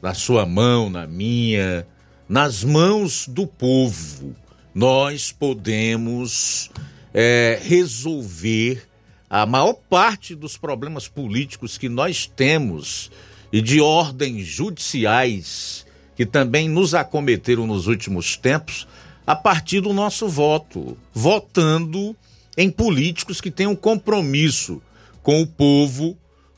na 0.02 0.12
sua 0.12 0.44
mão, 0.44 0.90
na 0.90 1.06
minha, 1.06 1.86
nas 2.28 2.62
mãos 2.62 3.26
do 3.26 3.46
povo 3.46 4.34
nós 4.78 5.32
podemos 5.32 6.70
é, 7.12 7.58
resolver 7.60 8.86
a 9.28 9.44
maior 9.44 9.74
parte 9.74 10.36
dos 10.36 10.56
problemas 10.56 11.08
políticos 11.08 11.76
que 11.76 11.88
nós 11.88 12.26
temos 12.26 13.10
e 13.52 13.60
de 13.60 13.80
ordens 13.80 14.46
judiciais 14.46 15.86
que 16.14 16.26
também 16.26 16.68
nos 16.68 16.94
acometeram 16.94 17.66
nos 17.66 17.86
últimos 17.86 18.36
tempos 18.36 18.88
a 19.26 19.36
partir 19.36 19.80
do 19.80 19.92
nosso 19.92 20.28
voto, 20.28 20.96
votando 21.12 22.16
em 22.56 22.70
políticos 22.70 23.40
que 23.40 23.50
tenham 23.50 23.76
compromisso 23.76 24.82
com 25.22 25.40
o 25.42 25.46
povo, 25.46 26.16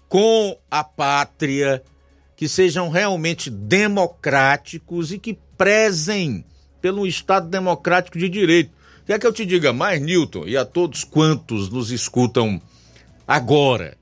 com 0.08 0.56
a 0.70 0.82
pátria, 0.82 1.82
que 2.36 2.48
sejam 2.48 2.88
realmente 2.88 3.50
democráticos 3.50 5.12
e 5.12 5.18
que 5.18 5.36
prezem 5.58 6.44
pelo 6.80 7.06
Estado 7.06 7.48
democrático 7.48 8.18
de 8.18 8.28
direito. 8.28 8.70
Quer 9.04 9.18
que 9.18 9.26
eu 9.26 9.32
te 9.32 9.44
diga 9.44 9.72
mais, 9.72 10.00
Newton, 10.00 10.46
e 10.46 10.56
a 10.56 10.64
todos 10.64 11.04
quantos 11.04 11.68
nos 11.68 11.90
escutam 11.90 12.62
agora? 13.28 13.99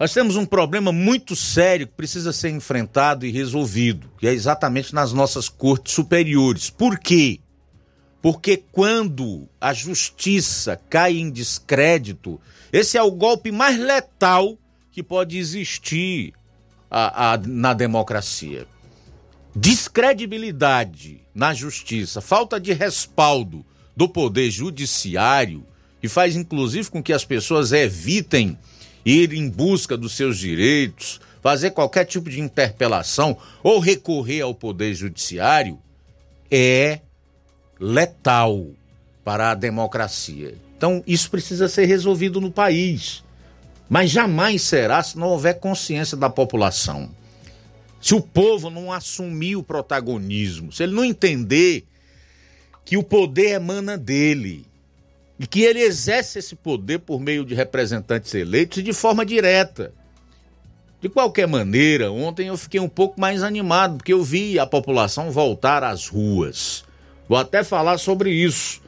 Nós 0.00 0.14
temos 0.14 0.34
um 0.34 0.46
problema 0.46 0.90
muito 0.90 1.36
sério 1.36 1.86
que 1.86 1.92
precisa 1.92 2.32
ser 2.32 2.48
enfrentado 2.48 3.26
e 3.26 3.30
resolvido, 3.30 4.10
que 4.16 4.26
é 4.26 4.32
exatamente 4.32 4.94
nas 4.94 5.12
nossas 5.12 5.46
cortes 5.46 5.92
superiores. 5.92 6.70
Por 6.70 6.98
quê? 6.98 7.38
Porque 8.22 8.64
quando 8.72 9.46
a 9.60 9.74
justiça 9.74 10.80
cai 10.88 11.18
em 11.18 11.30
descrédito, 11.30 12.40
esse 12.72 12.96
é 12.96 13.02
o 13.02 13.10
golpe 13.10 13.52
mais 13.52 13.78
letal 13.78 14.56
que 14.90 15.02
pode 15.02 15.36
existir 15.36 16.32
a, 16.90 17.34
a, 17.34 17.36
na 17.36 17.74
democracia. 17.74 18.66
Descredibilidade 19.54 21.20
na 21.34 21.52
justiça, 21.52 22.22
falta 22.22 22.58
de 22.58 22.72
respaldo 22.72 23.66
do 23.94 24.08
poder 24.08 24.50
judiciário, 24.50 25.62
que 26.00 26.08
faz 26.08 26.36
inclusive 26.36 26.88
com 26.88 27.02
que 27.02 27.12
as 27.12 27.26
pessoas 27.26 27.70
evitem 27.70 28.56
ir 29.04 29.32
em 29.32 29.48
busca 29.48 29.96
dos 29.96 30.16
seus 30.16 30.38
direitos, 30.38 31.20
fazer 31.42 31.70
qualquer 31.70 32.04
tipo 32.04 32.28
de 32.28 32.40
interpelação 32.40 33.36
ou 33.62 33.78
recorrer 33.78 34.42
ao 34.42 34.54
poder 34.54 34.94
judiciário, 34.94 35.78
é 36.50 37.00
letal 37.78 38.66
para 39.24 39.50
a 39.50 39.54
democracia. 39.54 40.54
Então, 40.76 41.02
isso 41.06 41.30
precisa 41.30 41.68
ser 41.68 41.86
resolvido 41.86 42.40
no 42.40 42.50
país. 42.50 43.22
Mas 43.88 44.10
jamais 44.10 44.62
será 44.62 45.02
se 45.02 45.18
não 45.18 45.28
houver 45.28 45.58
consciência 45.58 46.16
da 46.16 46.30
população 46.30 47.10
se 48.00 48.14
o 48.14 48.20
povo 48.20 48.70
não 48.70 48.90
assumir 48.90 49.56
o 49.56 49.62
protagonismo, 49.62 50.72
se 50.72 50.82
ele 50.82 50.94
não 50.94 51.04
entender 51.04 51.84
que 52.84 52.96
o 52.96 53.02
poder 53.02 53.50
emana 53.50 53.98
dele 53.98 54.66
que 55.46 55.62
ele 55.62 55.80
exerce 55.80 56.38
esse 56.38 56.54
poder 56.54 56.98
por 56.98 57.20
meio 57.20 57.44
de 57.44 57.54
representantes 57.54 58.34
eleitos 58.34 58.78
e 58.78 58.82
de 58.82 58.92
forma 58.92 59.24
direta. 59.24 59.92
De 61.00 61.08
qualquer 61.08 61.48
maneira, 61.48 62.12
ontem 62.12 62.48
eu 62.48 62.56
fiquei 62.58 62.78
um 62.78 62.88
pouco 62.88 63.18
mais 63.18 63.42
animado 63.42 63.96
porque 63.96 64.12
eu 64.12 64.22
vi 64.22 64.58
a 64.58 64.66
população 64.66 65.30
voltar 65.30 65.82
às 65.82 66.08
ruas. 66.08 66.84
Vou 67.26 67.38
até 67.38 67.64
falar 67.64 67.96
sobre 67.96 68.30
isso 68.30 68.82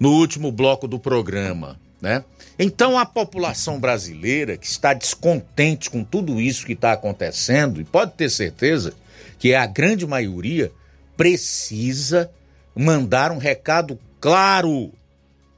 no 0.00 0.12
último 0.12 0.50
bloco 0.50 0.88
do 0.88 0.98
programa, 0.98 1.78
né? 2.00 2.24
Então 2.58 2.98
a 2.98 3.04
população 3.04 3.78
brasileira 3.78 4.56
que 4.56 4.66
está 4.66 4.94
descontente 4.94 5.90
com 5.90 6.02
tudo 6.02 6.40
isso 6.40 6.64
que 6.64 6.72
está 6.72 6.92
acontecendo, 6.92 7.80
e 7.80 7.84
pode 7.84 8.12
ter 8.12 8.30
certeza 8.30 8.94
que 9.38 9.54
a 9.54 9.66
grande 9.66 10.06
maioria, 10.06 10.72
precisa 11.18 12.30
mandar 12.74 13.32
um 13.32 13.38
recado 13.38 13.98
claro 14.20 14.92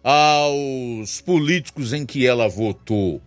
aos 0.02 1.20
políticos 1.20 1.92
em 1.92 2.06
que 2.06 2.26
ela 2.26 2.48
votou, 2.48 3.20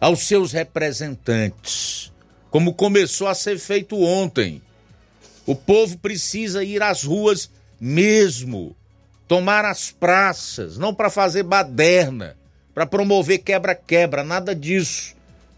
aos 0.00 0.20
seus 0.26 0.52
representantes, 0.52 2.12
como 2.50 2.74
começou 2.74 3.26
a 3.28 3.34
ser 3.34 3.58
feito 3.58 4.00
ontem. 4.02 4.62
O 5.44 5.54
povo 5.54 5.98
precisa 5.98 6.64
ir 6.64 6.82
às 6.82 7.02
ruas 7.04 7.50
mesmo, 7.80 8.76
tomar 9.26 9.64
as 9.64 9.90
praças, 9.90 10.78
não 10.78 10.94
para 10.94 11.10
fazer 11.10 11.42
baderna, 11.42 12.36
para 12.74 12.86
promover 12.86 13.38
quebra-quebra, 13.38 14.22
nada 14.24 14.54
disso, 14.54 15.14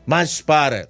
mas 0.07 0.41
para, 0.41 0.89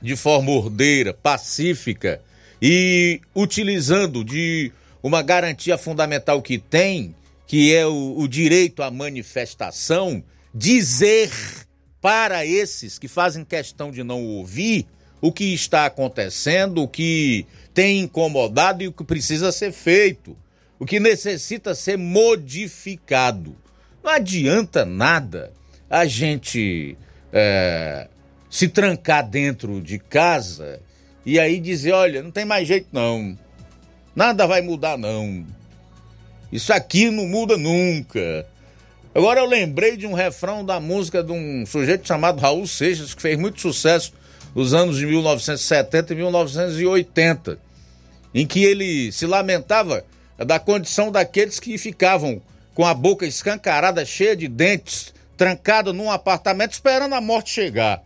de 0.00 0.16
forma 0.16 0.50
ordeira, 0.50 1.14
pacífica 1.14 2.20
e 2.60 3.20
utilizando 3.34 4.24
de 4.24 4.72
uma 5.02 5.22
garantia 5.22 5.78
fundamental 5.78 6.42
que 6.42 6.58
tem, 6.58 7.14
que 7.48 7.74
é 7.74 7.86
o, 7.86 8.14
o 8.18 8.28
direito 8.28 8.82
à 8.82 8.90
manifestação, 8.90 10.22
dizer 10.54 11.32
para 11.98 12.44
esses 12.44 12.98
que 12.98 13.08
fazem 13.08 13.42
questão 13.42 13.90
de 13.90 14.04
não 14.04 14.22
ouvir 14.22 14.86
o 15.18 15.32
que 15.32 15.54
está 15.54 15.86
acontecendo, 15.86 16.82
o 16.82 16.88
que 16.88 17.46
tem 17.72 18.00
incomodado 18.00 18.82
e 18.82 18.88
o 18.88 18.92
que 18.92 19.02
precisa 19.02 19.50
ser 19.50 19.72
feito, 19.72 20.36
o 20.78 20.84
que 20.84 21.00
necessita 21.00 21.74
ser 21.74 21.96
modificado. 21.96 23.56
Não 24.04 24.10
adianta 24.10 24.84
nada 24.84 25.50
a 25.88 26.04
gente 26.04 26.98
é, 27.32 28.08
se 28.50 28.68
trancar 28.68 29.26
dentro 29.26 29.80
de 29.80 29.98
casa 29.98 30.80
e 31.24 31.40
aí 31.40 31.58
dizer: 31.58 31.92
olha, 31.92 32.22
não 32.22 32.30
tem 32.30 32.44
mais 32.44 32.68
jeito 32.68 32.88
não, 32.92 33.36
nada 34.14 34.46
vai 34.46 34.60
mudar 34.60 34.98
não, 34.98 35.46
isso 36.50 36.72
aqui 36.72 37.10
não 37.10 37.26
muda 37.26 37.56
nunca. 37.56 38.46
Agora 39.14 39.40
eu 39.40 39.46
lembrei 39.46 39.96
de 39.96 40.06
um 40.06 40.12
refrão 40.12 40.64
da 40.64 40.78
música 40.78 41.22
de 41.22 41.32
um 41.32 41.66
sujeito 41.66 42.06
chamado 42.06 42.40
Raul 42.40 42.66
Seixas, 42.66 43.14
que 43.14 43.22
fez 43.22 43.38
muito 43.38 43.60
sucesso 43.60 44.12
nos 44.54 44.72
anos 44.72 44.96
de 44.96 45.06
1970 45.06 46.12
e 46.12 46.16
1980, 46.16 47.58
em 48.34 48.46
que 48.46 48.64
ele 48.64 49.10
se 49.12 49.26
lamentava 49.26 50.04
da 50.36 50.58
condição 50.58 51.10
daqueles 51.10 51.58
que 51.58 51.76
ficavam 51.76 52.40
com 52.74 52.86
a 52.86 52.94
boca 52.94 53.26
escancarada, 53.26 54.04
cheia 54.04 54.36
de 54.36 54.46
dentes, 54.46 55.12
trancado 55.36 55.92
num 55.92 56.10
apartamento 56.10 56.72
esperando 56.72 57.14
a 57.14 57.20
morte 57.20 57.50
chegar. 57.50 58.02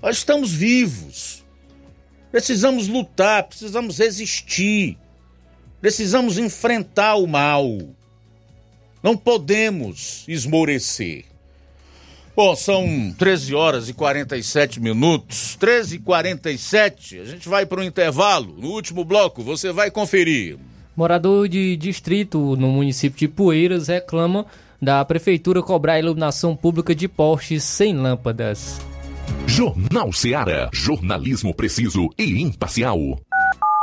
Nós 0.00 0.18
estamos 0.18 0.52
vivos. 0.52 1.44
Precisamos 2.30 2.86
lutar, 2.86 3.44
precisamos 3.44 3.98
resistir. 3.98 4.98
Precisamos 5.86 6.36
enfrentar 6.36 7.14
o 7.14 7.28
mal. 7.28 7.78
Não 9.00 9.16
podemos 9.16 10.24
esmorecer. 10.26 11.26
Bom, 12.34 12.56
são 12.56 13.14
13 13.16 13.54
horas 13.54 13.88
e 13.88 13.92
47 13.92 14.80
minutos. 14.80 15.54
13 15.54 15.94
e 15.94 15.98
47. 16.00 17.20
A 17.20 17.24
gente 17.24 17.48
vai 17.48 17.64
para 17.64 17.80
o 17.80 17.84
intervalo. 17.84 18.56
No 18.60 18.70
último 18.70 19.04
bloco, 19.04 19.44
você 19.44 19.70
vai 19.70 19.88
conferir. 19.88 20.58
Morador 20.96 21.48
de 21.48 21.76
distrito 21.76 22.56
no 22.56 22.66
município 22.66 23.20
de 23.20 23.28
Poeiras 23.28 23.86
reclama 23.86 24.44
da 24.82 25.04
prefeitura 25.04 25.62
cobrar 25.62 26.00
iluminação 26.00 26.56
pública 26.56 26.96
de 26.96 27.06
postes 27.06 27.62
sem 27.62 27.96
lâmpadas. 27.96 28.80
Jornal 29.46 30.12
Seara. 30.12 30.68
Jornalismo 30.72 31.54
preciso 31.54 32.10
e 32.18 32.42
imparcial. 32.42 32.98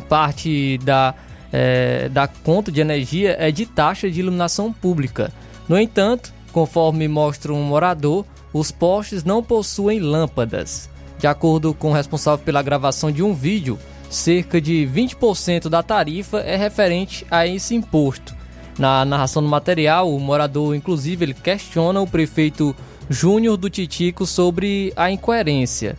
parte 0.08 0.78
da, 0.78 1.14
é, 1.52 2.08
da 2.08 2.26
conta 2.26 2.72
de 2.72 2.80
energia 2.80 3.36
é 3.38 3.50
de 3.50 3.64
taxa 3.64 4.10
de 4.10 4.20
iluminação 4.20 4.72
pública. 4.72 5.32
No 5.68 5.78
entanto, 5.78 6.32
conforme 6.52 7.06
mostra 7.06 7.52
um 7.52 7.62
morador, 7.62 8.24
os 8.52 8.70
postes 8.70 9.22
não 9.22 9.42
possuem 9.42 10.00
lâmpadas. 10.00 10.88
De 11.18 11.26
acordo 11.26 11.74
com 11.74 11.90
o 11.90 11.94
responsável 11.94 12.44
pela 12.44 12.62
gravação 12.62 13.12
de 13.12 13.22
um 13.22 13.34
vídeo, 13.34 13.78
cerca 14.08 14.60
de 14.60 14.88
20% 14.92 15.68
da 15.68 15.82
tarifa 15.82 16.38
é 16.38 16.56
referente 16.56 17.26
a 17.30 17.46
esse 17.46 17.74
imposto. 17.74 18.34
Na 18.78 19.04
narração 19.04 19.42
do 19.42 19.48
material, 19.48 20.14
o 20.14 20.20
morador, 20.20 20.74
inclusive, 20.74 21.24
ele 21.24 21.34
questiona 21.34 22.00
o 22.00 22.06
prefeito 22.06 22.74
Júnior 23.10 23.56
do 23.56 23.68
Titico 23.68 24.24
sobre 24.24 24.92
a 24.96 25.10
incoerência. 25.10 25.96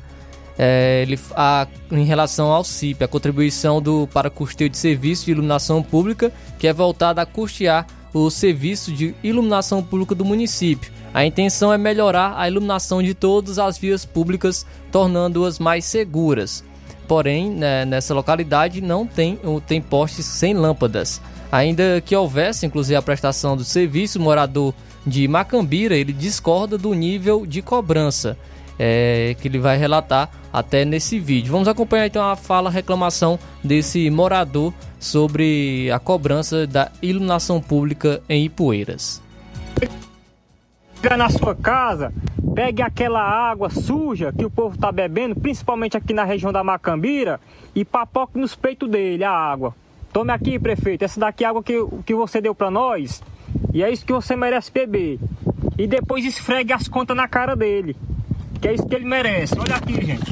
é, 0.57 1.03
ele, 1.03 1.17
a, 1.35 1.67
em 1.89 2.03
relação 2.03 2.51
ao 2.51 2.65
CIP, 2.65 3.01
a 3.03 3.07
contribuição 3.07 3.81
do, 3.81 4.07
para 4.13 4.29
custeio 4.29 4.69
de 4.69 4.77
serviço 4.77 5.25
de 5.25 5.31
iluminação 5.31 5.81
pública, 5.81 6.33
que 6.57 6.67
é 6.67 6.73
voltada 6.73 7.21
a 7.21 7.25
custear 7.25 7.87
o 8.13 8.29
serviço 8.29 8.91
de 8.91 9.15
iluminação 9.23 9.83
pública 9.83 10.15
do 10.15 10.25
município. 10.25 10.91
A 11.13 11.25
intenção 11.25 11.73
é 11.73 11.77
melhorar 11.77 12.35
a 12.37 12.47
iluminação 12.47 13.01
de 13.01 13.13
todas 13.13 13.57
as 13.57 13.77
vias 13.77 14.05
públicas, 14.05 14.65
tornando-as 14.91 15.59
mais 15.59 15.85
seguras. 15.85 16.63
Porém, 17.07 17.49
né, 17.49 17.85
nessa 17.85 18.13
localidade 18.13 18.81
não 18.81 19.05
tem, 19.07 19.39
tem 19.65 19.81
postes 19.81 20.25
sem 20.25 20.53
lâmpadas. 20.53 21.19
Ainda 21.51 21.99
que 22.05 22.15
houvesse, 22.15 22.65
inclusive, 22.65 22.95
a 22.95 23.01
prestação 23.01 23.57
do 23.57 23.63
serviço, 23.63 24.19
o 24.19 24.21
morador 24.21 24.73
de 25.05 25.27
Macambira 25.27 25.95
ele 25.95 26.13
discorda 26.13 26.77
do 26.77 26.93
nível 26.93 27.45
de 27.45 27.61
cobrança 27.61 28.37
é, 28.79 29.35
que 29.39 29.47
ele 29.49 29.59
vai 29.59 29.77
relatar 29.77 30.29
até 30.51 30.85
nesse 30.85 31.19
vídeo. 31.19 31.51
Vamos 31.51 31.67
acompanhar 31.67 32.07
então 32.07 32.23
a 32.23 32.35
fala, 32.35 32.69
a 32.69 32.71
reclamação 32.71 33.37
desse 33.61 34.09
morador 34.09 34.73
sobre 34.97 35.91
a 35.91 35.99
cobrança 35.99 36.65
da 36.65 36.89
iluminação 37.01 37.61
pública 37.61 38.21
em 38.29 38.45
Ipueiras. 38.45 39.21
Chega 41.01 41.15
na 41.15 41.29
sua 41.29 41.55
casa, 41.55 42.11
pegue 42.53 42.81
aquela 42.81 43.21
água 43.21 43.69
suja 43.69 44.33
que 44.37 44.43
o 44.43 44.49
povo 44.49 44.75
está 44.75 44.91
bebendo, 44.91 45.35
principalmente 45.35 45.95
aqui 45.95 46.13
na 46.13 46.23
região 46.23 46.51
da 46.51 46.63
Macambira, 46.63 47.39
e 47.73 47.85
papoque 47.85 48.37
nos 48.37 48.55
peitos 48.55 48.89
dele 48.89 49.23
a 49.23 49.31
água. 49.31 49.73
Tome 50.11 50.33
aqui, 50.33 50.59
prefeito, 50.59 51.05
essa 51.05 51.19
daqui 51.19 51.43
é 51.43 51.47
a 51.47 51.51
água 51.51 51.63
que, 51.63 51.73
que 52.05 52.13
você 52.13 52.41
deu 52.41 52.53
para 52.53 52.69
nós, 52.69 53.23
e 53.73 53.83
é 53.83 53.89
isso 53.89 54.05
que 54.05 54.11
você 54.11 54.35
merece 54.35 54.71
beber. 54.71 55.19
E 55.77 55.87
depois 55.87 56.25
esfregue 56.25 56.73
as 56.73 56.89
contas 56.89 57.15
na 57.15 57.27
cara 57.27 57.55
dele, 57.55 57.95
que 58.61 58.67
é 58.67 58.73
isso 58.73 58.85
que 58.85 58.95
ele 58.95 59.05
merece. 59.05 59.57
Olha 59.57 59.75
aqui, 59.75 59.93
gente. 60.05 60.31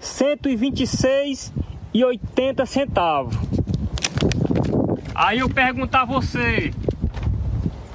126,80 0.00 2.66
centavos. 2.66 3.36
Aí 5.14 5.38
eu 5.38 5.48
pergunto 5.48 5.96
a 5.96 6.04
você, 6.04 6.74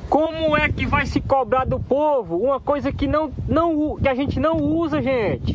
como 0.09 0.55
é 0.55 0.69
que 0.69 0.85
vai 0.85 1.05
se 1.05 1.19
cobrar 1.19 1.65
do 1.65 1.79
povo 1.79 2.37
uma 2.37 2.59
coisa 2.59 2.91
que 2.91 3.07
não, 3.07 3.31
não 3.47 3.97
que 3.97 4.07
a 4.07 4.15
gente 4.15 4.39
não 4.39 4.57
usa, 4.57 5.01
gente? 5.01 5.53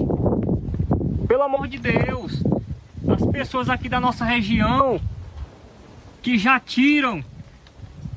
Pelo 1.26 1.42
amor 1.42 1.68
de 1.68 1.78
Deus. 1.78 2.42
As 3.08 3.26
pessoas 3.30 3.68
aqui 3.68 3.88
da 3.88 4.00
nossa 4.00 4.24
região 4.24 5.00
que 6.22 6.38
já 6.38 6.60
tiram 6.60 7.24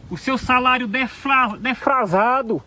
o 0.10 0.18
seu 0.18 0.38
salário 0.38 0.88
defra, 0.88 1.58
defrasado. 1.60 2.62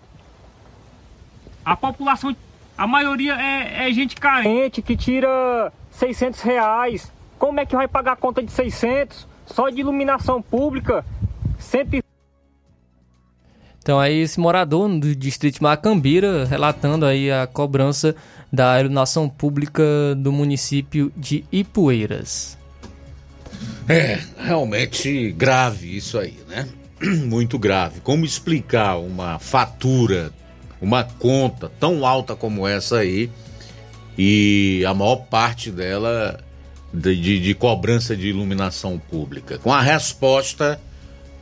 A 1.64 1.76
população, 1.76 2.34
a 2.76 2.86
maioria 2.86 3.34
é, 3.34 3.88
é, 3.88 3.92
gente 3.92 4.16
carente 4.16 4.82
que 4.82 4.96
tira 4.96 5.72
600 5.92 6.40
reais. 6.40 7.12
Como 7.38 7.60
é 7.60 7.66
que 7.66 7.76
vai 7.76 7.86
pagar 7.86 8.12
a 8.12 8.16
conta 8.16 8.42
de 8.42 8.50
600? 8.50 9.28
Só 9.46 9.68
de 9.68 9.80
iluminação 9.80 10.42
pública, 10.42 11.04
100 11.58 12.02
então 13.88 13.98
aí 13.98 14.20
esse 14.20 14.38
morador 14.38 14.86
do 14.98 15.16
distrito 15.16 15.62
Macambira 15.62 16.44
relatando 16.44 17.06
aí 17.06 17.30
a 17.30 17.46
cobrança 17.46 18.14
da 18.52 18.78
iluminação 18.78 19.30
pública 19.30 19.82
do 20.14 20.30
município 20.30 21.10
de 21.16 21.42
Ipueiras. 21.50 22.58
É, 23.88 24.20
realmente 24.36 25.32
grave 25.32 25.96
isso 25.96 26.18
aí, 26.18 26.36
né? 26.46 26.68
muito 27.24 27.58
grave. 27.58 28.00
Como 28.00 28.26
explicar 28.26 28.98
uma 28.98 29.38
fatura, 29.38 30.32
uma 30.82 31.02
conta 31.02 31.72
tão 31.80 32.04
alta 32.04 32.36
como 32.36 32.68
essa 32.68 32.98
aí 32.98 33.30
e 34.18 34.84
a 34.86 34.92
maior 34.92 35.16
parte 35.16 35.70
dela 35.70 36.38
de, 36.92 37.18
de, 37.18 37.40
de 37.40 37.54
cobrança 37.54 38.14
de 38.14 38.28
iluminação 38.28 38.98
pública? 38.98 39.56
Com 39.56 39.72
a 39.72 39.80
resposta 39.80 40.78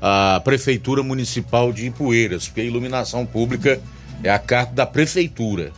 a 0.01 0.41
Prefeitura 0.45 1.03
Municipal 1.03 1.73
de 1.73 1.87
Ipueiras, 1.87 2.47
porque 2.47 2.61
a 2.61 2.65
iluminação 2.65 3.25
pública 3.25 3.81
é 4.23 4.31
a 4.31 4.39
carta 4.39 4.75
da 4.75 4.87
Prefeitura. 4.87 5.73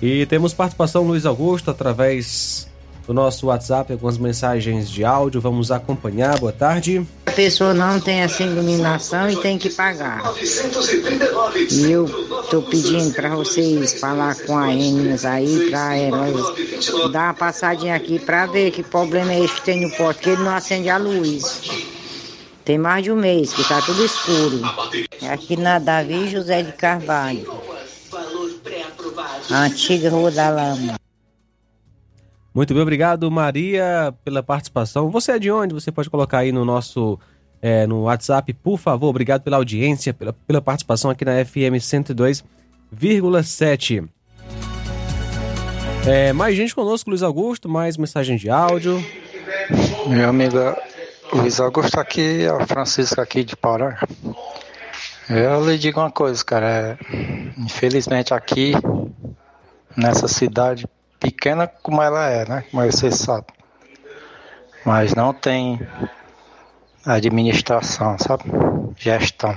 E 0.00 0.26
temos 0.26 0.52
participação 0.52 1.02
Luiz 1.02 1.24
Augusto 1.24 1.70
através 1.70 2.68
do 3.06 3.14
nosso 3.14 3.46
WhatsApp, 3.46 3.92
algumas 3.92 4.18
mensagens 4.18 4.90
de 4.90 5.04
áudio. 5.04 5.40
Vamos 5.40 5.70
acompanhar. 5.70 6.38
Boa 6.38 6.52
tarde. 6.52 7.06
A 7.26 7.30
pessoa 7.30 7.74
não 7.74 8.00
tem 8.00 8.20
essa 8.20 8.42
iluminação 8.42 9.28
e 9.28 9.36
tem 9.36 9.58
que 9.58 9.70
pagar. 9.70 10.22
E 11.70 11.90
eu 11.90 12.06
estou 12.42 12.62
pedindo 12.62 13.14
para 13.14 13.34
vocês 13.34 13.94
falar 14.00 14.34
com 14.46 14.56
a 14.56 14.72
Enes 14.72 15.24
aí, 15.24 15.70
para 15.70 15.96
elas 15.96 16.54
dar 17.10 17.24
uma 17.24 17.34
passadinha 17.34 17.94
aqui 17.94 18.18
para 18.18 18.46
ver 18.46 18.70
que 18.70 18.82
problema 18.82 19.32
é 19.32 19.44
esse 19.44 19.54
que 19.54 19.62
tem 19.62 19.80
no 19.80 19.90
poste, 19.96 20.22
que 20.22 20.30
ele 20.30 20.42
não 20.42 20.54
acende 20.54 20.88
a 20.88 20.96
luz. 20.96 21.62
Tem 22.64 22.78
mais 22.78 23.04
de 23.04 23.12
um 23.12 23.16
mês 23.16 23.52
que 23.52 23.60
está 23.60 23.82
tudo 23.82 24.02
escuro. 24.04 24.62
É 25.20 25.28
aqui 25.28 25.54
na 25.56 25.78
Davi 25.78 26.28
José 26.28 26.62
de 26.62 26.72
Carvalho. 26.72 27.46
A 29.50 29.64
antiga 29.64 30.08
Rua 30.08 30.30
da 30.30 30.48
Lama. 30.48 30.94
Muito 32.54 32.72
bem, 32.72 32.82
obrigado 32.82 33.30
Maria 33.30 34.14
pela 34.24 34.42
participação. 34.42 35.10
Você 35.10 35.32
é 35.32 35.38
de 35.38 35.50
onde? 35.50 35.74
Você 35.74 35.92
pode 35.92 36.08
colocar 36.08 36.38
aí 36.38 36.52
no 36.52 36.64
nosso 36.64 37.18
é, 37.60 37.86
no 37.86 38.00
WhatsApp, 38.02 38.54
por 38.54 38.78
favor. 38.78 39.08
Obrigado 39.08 39.42
pela 39.42 39.58
audiência, 39.58 40.14
pela, 40.14 40.32
pela 40.32 40.62
participação 40.62 41.10
aqui 41.10 41.24
na 41.24 41.44
FM 41.44 41.76
102,7. 41.78 44.08
É, 46.06 46.32
mais 46.32 46.56
gente 46.56 46.74
conosco, 46.74 47.10
Luiz 47.10 47.22
Augusto, 47.22 47.68
mais 47.68 47.96
mensagem 47.96 48.36
de 48.36 48.48
áudio. 48.48 49.04
Meu 50.06 50.28
amigo 50.28 50.58
Luiz 51.34 51.58
Augusto 51.58 51.98
aqui, 51.98 52.44
é 52.44 52.52
o 52.52 52.64
Francisco 52.64 53.20
aqui 53.20 53.42
de 53.42 53.56
Pará. 53.56 53.98
Eu 55.28 55.68
lhe 55.68 55.76
digo 55.76 55.98
uma 55.98 56.10
coisa, 56.10 56.44
cara. 56.44 56.66
É, 56.66 56.96
infelizmente 57.58 58.32
aqui, 58.32 58.72
nessa 59.96 60.28
cidade, 60.28 60.86
pequena 61.18 61.66
como 61.66 62.00
ela 62.00 62.28
é, 62.30 62.48
né? 62.48 62.64
Como 62.70 62.84
você 62.84 63.10
sabe. 63.10 63.48
Mas 64.86 65.12
não 65.12 65.34
tem 65.34 65.80
administração, 67.04 68.16
sabe? 68.16 68.44
Gestão. 68.96 69.56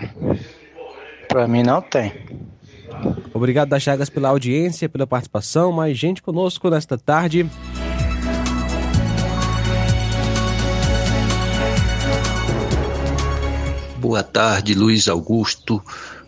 Para 1.27 1.47
mim 1.47 1.61
não 1.61 1.79
tem. 1.79 2.11
Obrigado 3.33 3.69
das 3.69 3.83
Chagas 3.83 4.09
pela 4.09 4.29
audiência, 4.29 4.89
pela 4.89 5.05
participação. 5.05 5.71
Mais 5.71 5.95
gente 5.95 6.23
conosco 6.23 6.71
nesta 6.71 6.97
tarde. 6.97 7.47
Boa 13.99 14.21
tarde, 14.21 14.75
Luiz 14.75 15.07
Augusto, 15.07 15.81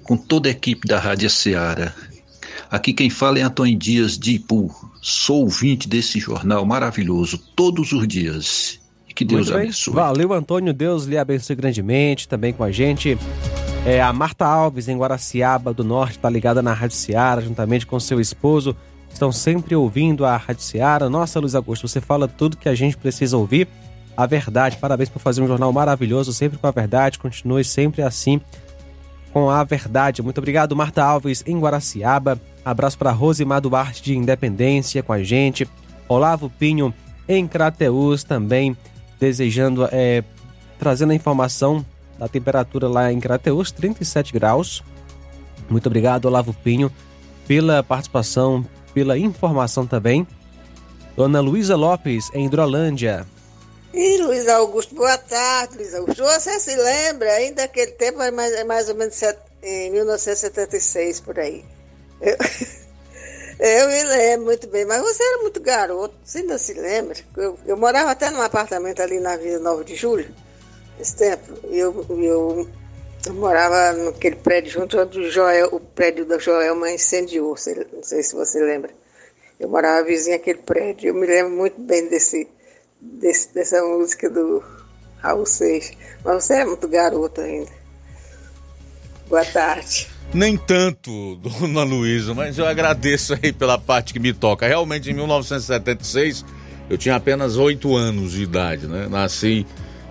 com 0.03 0.17
toda 0.17 0.49
a 0.49 0.51
equipe 0.51 0.87
da 0.87 0.99
Rádio 0.99 1.29
Ceará. 1.29 1.93
Aqui 2.69 2.93
quem 2.93 3.11
fala 3.11 3.37
é 3.37 3.43
Antônio 3.43 3.77
Dias 3.77 4.17
de 4.17 4.33
Ipu. 4.33 4.73
Sou 5.01 5.43
ouvinte 5.43 5.87
desse 5.87 6.19
jornal 6.19 6.65
maravilhoso 6.65 7.37
todos 7.55 7.91
os 7.91 8.07
dias. 8.07 8.79
Que 9.13 9.23
Deus 9.23 9.51
abençoe. 9.51 9.93
Valeu, 9.93 10.33
Antônio. 10.33 10.73
Deus 10.73 11.05
lhe 11.05 11.17
abençoe 11.17 11.55
grandemente. 11.55 12.27
Também 12.27 12.53
com 12.53 12.63
a 12.63 12.71
gente. 12.71 13.17
É, 13.85 14.01
a 14.01 14.11
Marta 14.11 14.45
Alves, 14.45 14.87
em 14.87 14.97
Guaraciaba 14.97 15.73
do 15.73 15.83
Norte, 15.83 16.17
está 16.17 16.29
ligada 16.29 16.61
na 16.61 16.73
Rádio 16.73 16.95
Seara, 16.95 17.41
juntamente 17.41 17.85
com 17.85 17.99
seu 17.99 18.19
esposo. 18.19 18.75
Estão 19.13 19.31
sempre 19.31 19.75
ouvindo 19.75 20.25
a 20.25 20.37
Rádio 20.37 20.63
Seara. 20.63 21.09
Nossa, 21.09 21.39
Luiz 21.39 21.53
Augusto, 21.53 21.87
você 21.87 22.01
fala 22.01 22.27
tudo 22.27 22.57
que 22.57 22.69
a 22.69 22.75
gente 22.75 22.97
precisa 22.97 23.37
ouvir. 23.37 23.67
A 24.19 24.25
verdade. 24.25 24.75
Parabéns 24.75 25.07
por 25.07 25.19
fazer 25.19 25.41
um 25.41 25.47
jornal 25.47 25.71
maravilhoso, 25.71 26.33
sempre 26.33 26.57
com 26.57 26.67
a 26.67 26.71
verdade. 26.71 27.17
Continue 27.17 27.63
sempre 27.63 28.01
assim, 28.01 28.41
com 29.31 29.49
a 29.49 29.63
verdade. 29.63 30.21
Muito 30.21 30.39
obrigado, 30.39 30.75
Marta 30.75 31.01
Alves, 31.01 31.41
em 31.47 31.57
Guaraciaba. 31.57 32.37
Abraço 32.65 32.97
para 32.97 33.11
Rosimar 33.11 33.61
Duarte 33.61 34.03
de 34.03 34.17
Independência 34.17 35.01
com 35.01 35.13
a 35.13 35.23
gente. 35.23 35.65
Olavo 36.09 36.49
Pinho 36.49 36.93
em 37.29 37.47
Crateus 37.47 38.25
também, 38.25 38.75
desejando, 39.21 39.87
é, 39.89 40.21
trazendo 40.77 41.11
a 41.11 41.15
informação 41.15 41.85
da 42.17 42.27
temperatura 42.27 42.89
lá 42.89 43.13
em 43.13 43.21
Crateus, 43.21 43.71
37 43.71 44.33
graus. 44.33 44.83
Muito 45.69 45.85
obrigado, 45.85 46.25
Olavo 46.25 46.53
Pinho, 46.53 46.91
pela 47.47 47.81
participação, 47.83 48.65
pela 48.93 49.17
informação 49.17 49.87
também. 49.87 50.27
Dona 51.15 51.39
Luísa 51.39 51.77
Lopes, 51.77 52.29
em 52.33 52.47
Hidrolândia. 52.47 53.25
E 53.93 54.17
Luiz 54.17 54.47
Augusto, 54.47 54.93
boa 54.93 55.17
tarde, 55.17 55.77
Luiz 55.77 55.93
Augusto. 55.93 56.23
Você 56.23 56.59
se 56.59 56.75
lembra 56.75 57.31
ainda 57.33 57.63
daquele 57.63 57.91
tempo, 57.91 58.21
é 58.21 58.31
mais, 58.31 58.53
é 58.53 58.63
mais 58.63 58.89
ou 58.89 58.95
menos 58.95 59.19
em 59.63 59.91
1976, 59.91 61.19
por 61.21 61.39
aí. 61.39 61.65
Eu, 62.21 62.37
Eu 63.59 63.89
me 63.89 64.03
lembro 64.03 64.45
muito 64.45 64.67
bem, 64.67 64.85
mas 64.85 65.01
você 65.01 65.21
era 65.21 65.41
muito 65.41 65.59
garoto, 65.59 66.15
você 66.23 66.37
ainda 66.37 66.57
se 66.57 66.73
lembra? 66.73 67.17
Eu, 67.35 67.59
eu 67.65 67.75
morava 67.75 68.09
até 68.09 68.29
num 68.29 68.41
apartamento 68.41 69.01
ali 69.01 69.19
na 69.19 69.35
Vila 69.35 69.59
9 69.59 69.83
de 69.83 69.95
Julho, 69.97 70.33
esse 70.97 71.13
tempo, 71.17 71.53
eu, 71.65 72.05
eu, 72.09 72.69
eu 73.27 73.33
morava 73.33 73.91
naquele 73.91 74.37
prédio 74.37 74.71
junto 74.71 74.97
onde 74.97 75.19
o, 75.19 75.29
Joel, 75.29 75.67
o 75.73 75.79
prédio 75.81 76.25
da 76.25 76.37
Joelma 76.37 76.89
incendiou, 76.89 77.53
não 77.91 78.03
sei 78.03 78.23
se 78.23 78.33
você 78.33 78.61
lembra. 78.61 78.91
Eu 79.59 79.67
morava 79.67 80.05
vizinho 80.07 80.37
àquele 80.37 80.59
prédio, 80.59 81.09
eu 81.09 81.13
me 81.13 81.27
lembro 81.27 81.51
muito 81.51 81.81
bem 81.81 82.07
desse, 82.07 82.47
desse, 83.01 83.53
dessa 83.53 83.81
música 83.81 84.29
do 84.29 84.63
Raul 85.17 85.45
Seixas. 85.45 85.95
Mas 86.23 86.43
você 86.43 86.53
é 86.55 86.65
muito 86.65 86.87
garoto 86.87 87.41
ainda. 87.41 87.71
Boa 89.27 89.45
tarde. 89.45 90.07
Nem 90.33 90.57
tanto, 90.57 91.35
dona 91.41 91.83
Luísa, 91.83 92.33
mas 92.33 92.57
eu 92.57 92.65
agradeço 92.65 93.33
aí 93.33 93.51
pela 93.51 93.77
parte 93.77 94.13
que 94.13 94.19
me 94.19 94.33
toca. 94.33 94.67
Realmente, 94.67 95.09
em 95.09 95.13
1976, 95.13 96.45
eu 96.89 96.97
tinha 96.97 97.15
apenas 97.15 97.57
oito 97.57 97.95
anos 97.95 98.31
de 98.31 98.43
idade, 98.43 98.87
né? 98.87 99.07
Nasci 99.07 99.65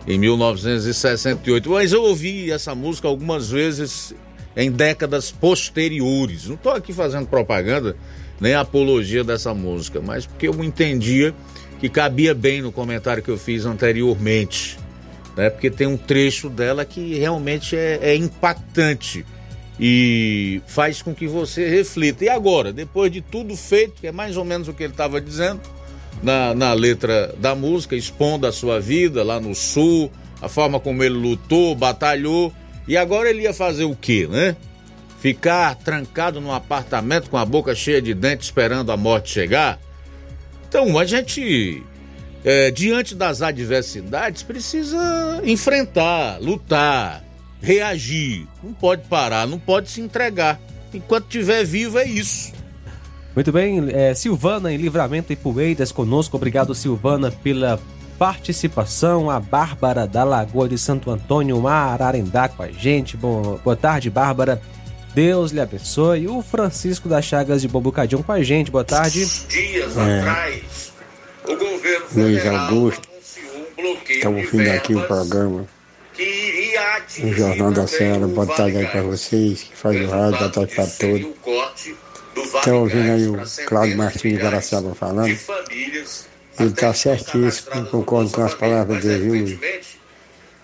em 0.06 0.18
1968. 0.18 1.70
Mas 1.70 1.92
eu 1.92 2.02
ouvi 2.02 2.50
essa 2.50 2.74
música 2.74 3.08
algumas 3.08 3.50
vezes 3.50 4.14
em 4.56 4.70
décadas 4.70 5.30
posteriores. 5.30 6.46
Não 6.46 6.54
estou 6.54 6.72
aqui 6.72 6.92
fazendo 6.92 7.26
propaganda 7.26 7.96
nem 8.40 8.54
apologia 8.54 9.24
dessa 9.24 9.52
música, 9.52 10.00
mas 10.00 10.26
porque 10.26 10.48
eu 10.48 10.64
entendia 10.64 11.34
que 11.78 11.88
cabia 11.88 12.34
bem 12.34 12.62
no 12.62 12.72
comentário 12.72 13.22
que 13.22 13.30
eu 13.30 13.38
fiz 13.38 13.64
anteriormente, 13.64 14.78
né? 15.36 15.50
Porque 15.50 15.70
tem 15.70 15.86
um 15.86 15.96
trecho 15.96 16.48
dela 16.48 16.84
que 16.84 17.14
realmente 17.14 17.76
é, 17.76 17.98
é 18.02 18.16
impactante 18.16 19.24
e 19.78 20.60
faz 20.66 21.00
com 21.00 21.14
que 21.14 21.26
você 21.26 21.68
reflita. 21.68 22.24
E 22.24 22.28
agora, 22.28 22.72
depois 22.72 23.12
de 23.12 23.20
tudo 23.20 23.56
feito, 23.56 24.00
que 24.00 24.06
é 24.08 24.12
mais 24.12 24.36
ou 24.36 24.44
menos 24.44 24.66
o 24.68 24.74
que 24.74 24.82
ele 24.82 24.92
estava 24.92 25.20
dizendo 25.20 25.60
na, 26.22 26.54
na 26.54 26.72
letra 26.72 27.34
da 27.38 27.54
música, 27.54 27.94
expondo 27.94 28.46
a 28.46 28.52
sua 28.52 28.80
vida 28.80 29.22
lá 29.22 29.38
no 29.38 29.54
sul, 29.54 30.10
a 30.42 30.48
forma 30.48 30.80
como 30.80 31.02
ele 31.04 31.14
lutou, 31.14 31.74
batalhou, 31.74 32.52
e 32.86 32.96
agora 32.96 33.30
ele 33.30 33.42
ia 33.42 33.52
fazer 33.52 33.84
o 33.84 33.94
quê, 33.94 34.26
né? 34.28 34.56
Ficar 35.20 35.74
trancado 35.76 36.40
num 36.40 36.52
apartamento 36.52 37.28
com 37.28 37.36
a 37.36 37.44
boca 37.44 37.74
cheia 37.74 38.00
de 38.00 38.14
dentes 38.14 38.46
esperando 38.46 38.90
a 38.90 38.96
morte 38.96 39.30
chegar? 39.30 39.78
Então, 40.68 40.98
a 40.98 41.04
gente, 41.04 41.82
é, 42.44 42.70
diante 42.70 43.14
das 43.14 43.40
adversidades, 43.40 44.42
precisa 44.42 45.40
enfrentar, 45.44 46.38
lutar, 46.40 47.24
reagir. 47.60 48.46
Não 48.62 48.72
pode 48.72 49.02
parar, 49.08 49.46
não 49.46 49.58
pode 49.58 49.90
se 49.90 50.00
entregar. 50.00 50.60
Enquanto 50.92 51.24
estiver 51.24 51.64
vivo, 51.64 51.98
é 51.98 52.04
isso. 52.04 52.52
Muito 53.34 53.52
bem, 53.52 53.88
é, 53.90 54.14
Silvana 54.14 54.72
em 54.72 54.76
Livramento 54.76 55.32
e 55.32 55.36
Poeiras 55.36 55.92
conosco. 55.92 56.36
Obrigado, 56.36 56.74
Silvana, 56.74 57.30
pela 57.30 57.80
participação. 58.18 59.30
A 59.30 59.38
Bárbara 59.38 60.06
da 60.06 60.24
Lagoa 60.24 60.68
de 60.68 60.76
Santo 60.76 61.10
Antônio, 61.10 61.66
Ararendá, 61.66 62.48
com 62.48 62.62
a 62.62 62.70
gente. 62.70 63.16
Boa, 63.16 63.58
boa 63.64 63.76
tarde, 63.76 64.10
Bárbara. 64.10 64.60
Deus 65.18 65.50
lhe 65.50 65.60
abençoe. 65.60 66.28
O 66.28 66.40
Francisco 66.40 67.08
das 67.08 67.24
Chagas 67.24 67.60
de 67.60 67.66
Bombucadinho 67.66 68.22
com 68.22 68.30
a 68.30 68.40
gente. 68.40 68.70
Boa 68.70 68.84
tarde. 68.84 69.26
Dias 69.48 69.96
é. 69.96 70.20
atrás, 70.20 70.92
o 71.42 71.56
governo 71.56 72.06
Luiz 72.14 72.46
Augusto. 72.46 73.08
Estamos 74.08 74.44
ouvindo 74.44 74.70
aqui 74.70 74.94
o 74.94 75.04
programa. 75.08 75.66
O 77.20 77.32
Jornal 77.32 77.72
da 77.72 77.88
Senhora, 77.88 78.28
boa 78.28 78.46
tarde 78.46 78.76
aí 78.76 78.86
para 78.86 79.02
vocês, 79.02 79.64
que 79.64 79.76
faz 79.76 80.00
o 80.00 80.08
rádio, 80.08 80.38
boa 80.38 80.50
tarde 80.52 80.74
para 80.76 80.86
todos. 80.86 81.26
Estão 82.54 82.80
ouvindo 82.82 83.10
aí 83.10 83.26
o 83.26 83.66
Cláudio 83.66 83.96
Martins 83.96 84.32
de 84.34 84.38
Garacaba 84.38 84.94
falando. 84.94 85.36
Ele 86.60 86.68
está 86.68 86.94
certíssimo, 86.94 87.86
concordo 87.86 88.30
com 88.30 88.44
as 88.44 88.54
palavras 88.54 89.02
dele, 89.02 89.58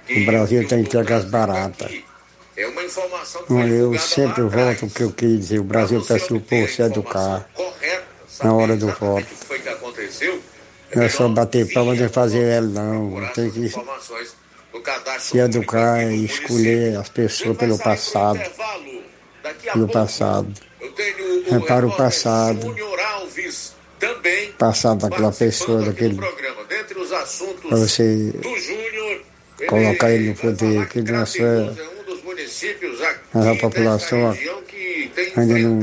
viu? 0.07 0.23
O 0.23 0.27
Brasil 0.27 0.63
está 0.63 0.79
entregue 0.79 1.13
as 1.13 1.25
baratas. 1.25 2.14
É 2.57 2.67
uma 2.69 2.85
informação 2.85 3.45
Eu 3.67 3.99
sempre 3.99 4.43
volto 4.43 4.87
o 4.87 4.91
que 4.91 5.03
eu 5.03 5.11
quis 5.11 5.41
dizer. 5.41 5.59
O 5.59 5.65
Brasil 5.65 6.01
precisa 6.01 6.35
o 6.35 6.41
povo 6.41 6.69
se 6.69 6.83
educar 6.83 7.49
na 8.43 8.55
hora 8.55 8.77
do 8.77 8.87
voto. 8.89 9.27
Não 10.95 11.03
é 11.03 11.09
só 11.09 11.29
bater 11.29 11.73
palma 11.73 11.97
de 11.97 12.09
fazer 12.09 12.45
ela, 12.45 12.69
não. 12.69 13.29
Tem 13.35 13.51
que 13.51 13.73
se 15.19 15.39
educar 15.39 16.05
e 16.05 16.25
escolher 16.25 16.97
as 16.97 17.09
pessoas 17.09 17.57
pelo 17.57 17.77
passado. 17.77 18.41
Pelo 19.73 19.89
passado. 19.89 20.53
É 20.81 21.59
para 21.59 21.87
o 21.87 21.97
passado. 21.97 22.77
Passado 24.59 25.09
daquela 25.09 25.33
pessoa, 25.33 25.83
daquele. 25.83 26.17
Para 26.17 27.77
você 27.77 28.33
colocar 29.69 30.13
ele 30.13 30.29
no 30.29 30.37
poder, 30.37 30.89
que 30.89 31.03
não 31.03 31.23
é 31.23 31.25
mas 33.35 33.47
a 33.47 33.55
população 33.57 34.31
ainda 35.37 35.59
não 35.59 35.81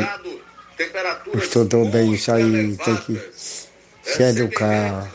estudou 1.35 1.85
bem 1.85 2.13
isso 2.13 2.31
aí, 2.31 2.77
tem 2.77 2.95
que 2.97 3.21
se 3.33 4.23
educar. 4.23 5.11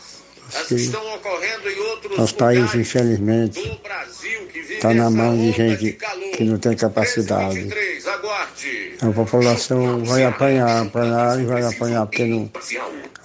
Se, 0.50 0.92
nosso 2.16 2.34
país, 2.36 2.74
infelizmente, 2.74 3.80
está 4.70 4.94
na 4.94 5.10
mão 5.10 5.36
de 5.36 5.50
gente 5.50 5.98
que 6.36 6.44
não 6.44 6.58
tem 6.58 6.76
capacidade. 6.76 7.68
A 9.02 9.10
população 9.10 10.04
vai 10.04 10.24
apanhar, 10.24 10.82
apanhar 10.82 11.40
e 11.40 11.44
vai 11.44 11.62
apanhar, 11.62 12.06
porque 12.06 12.24
não 12.24 12.50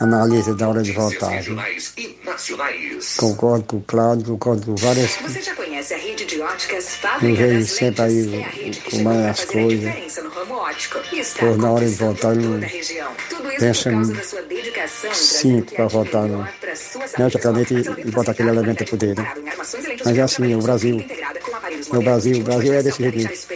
analisa 0.02 0.56
da 0.56 0.68
hora 0.68 0.82
de 0.82 0.92
votar. 0.92 1.32
Concordo 3.18 3.64
com 3.66 3.78
o 3.78 3.82
Cláudio, 3.84 4.26
concordo 4.26 4.66
com 4.66 4.76
várias. 4.76 5.16
Você 5.18 5.42
já 5.42 5.56
conhece 5.56 5.94
a 5.94 5.98
rede 5.98 6.26
de 6.26 6.42
óticas 6.42 7.00
vejo 7.22 7.68
sempre 7.68 8.02
aí 8.02 8.76
como 8.90 9.12
é 9.12 9.30
as 9.30 9.46
coisas. 9.46 10.22
Por 11.40 11.58
na 11.58 11.72
hora 11.72 11.86
de 11.86 11.96
votar, 11.96 12.36
não 12.36 12.60
pensa 13.60 13.92
em 13.92 14.04
cinco 15.14 15.76
para 15.76 15.88
votar. 15.88 16.28
Não, 16.28 16.48
não 17.20 17.30
caneta 17.30 17.74
e 17.74 18.12
botar 18.12 18.32
aquele 18.32 18.50
elemento 18.50 18.86
poder. 18.86 19.16
Né? 19.16 19.34
Mas 20.04 20.18
é 20.18 20.22
assim, 20.22 20.56
o 20.56 20.62
Brasil. 20.62 21.06
No 21.94 22.02
Brasil, 22.02 22.38
o 22.38 22.44
Brasil 22.44 22.74
é 22.74 22.84
desse 22.84 23.04
jeito. 23.04 23.52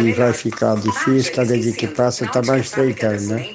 E 0.00 0.12
vai 0.12 0.32
ficar 0.32 0.76
difícil, 0.76 1.32
cada 1.32 1.56
dia 1.56 1.72
que 1.72 1.86
passa 1.86 2.24
está 2.24 2.42
mais 2.42 2.66
estreitando, 2.66 3.22
né? 3.34 3.54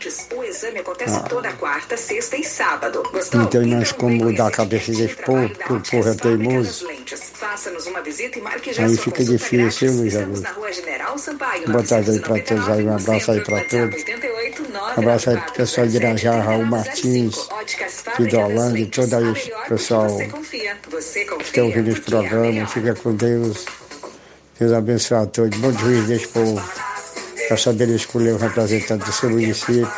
Acontece 1.10 1.26
ah. 1.26 1.30
toda 1.30 1.52
quarta, 1.54 1.98
sexta 1.98 2.38
e 2.38 2.44
sábado. 2.44 3.04
Gostou? 3.12 3.42
Não 3.42 3.48
tem 3.48 3.66
mais 3.66 3.92
como 3.92 4.16
mudar 4.16 4.48
a 4.48 4.52
cabeça 4.52 4.92
desse 4.92 5.16
povo, 5.16 5.50
porque 5.50 5.74
o 5.74 5.82
povo 5.82 6.10
é 6.10 6.16
teimoso. 6.16 6.88
Aí 8.78 8.98
fica 8.98 9.24
difícil, 9.24 9.94
Luiz 9.94 10.16
Augusto. 10.16 10.48
Boa 11.68 11.84
tarde 11.84 12.12
aí 12.12 12.20
para 12.20 12.44
todos 12.44 12.70
aí, 12.70 12.86
um 12.86 12.96
abraço 12.96 13.32
aí 13.32 13.42
para 13.42 13.64
todos. 13.66 14.04
Um 14.98 15.00
abraço 15.00 15.30
aí 15.30 15.38
pro 15.38 15.54
pessoal 15.54 15.88
de 15.88 15.96
Irajá, 15.96 16.42
Raul 16.42 16.66
Martins, 16.66 17.50
de 18.18 18.28
Dolândia, 18.28 18.84
e 18.84 18.86
todo 18.86 19.16
aí 19.16 19.32
o 19.32 19.70
pessoal 19.70 20.18
que 20.18 21.44
está 21.44 21.64
ouvindo 21.64 21.90
esse 21.90 22.02
programa. 22.02 22.68
Fica 22.68 22.96
com 22.96 23.16
Deus. 23.16 23.66
Deus 24.60 24.74
abençoe 24.74 25.18
a 25.18 25.26
todos. 25.26 25.58
Bom 25.58 25.72
juízo 25.72 26.08
desse 26.08 26.28
povo. 26.28 26.62
Para 27.48 27.58
saber 27.58 27.90
escolher 27.90 28.34
o 28.34 28.38
representante 28.38 29.06
do 29.06 29.12
seu 29.12 29.30
município 29.32 29.90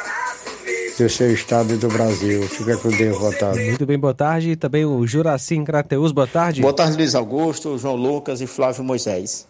do 0.98 1.10
seu 1.10 1.34
estado 1.34 1.74
e 1.74 1.78
do 1.78 1.88
Brasil. 1.88 2.44
Fica 2.44 2.78
com 2.78 2.90
Deus, 2.90 3.18
boa 3.18 3.34
tarde. 3.34 3.64
Muito 3.64 3.86
bem, 3.86 3.98
boa 3.98 4.14
tarde. 4.14 4.52
E 4.52 4.56
também 4.56 4.86
o 4.86 5.06
Juracim 5.06 5.64
Crateus, 5.64 6.12
boa 6.12 6.28
tarde. 6.28 6.62
Boa 6.62 6.74
tarde, 6.74 6.98
Luiz 6.98 7.16
Augusto, 7.16 7.78
João 7.78 7.96
Lucas 7.96 8.42
e 8.42 8.48
Flávio 8.48 8.84
Moisés. 8.84 9.48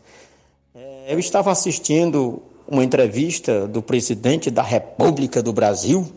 É, 0.73 1.13
eu 1.13 1.19
estava 1.19 1.51
assistindo 1.51 2.41
uma 2.67 2.83
entrevista 2.83 3.67
do 3.67 3.81
presidente 3.81 4.49
da 4.49 4.63
República 4.63 5.43
do 5.43 5.51
Brasil, 5.51 6.09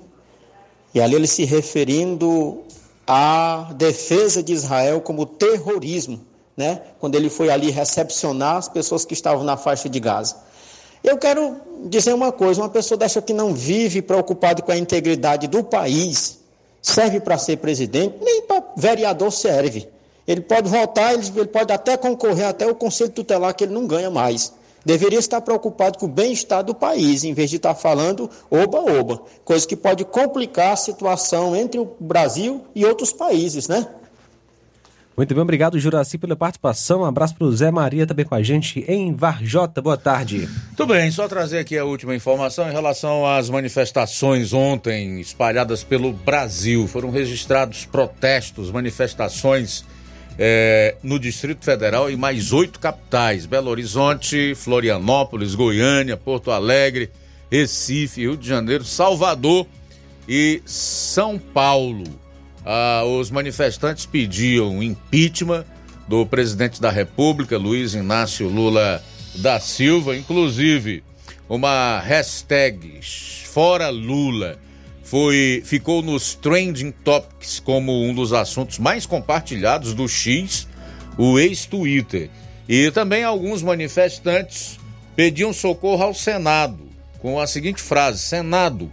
e 0.95 1.01
ali 1.01 1.17
ele 1.17 1.27
se 1.27 1.45
referindo 1.45 2.63
à 3.07 3.73
defesa 3.77 4.43
de 4.43 4.53
Israel 4.53 5.01
como 5.01 5.27
terrorismo, 5.27 6.21
né? 6.57 6.81
Quando 7.01 7.17
ele 7.17 7.29
foi 7.29 7.51
ali 7.51 7.71
recepcionar 7.71 8.57
as 8.57 8.69
pessoas 8.69 9.05
que 9.05 9.15
estavam 9.15 9.43
na 9.43 9.57
faixa 9.57 9.89
de 9.89 9.99
Gaza. 9.99 10.37
Eu 11.05 11.19
quero 11.19 11.61
dizer 11.85 12.15
uma 12.15 12.33
coisa: 12.33 12.63
uma 12.63 12.71
pessoa 12.71 12.97
dessa 12.97 13.21
que 13.21 13.35
não 13.35 13.53
vive 13.53 14.01
preocupada 14.01 14.63
com 14.63 14.73
a 14.73 14.77
integridade 14.77 15.47
do 15.47 15.63
país, 15.63 16.39
serve 16.81 17.21
para 17.21 17.37
ser 17.37 17.59
presidente, 17.59 18.17
nem 18.23 18.43
para 18.43 18.65
vereador 18.75 19.31
serve. 19.31 19.87
Ele 20.27 20.41
pode 20.41 20.71
votar, 20.71 21.13
ele 21.13 21.47
pode 21.47 21.71
até 21.71 21.99
concorrer 21.99 22.47
até 22.47 22.67
o 22.67 22.75
conselho 22.75 23.11
tutelar 23.11 23.55
que 23.55 23.65
ele 23.65 23.75
não 23.75 23.87
ganha 23.87 24.11
mais. 24.11 24.55
Deveria 24.83 25.19
estar 25.19 25.41
preocupado 25.43 25.99
com 25.99 26.07
o 26.07 26.09
bem-estar 26.09 26.63
do 26.63 26.75
país, 26.75 27.25
em 27.25 27.35
vez 27.35 27.51
de 27.51 27.57
estar 27.57 27.75
falando 27.75 28.29
oba-oba, 28.51 29.23
coisa 29.45 29.67
que 29.67 29.77
pode 29.77 30.05
complicar 30.05 30.73
a 30.73 30.77
situação 30.77 31.55
entre 31.55 31.79
o 31.81 31.91
Brasil 32.01 32.63
e 32.75 32.85
outros 32.85 33.13
países, 33.13 33.69
né? 33.69 33.87
Muito 35.17 35.33
bem, 35.33 35.43
obrigado, 35.43 35.79
Juraci, 35.79 36.19
pela 36.19 36.35
participação. 36.35 37.03
Um 37.03 37.05
abraço 37.05 37.37
para 37.37 37.47
o 37.47 37.53
Zé 37.53 37.71
Maria 37.71 38.05
também 38.05 38.25
com 38.25 38.35
a 38.35 38.43
gente 38.43 38.85
em 38.89 39.15
Varjota. 39.15 39.81
Boa 39.81 39.97
tarde. 39.97 40.49
Tudo 40.77 40.93
bem, 40.93 41.09
só 41.13 41.29
trazer 41.29 41.59
aqui 41.59 41.79
a 41.79 41.85
última 41.85 42.17
informação 42.17 42.69
em 42.69 42.73
relação 42.73 43.25
às 43.25 43.49
manifestações 43.49 44.53
ontem 44.53 45.21
espalhadas 45.21 45.85
pelo 45.85 46.13
Brasil. 46.13 46.89
Foram 46.89 47.11
registrados 47.11 47.87
protestos, 47.87 48.73
manifestações 48.73 49.85
eh, 50.37 50.97
no 51.01 51.17
Distrito 51.21 51.65
Federal 51.65 52.11
e 52.11 52.17
mais 52.17 52.53
oito 52.53 52.81
capitais: 52.81 53.47
Belo 53.47 53.71
Horizonte, 53.71 54.53
Florianópolis, 54.57 55.55
Goiânia, 55.55 56.17
Porto 56.17 56.51
Alegre, 56.51 57.09
Recife, 57.49 58.23
Rio 58.23 58.37
de 58.37 58.49
Janeiro, 58.49 58.85
Salvador 58.85 59.65
e 60.29 60.61
São 60.67 61.39
Paulo. 61.39 62.24
Ah, 62.65 63.05
os 63.05 63.31
manifestantes 63.31 64.07
pediam 64.07 64.83
impeachment 64.83 65.65
do 66.09 66.25
presidente 66.25 66.81
da 66.81 66.91
República, 66.91 67.59
Luiz 67.59 67.95
Inácio 67.95 68.49
Lula 68.49 69.03
da 69.37 69.61
Silva, 69.61 70.17
inclusive 70.17 71.03
uma 71.49 72.01
hashtag 72.01 73.01
Fora 73.45 73.91
Lula 73.91 74.59
foi 75.03 75.63
ficou 75.65 76.03
nos 76.03 76.35
trending 76.35 76.91
topics 76.91 77.61
como 77.61 78.03
um 78.03 78.15
dos 78.15 78.33
assuntos 78.33 78.79
mais 78.79 79.05
compartilhados 79.07 79.93
do 79.93 80.09
X, 80.09 80.67
o 81.19 81.39
ex-Twitter. 81.39 82.31
E 82.69 82.91
também 82.91 83.23
alguns 83.23 83.63
manifestantes 83.63 84.79
pediam 85.15 85.53
socorro 85.53 86.03
ao 86.03 86.15
Senado 86.15 86.89
com 87.19 87.39
a 87.39 87.47
seguinte 87.47 87.81
frase: 87.81 88.19
Senado, 88.19 88.91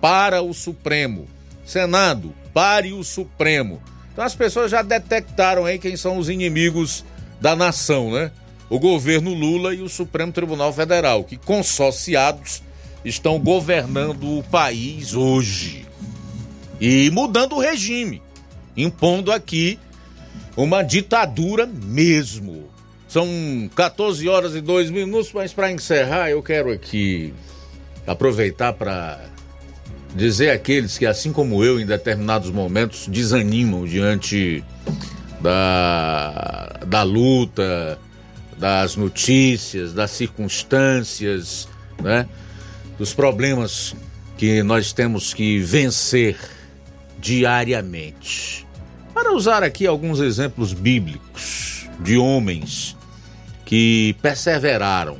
para 0.00 0.42
o 0.42 0.52
Supremo. 0.52 1.26
Senado, 1.64 2.34
pare 2.52 2.92
o 2.92 3.02
Supremo. 3.02 3.82
Então 4.12 4.24
as 4.24 4.34
pessoas 4.34 4.70
já 4.70 4.82
detectaram 4.82 5.64
aí 5.64 5.78
quem 5.78 5.96
são 5.96 6.18
os 6.18 6.28
inimigos 6.28 7.04
da 7.40 7.56
nação, 7.56 8.10
né? 8.10 8.30
O 8.68 8.78
governo 8.78 9.34
Lula 9.34 9.74
e 9.74 9.82
o 9.82 9.88
Supremo 9.88 10.32
Tribunal 10.32 10.72
Federal, 10.72 11.24
que 11.24 11.36
consociados 11.36 12.62
estão 13.04 13.38
governando 13.38 14.38
o 14.38 14.42
país 14.44 15.14
hoje. 15.14 15.86
E 16.80 17.10
mudando 17.10 17.56
o 17.56 17.60
regime, 17.60 18.22
impondo 18.76 19.30
aqui 19.30 19.78
uma 20.56 20.82
ditadura 20.82 21.66
mesmo. 21.66 22.70
São 23.08 23.26
14 23.74 24.26
horas 24.28 24.54
e 24.54 24.60
2 24.60 24.90
minutos, 24.90 25.32
mas 25.32 25.52
para 25.52 25.70
encerrar, 25.70 26.30
eu 26.30 26.42
quero 26.42 26.72
aqui 26.72 27.34
aproveitar 28.06 28.72
para 28.72 29.20
dizer 30.14 30.50
àqueles 30.50 30.98
que, 30.98 31.06
assim 31.06 31.32
como 31.32 31.64
eu, 31.64 31.80
em 31.80 31.86
determinados 31.86 32.50
momentos 32.50 33.06
desanimam 33.06 33.84
diante 33.84 34.62
da, 35.40 36.80
da 36.86 37.02
luta, 37.02 37.98
das 38.56 38.96
notícias, 38.96 39.92
das 39.92 40.10
circunstâncias, 40.12 41.68
né? 42.00 42.28
dos 42.98 43.12
problemas 43.12 43.94
que 44.36 44.62
nós 44.62 44.92
temos 44.92 45.34
que 45.34 45.58
vencer 45.58 46.36
diariamente. 47.18 48.66
Para 49.14 49.32
usar 49.32 49.62
aqui 49.62 49.86
alguns 49.86 50.20
exemplos 50.20 50.72
bíblicos 50.72 51.88
de 52.00 52.16
homens 52.16 52.96
que 53.64 54.14
perseveraram, 54.20 55.16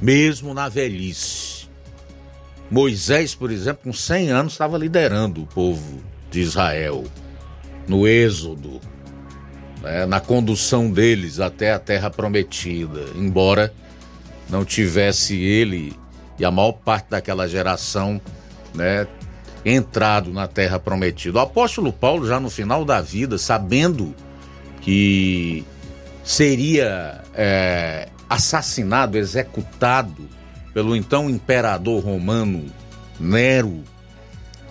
mesmo 0.00 0.54
na 0.54 0.68
velhice. 0.68 1.47
Moisés, 2.70 3.34
por 3.34 3.50
exemplo, 3.50 3.84
com 3.84 3.92
100 3.92 4.30
anos, 4.30 4.52
estava 4.52 4.76
liderando 4.76 5.42
o 5.42 5.46
povo 5.46 6.02
de 6.30 6.40
Israel 6.40 7.04
no 7.86 8.06
Êxodo, 8.06 8.80
né, 9.82 10.04
na 10.04 10.20
condução 10.20 10.90
deles 10.90 11.40
até 11.40 11.72
a 11.72 11.78
terra 11.78 12.10
prometida, 12.10 13.00
embora 13.14 13.72
não 14.50 14.64
tivesse 14.64 15.36
ele 15.36 15.96
e 16.38 16.44
a 16.44 16.50
maior 16.50 16.72
parte 16.72 17.10
daquela 17.10 17.48
geração, 17.48 18.20
né, 18.74 19.06
entrado 19.64 20.30
na 20.30 20.46
terra 20.46 20.78
prometida. 20.78 21.38
O 21.38 21.42
apóstolo 21.42 21.92
Paulo, 21.92 22.26
já 22.26 22.38
no 22.38 22.50
final 22.50 22.84
da 22.84 23.00
vida, 23.00 23.38
sabendo 23.38 24.14
que 24.82 25.64
seria 26.22 27.22
é, 27.34 28.08
assassinado, 28.28 29.16
executado 29.16 30.28
pelo 30.72 30.94
então 30.94 31.28
imperador 31.28 32.02
romano 32.04 32.66
Nero, 33.18 33.82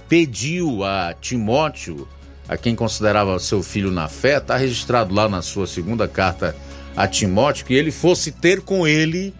pediu 0.07 0.83
a 0.83 1.13
Timóteo, 1.13 2.07
a 2.47 2.55
quem 2.55 2.75
considerava 2.75 3.37
seu 3.39 3.61
filho 3.61 3.91
na 3.91 4.07
fé, 4.07 4.37
está 4.37 4.55
registrado 4.55 5.13
lá 5.13 5.27
na 5.27 5.41
sua 5.41 5.67
segunda 5.67 6.07
carta 6.07 6.55
a 6.95 7.07
Timóteo, 7.07 7.65
que 7.65 7.73
ele 7.73 7.91
fosse 7.91 8.31
ter 8.31 8.61
com 8.61 8.87
ele, 8.87 9.33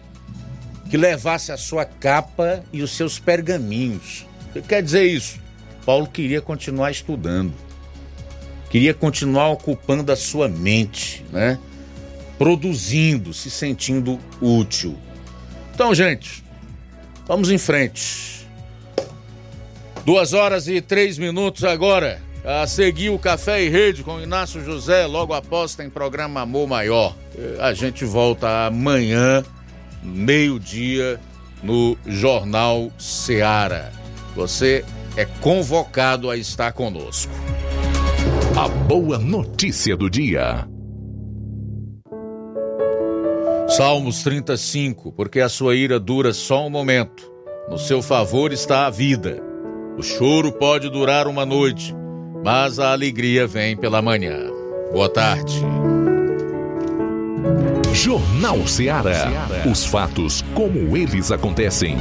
que 0.90 0.96
levasse 0.96 1.50
a 1.50 1.56
sua 1.56 1.84
capa 1.84 2.62
e 2.72 2.82
os 2.82 2.90
seus 2.90 3.18
pergaminhos. 3.18 4.26
O 4.50 4.52
que 4.54 4.62
quer 4.62 4.82
dizer 4.82 5.04
isso? 5.04 5.40
Paulo 5.84 6.06
queria 6.06 6.42
continuar 6.42 6.90
estudando, 6.90 7.52
queria 8.70 8.92
continuar 8.92 9.48
ocupando 9.48 10.12
a 10.12 10.16
sua 10.16 10.48
mente, 10.48 11.24
né? 11.32 11.58
Produzindo, 12.36 13.32
se 13.32 13.50
sentindo 13.50 14.20
útil. 14.40 14.96
Então, 15.74 15.94
gente, 15.94 16.44
vamos 17.28 17.50
em 17.50 17.58
frente. 17.58 18.48
Duas 20.04 20.32
horas 20.32 20.66
e 20.66 20.80
três 20.80 21.18
minutos 21.18 21.62
agora. 21.62 22.20
A 22.44 22.66
seguir 22.66 23.10
o 23.10 23.18
Café 23.18 23.62
e 23.62 23.68
Rede 23.68 24.02
com 24.02 24.20
Inácio 24.20 24.64
José, 24.64 25.06
logo 25.06 25.34
após 25.34 25.74
tem 25.74 25.90
programa 25.90 26.40
Amor 26.40 26.66
Maior. 26.66 27.14
A 27.60 27.74
gente 27.74 28.06
volta 28.06 28.66
amanhã, 28.66 29.44
meio-dia, 30.02 31.20
no 31.62 31.98
Jornal 32.06 32.90
Seara. 32.98 33.92
Você 34.34 34.82
é 35.14 35.26
convocado 35.26 36.30
a 36.30 36.36
estar 36.36 36.72
conosco. 36.72 37.32
A 38.56 38.66
boa 38.66 39.18
notícia 39.18 39.94
do 39.96 40.08
dia. 40.08 40.66
Salmos 43.68 44.22
35, 44.22 45.12
porque 45.12 45.40
a 45.40 45.48
sua 45.48 45.74
ira 45.76 46.00
dura 46.00 46.32
só 46.32 46.66
um 46.66 46.70
momento. 46.70 47.30
No 47.68 47.78
seu 47.78 48.00
favor 48.00 48.50
está 48.50 48.86
a 48.86 48.90
vida. 48.90 49.42
O 49.98 50.02
choro 50.02 50.50
pode 50.50 50.88
durar 50.88 51.26
uma 51.26 51.44
noite, 51.44 51.94
mas 52.42 52.78
a 52.78 52.92
alegria 52.92 53.46
vem 53.46 53.76
pela 53.76 54.00
manhã. 54.00 54.38
Boa 54.90 55.08
tarde. 55.08 55.60
Jornal 57.92 58.66
Ceará. 58.66 59.28
Os 59.70 59.84
fatos 59.84 60.42
como 60.54 60.96
eles 60.96 61.30
acontecem. 61.30 61.98